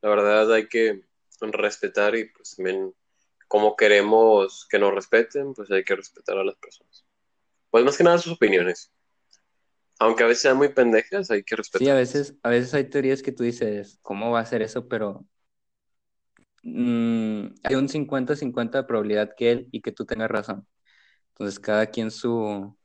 La 0.00 0.08
verdad 0.08 0.50
hay 0.54 0.68
que 0.68 1.02
respetar 1.38 2.16
y 2.16 2.30
pues 2.30 2.56
también 2.56 2.94
como 3.46 3.76
queremos 3.76 4.66
que 4.70 4.78
nos 4.78 4.94
respeten, 4.94 5.52
pues 5.52 5.70
hay 5.70 5.84
que 5.84 5.96
respetar 5.96 6.38
a 6.38 6.44
las 6.44 6.56
personas. 6.56 7.04
Pues 7.68 7.84
más 7.84 7.98
que 7.98 8.04
nada 8.04 8.16
sus 8.16 8.32
opiniones. 8.32 8.90
Aunque 9.98 10.24
a 10.24 10.28
veces 10.28 10.44
sean 10.44 10.56
muy 10.56 10.70
pendejas, 10.70 11.30
hay 11.30 11.42
que 11.42 11.56
respetar. 11.56 11.84
Sí, 11.84 11.90
a 11.90 11.94
veces, 11.94 12.36
a 12.42 12.48
veces 12.48 12.72
hay 12.72 12.88
teorías 12.88 13.22
que 13.22 13.32
tú 13.32 13.42
dices, 13.42 13.98
¿cómo 14.00 14.30
va 14.30 14.40
a 14.40 14.46
ser 14.46 14.62
eso? 14.62 14.88
Pero 14.88 15.26
Mm, 16.62 17.54
hay 17.64 17.74
un 17.74 17.88
50-50 17.88 18.78
de 18.78 18.84
probabilidad 18.84 19.34
que 19.36 19.50
él 19.50 19.68
y 19.72 19.80
que 19.80 19.92
tú 19.92 20.04
tengas 20.04 20.30
razón. 20.30 20.66
Entonces, 21.30 21.60
cada 21.60 21.86
quien 21.86 22.10
su, 22.10 22.76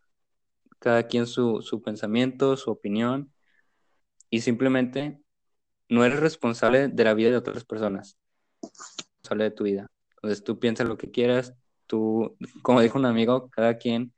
cada 0.79 1.07
quien 1.07 1.27
su, 1.27 1.61
su 1.61 1.81
pensamiento, 1.81 2.57
su 2.57 2.71
opinión, 2.71 3.33
y 4.29 4.41
simplemente 4.41 5.19
no 5.89 6.05
eres 6.05 6.19
responsable 6.19 6.89
de 6.89 7.03
la 7.03 7.13
vida 7.13 7.31
de 7.31 7.37
otras 7.37 7.65
personas, 7.65 8.17
responsable 8.61 9.43
de 9.45 9.51
tu 9.51 9.63
vida. 9.65 9.87
Entonces, 10.17 10.43
tú 10.43 10.59
piensas 10.59 10.87
lo 10.87 10.97
que 10.97 11.11
quieras, 11.11 11.53
tú, 11.87 12.37
como 12.63 12.81
dijo 12.81 12.97
un 12.97 13.05
amigo, 13.05 13.49
cada 13.49 13.77
quien, 13.77 14.13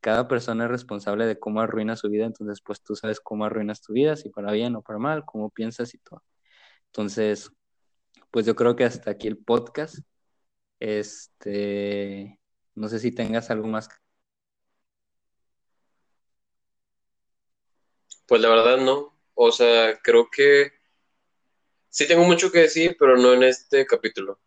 cada 0.00 0.28
persona 0.28 0.64
es 0.64 0.70
responsable 0.70 1.26
de 1.26 1.38
cómo 1.38 1.60
arruina 1.60 1.96
su 1.96 2.08
vida, 2.10 2.26
entonces, 2.26 2.60
pues 2.64 2.82
tú 2.82 2.96
sabes 2.96 3.20
cómo 3.20 3.44
arruinas 3.44 3.82
tu 3.82 3.92
vida, 3.92 4.16
si 4.16 4.30
para 4.30 4.52
bien 4.52 4.76
o 4.76 4.82
para 4.82 4.98
mal, 4.98 5.24
cómo 5.24 5.50
piensas 5.50 5.94
y 5.94 5.98
todo. 5.98 6.22
Entonces, 6.86 7.52
pues 8.30 8.46
yo 8.46 8.54
creo 8.56 8.76
que 8.76 8.84
hasta 8.84 9.10
aquí 9.10 9.28
el 9.28 9.38
podcast. 9.38 9.98
Este, 10.80 12.38
no 12.74 12.88
sé 12.88 12.98
si 12.98 13.12
tengas 13.12 13.50
algo 13.50 13.68
más. 13.68 13.88
Pues 18.26 18.40
la 18.40 18.48
verdad 18.48 18.78
no. 18.78 19.16
O 19.34 19.52
sea, 19.52 19.98
creo 20.02 20.28
que 20.30 20.72
sí 21.88 22.06
tengo 22.06 22.24
mucho 22.24 22.52
que 22.52 22.60
decir, 22.60 22.96
pero 22.98 23.16
no 23.16 23.32
en 23.34 23.42
este 23.44 23.86
capítulo. 23.86 24.40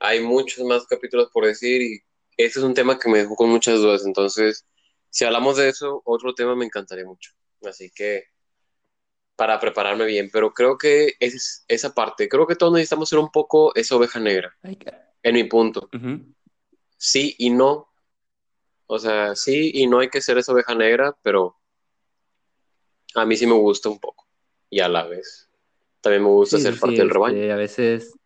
Hay 0.00 0.20
muchos 0.20 0.64
más 0.64 0.86
capítulos 0.86 1.30
por 1.32 1.44
decir 1.46 1.82
y 1.82 2.02
este 2.36 2.60
es 2.60 2.64
un 2.64 2.74
tema 2.74 2.98
que 2.98 3.08
me 3.10 3.18
dejó 3.18 3.36
con 3.36 3.50
muchas 3.50 3.80
dudas. 3.80 4.06
Entonces, 4.06 4.66
si 5.10 5.24
hablamos 5.24 5.56
de 5.56 5.68
eso, 5.68 6.02
otro 6.04 6.34
tema 6.34 6.54
me 6.54 6.66
encantaría 6.66 7.04
mucho. 7.04 7.32
Así 7.62 7.90
que 7.90 8.24
para 9.38 9.60
prepararme 9.60 10.04
bien, 10.04 10.30
pero 10.32 10.52
creo 10.52 10.76
que 10.76 11.14
es 11.20 11.64
esa 11.68 11.94
parte. 11.94 12.28
Creo 12.28 12.44
que 12.44 12.56
todos 12.56 12.72
necesitamos 12.72 13.08
ser 13.08 13.20
un 13.20 13.30
poco 13.30 13.72
esa 13.76 13.94
oveja 13.94 14.18
negra, 14.18 14.52
en 15.22 15.32
mi 15.32 15.44
punto. 15.44 15.88
Sí 16.96 17.36
y 17.38 17.50
no. 17.50 17.88
O 18.88 18.98
sea, 18.98 19.36
sí 19.36 19.70
y 19.72 19.86
no 19.86 20.00
hay 20.00 20.08
que 20.08 20.20
ser 20.20 20.38
esa 20.38 20.52
oveja 20.52 20.74
negra, 20.74 21.16
pero 21.22 21.56
a 23.14 23.24
mí 23.24 23.36
sí 23.36 23.46
me 23.46 23.52
gusta 23.52 23.88
un 23.88 24.00
poco. 24.00 24.26
Y 24.70 24.80
a 24.80 24.88
la 24.88 25.06
vez, 25.06 25.48
también 26.00 26.24
me 26.24 26.30
gusta 26.30 26.58
ser 26.58 26.76
parte 26.76 26.96
del 26.96 27.10
rebaño. 27.10 27.36
Este, 27.36 27.52
a 27.52 27.56
veces 27.56 28.18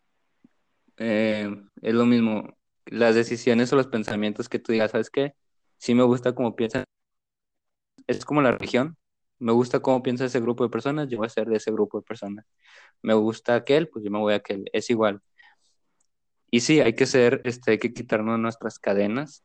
eh, 0.97 1.47
es 1.83 1.93
lo 1.93 2.07
mismo. 2.07 2.57
Las 2.85 3.13
decisiones 3.13 3.71
o 3.71 3.75
los 3.75 3.85
pensamientos 3.85 4.49
que 4.49 4.57
tú 4.57 4.71
digas, 4.71 4.89
¿sabes 4.89 5.11
qué? 5.11 5.35
Sí 5.77 5.93
me 5.93 6.03
gusta 6.03 6.33
como 6.33 6.55
piensan. 6.55 6.85
Es 8.07 8.25
como 8.25 8.41
la 8.41 8.53
religión 8.53 8.97
me 9.39 9.51
gusta 9.51 9.79
cómo 9.81 10.03
piensa 10.03 10.25
ese 10.25 10.39
grupo 10.39 10.63
de 10.63 10.69
personas, 10.69 11.09
yo 11.09 11.17
voy 11.17 11.27
a 11.27 11.29
ser 11.29 11.47
de 11.47 11.57
ese 11.57 11.71
grupo 11.71 11.99
de 11.99 12.05
personas. 12.05 12.45
Me 13.01 13.13
gusta 13.13 13.55
aquel, 13.55 13.89
pues 13.89 14.05
yo 14.05 14.11
me 14.11 14.19
voy 14.19 14.33
a 14.33 14.37
aquel. 14.37 14.65
Es 14.73 14.89
igual. 14.89 15.21
Y 16.51 16.61
sí, 16.61 16.79
hay 16.81 16.93
que 16.93 17.05
ser, 17.07 17.41
este, 17.45 17.71
hay 17.71 17.77
que 17.79 17.93
quitarnos 17.93 18.39
nuestras 18.39 18.79
cadenas, 18.79 19.43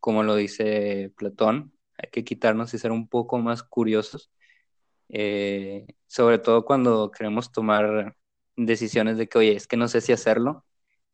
como 0.00 0.22
lo 0.22 0.36
dice 0.36 1.12
Platón, 1.16 1.72
hay 1.98 2.10
que 2.10 2.24
quitarnos 2.24 2.72
y 2.74 2.78
ser 2.78 2.92
un 2.92 3.08
poco 3.08 3.38
más 3.38 3.62
curiosos, 3.62 4.30
eh, 5.10 5.86
sobre 6.06 6.38
todo 6.38 6.64
cuando 6.64 7.10
queremos 7.10 7.52
tomar 7.52 8.16
decisiones 8.56 9.18
de 9.18 9.28
que, 9.28 9.38
oye, 9.38 9.56
es 9.56 9.66
que 9.66 9.76
no 9.76 9.88
sé 9.88 10.00
si 10.00 10.12
hacerlo. 10.12 10.64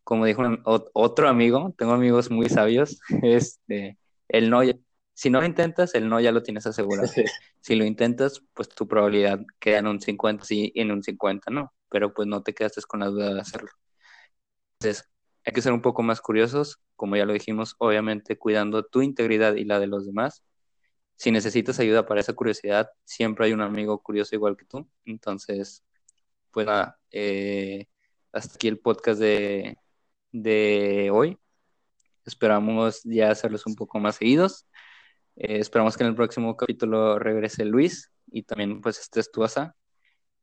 Como 0.04 0.24
dijo 0.24 0.42
otro 0.64 1.28
amigo, 1.28 1.74
tengo 1.76 1.92
amigos 1.92 2.30
muy 2.30 2.48
sabios, 2.48 3.00
este, 3.22 3.98
el 4.28 4.50
no, 4.50 4.60
si 5.16 5.30
no 5.30 5.40
lo 5.40 5.46
intentas, 5.46 5.94
el 5.94 6.10
no 6.10 6.20
ya 6.20 6.30
lo 6.30 6.42
tienes 6.42 6.66
asegurado. 6.66 7.10
Si 7.62 7.74
lo 7.74 7.86
intentas, 7.86 8.42
pues 8.52 8.68
tu 8.68 8.86
probabilidad 8.86 9.40
queda 9.58 9.78
en 9.78 9.86
un 9.86 9.98
50 9.98 10.44
sí 10.44 10.70
y 10.74 10.82
en 10.82 10.92
un 10.92 11.02
50 11.02 11.50
no, 11.50 11.72
pero 11.88 12.12
pues 12.12 12.28
no 12.28 12.42
te 12.42 12.54
quedaste 12.54 12.82
con 12.82 13.00
la 13.00 13.06
duda 13.06 13.32
de 13.32 13.40
hacerlo. 13.40 13.70
Entonces, 14.78 15.08
hay 15.46 15.54
que 15.54 15.62
ser 15.62 15.72
un 15.72 15.80
poco 15.80 16.02
más 16.02 16.20
curiosos, 16.20 16.82
como 16.96 17.16
ya 17.16 17.24
lo 17.24 17.32
dijimos, 17.32 17.76
obviamente 17.78 18.36
cuidando 18.36 18.84
tu 18.84 19.00
integridad 19.00 19.54
y 19.54 19.64
la 19.64 19.80
de 19.80 19.86
los 19.86 20.04
demás. 20.04 20.44
Si 21.16 21.30
necesitas 21.30 21.80
ayuda 21.80 22.04
para 22.04 22.20
esa 22.20 22.34
curiosidad, 22.34 22.90
siempre 23.04 23.46
hay 23.46 23.54
un 23.54 23.62
amigo 23.62 24.02
curioso 24.02 24.34
igual 24.34 24.54
que 24.58 24.66
tú. 24.66 24.86
Entonces, 25.06 25.82
pues 26.50 26.66
nada, 26.66 26.98
eh, 27.10 27.86
hasta 28.32 28.54
aquí 28.56 28.68
el 28.68 28.78
podcast 28.80 29.18
de, 29.18 29.78
de 30.30 31.10
hoy. 31.10 31.38
Esperamos 32.26 33.00
ya 33.04 33.30
hacerlos 33.30 33.64
un 33.66 33.76
poco 33.76 33.98
más 33.98 34.16
seguidos. 34.16 34.65
Eh, 35.36 35.58
esperamos 35.58 35.96
que 35.96 36.04
en 36.04 36.10
el 36.10 36.16
próximo 36.16 36.56
capítulo 36.56 37.18
regrese 37.18 37.64
Luis 37.64 38.10
y 38.26 38.42
también 38.42 38.80
pues 38.80 38.98
estés 38.98 39.30
tú, 39.30 39.44
Asa. 39.44 39.76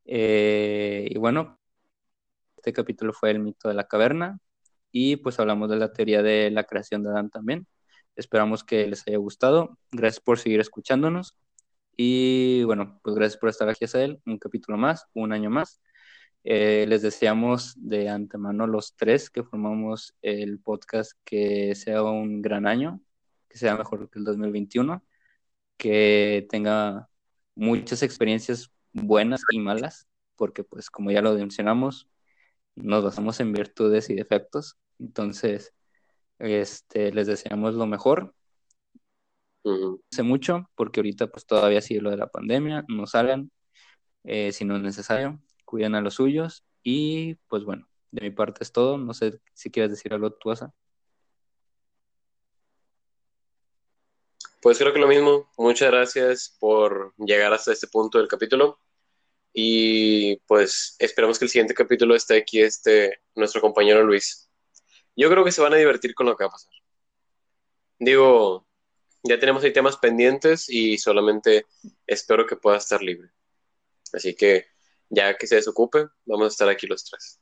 Eh, 0.06 1.08
y 1.10 1.18
bueno, 1.18 1.60
este 2.58 2.74
capítulo 2.74 3.14
fue 3.14 3.32
el 3.32 3.39
mito 3.39 3.68
de 3.70 3.76
la 3.76 3.88
caverna 3.88 4.39
y 4.91 5.18
pues 5.18 5.39
hablamos 5.39 5.70
de 5.70 5.78
la 5.78 5.91
teoría 5.94 6.24
de 6.24 6.52
la 6.52 6.64
creación 6.66 7.04
de 7.04 7.10
Adán 7.10 7.30
también. 7.30 7.68
Esperamos 8.16 8.64
que 8.64 8.88
les 8.88 9.08
haya 9.08 9.18
gustado. 9.18 9.78
Gracias 9.91 10.22
por 10.22 10.39
seguir 10.39 10.60
escuchándonos. 10.60 11.36
Y 11.98 12.64
bueno, 12.64 13.00
pues 13.04 13.16
gracias 13.16 13.39
por 13.39 13.50
estar 13.50 13.70
aquí, 13.70 13.86
él 13.94 14.22
Un 14.26 14.38
capítulo 14.39 14.78
más, 14.78 15.06
un 15.14 15.34
año 15.34 15.50
más. 15.50 15.82
Eh, 16.44 16.86
les 16.88 17.02
deseamos 17.02 17.74
de 17.78 18.10
antemano 18.10 18.68
los 18.68 18.96
tres 18.96 19.30
que 19.30 19.44
formamos 19.44 20.16
el 20.22 20.60
podcast 20.60 21.14
que 21.24 21.74
sea 21.76 22.04
un 22.04 22.41
gran 22.41 22.68
año, 22.68 23.02
que 23.54 23.60
sea 23.60 23.78
mejor 23.78 24.10
que 24.10 24.20
el 24.20 24.26
2021, 24.26 25.06
que 25.78 26.47
tenga 26.49 27.10
muchas 27.56 28.01
experiencias 28.04 28.72
buenas 28.93 29.43
y 29.51 29.60
malas, 29.60 30.08
porque 30.36 30.64
pues 30.64 30.89
como 30.89 31.12
ya 31.12 31.22
lo 31.22 31.36
mencionamos, 31.36 32.10
nos 32.76 33.04
basamos 33.04 33.39
en 33.39 33.54
virtudes 33.54 34.10
y 34.10 34.16
defectos. 34.16 34.78
Entonces, 34.99 35.74
este, 36.39 37.14
les 37.14 37.28
deseamos 37.28 37.76
lo 37.76 37.86
mejor. 37.86 38.34
Hace 40.12 40.24
mucho, 40.24 40.70
porque 40.76 40.99
ahorita 40.99 41.28
pues 41.28 41.45
todavía 41.45 41.82
sigue 41.82 42.01
lo 42.01 42.10
de 42.12 42.18
la 42.18 42.28
pandemia, 42.28 42.86
no 42.89 43.08
salgan 43.08 43.51
eh, 44.24 44.51
si 44.51 44.66
no 44.66 44.76
es 44.78 44.82
necesario, 44.82 45.39
cuiden 45.66 45.95
a 45.95 46.01
los 46.01 46.16
suyos 46.16 46.66
y 46.84 47.36
pues 47.47 47.64
bueno, 47.64 47.88
de 48.12 48.22
mi 48.22 48.32
parte 48.32 48.64
es 48.64 48.72
todo. 48.72 48.97
No 48.97 49.14
sé 49.14 49.39
si 49.54 49.72
quieres 49.72 49.91
decir 49.91 50.14
algo 50.14 50.32
tú, 50.34 50.51
Asa. 50.51 50.74
Pues 54.64 54.78
creo 54.78 54.93
que 54.93 54.99
lo 54.99 55.09
mismo. 55.09 55.51
Muchas 55.57 55.91
gracias 55.91 56.55
por 56.57 57.14
llegar 57.18 57.51
hasta 57.51 57.74
este 57.74 57.88
punto 57.88 58.18
del 58.18 58.30
capítulo. 58.30 58.80
Y 59.51 60.38
pues 60.47 60.95
esperamos 60.99 61.38
que 61.38 61.43
el 61.43 61.51
siguiente 61.51 61.74
capítulo 61.74 62.16
esté 62.16 62.38
aquí 62.38 62.61
este, 62.61 63.20
nuestro 63.36 63.59
compañero 63.59 64.03
Luis. 64.03 64.49
Yo 65.18 65.30
creo 65.30 65.43
que 65.43 65.51
se 65.51 65.61
van 65.61 65.74
a 65.74 65.78
divertir 65.78 66.16
con 66.16 66.28
lo 66.28 66.38
que 66.38 66.45
va 66.45 66.47
a 66.47 66.51
pasar. 66.51 66.72
Digo, 67.99 68.66
ya 69.22 69.38
tenemos 69.38 69.66
ahí 69.66 69.74
temas 69.74 69.97
pendientes 69.97 70.70
y 70.70 70.97
solamente 70.97 71.66
espero 72.07 72.47
que 72.47 72.55
pueda 72.55 72.78
estar 72.78 73.01
libre. 73.01 73.32
Así 74.14 74.34
que 74.34 74.68
ya 75.09 75.36
que 75.36 75.45
se 75.45 75.55
desocupe, 75.55 76.07
vamos 76.26 76.45
a 76.45 76.47
estar 76.47 76.70
aquí 76.70 76.88
los 76.88 77.03
tres. 77.03 77.41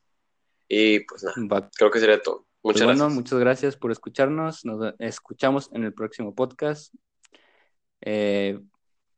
Y 0.66 1.00
pues 1.06 1.22
nada, 1.22 1.70
creo 1.76 1.90
que 1.92 2.00
sería 2.00 2.20
todo. 2.20 2.48
Muchas 2.64 2.82
pues 2.82 2.98
bueno, 2.98 3.14
muchas 3.14 3.38
gracias 3.38 3.76
por 3.76 3.92
escucharnos. 3.92 4.64
Nos 4.64 4.94
escuchamos 4.98 5.70
en 5.72 5.84
el 5.84 5.94
próximo 5.94 6.34
podcast. 6.34 6.92
Eh, 8.02 8.60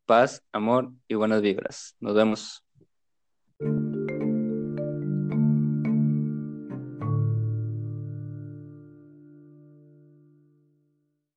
paz, 0.06 0.44
amor 0.52 0.92
y 1.08 1.14
buenas 1.14 1.42
vibras. 1.42 1.96
Nos 2.00 2.14
vemos. 2.14 2.64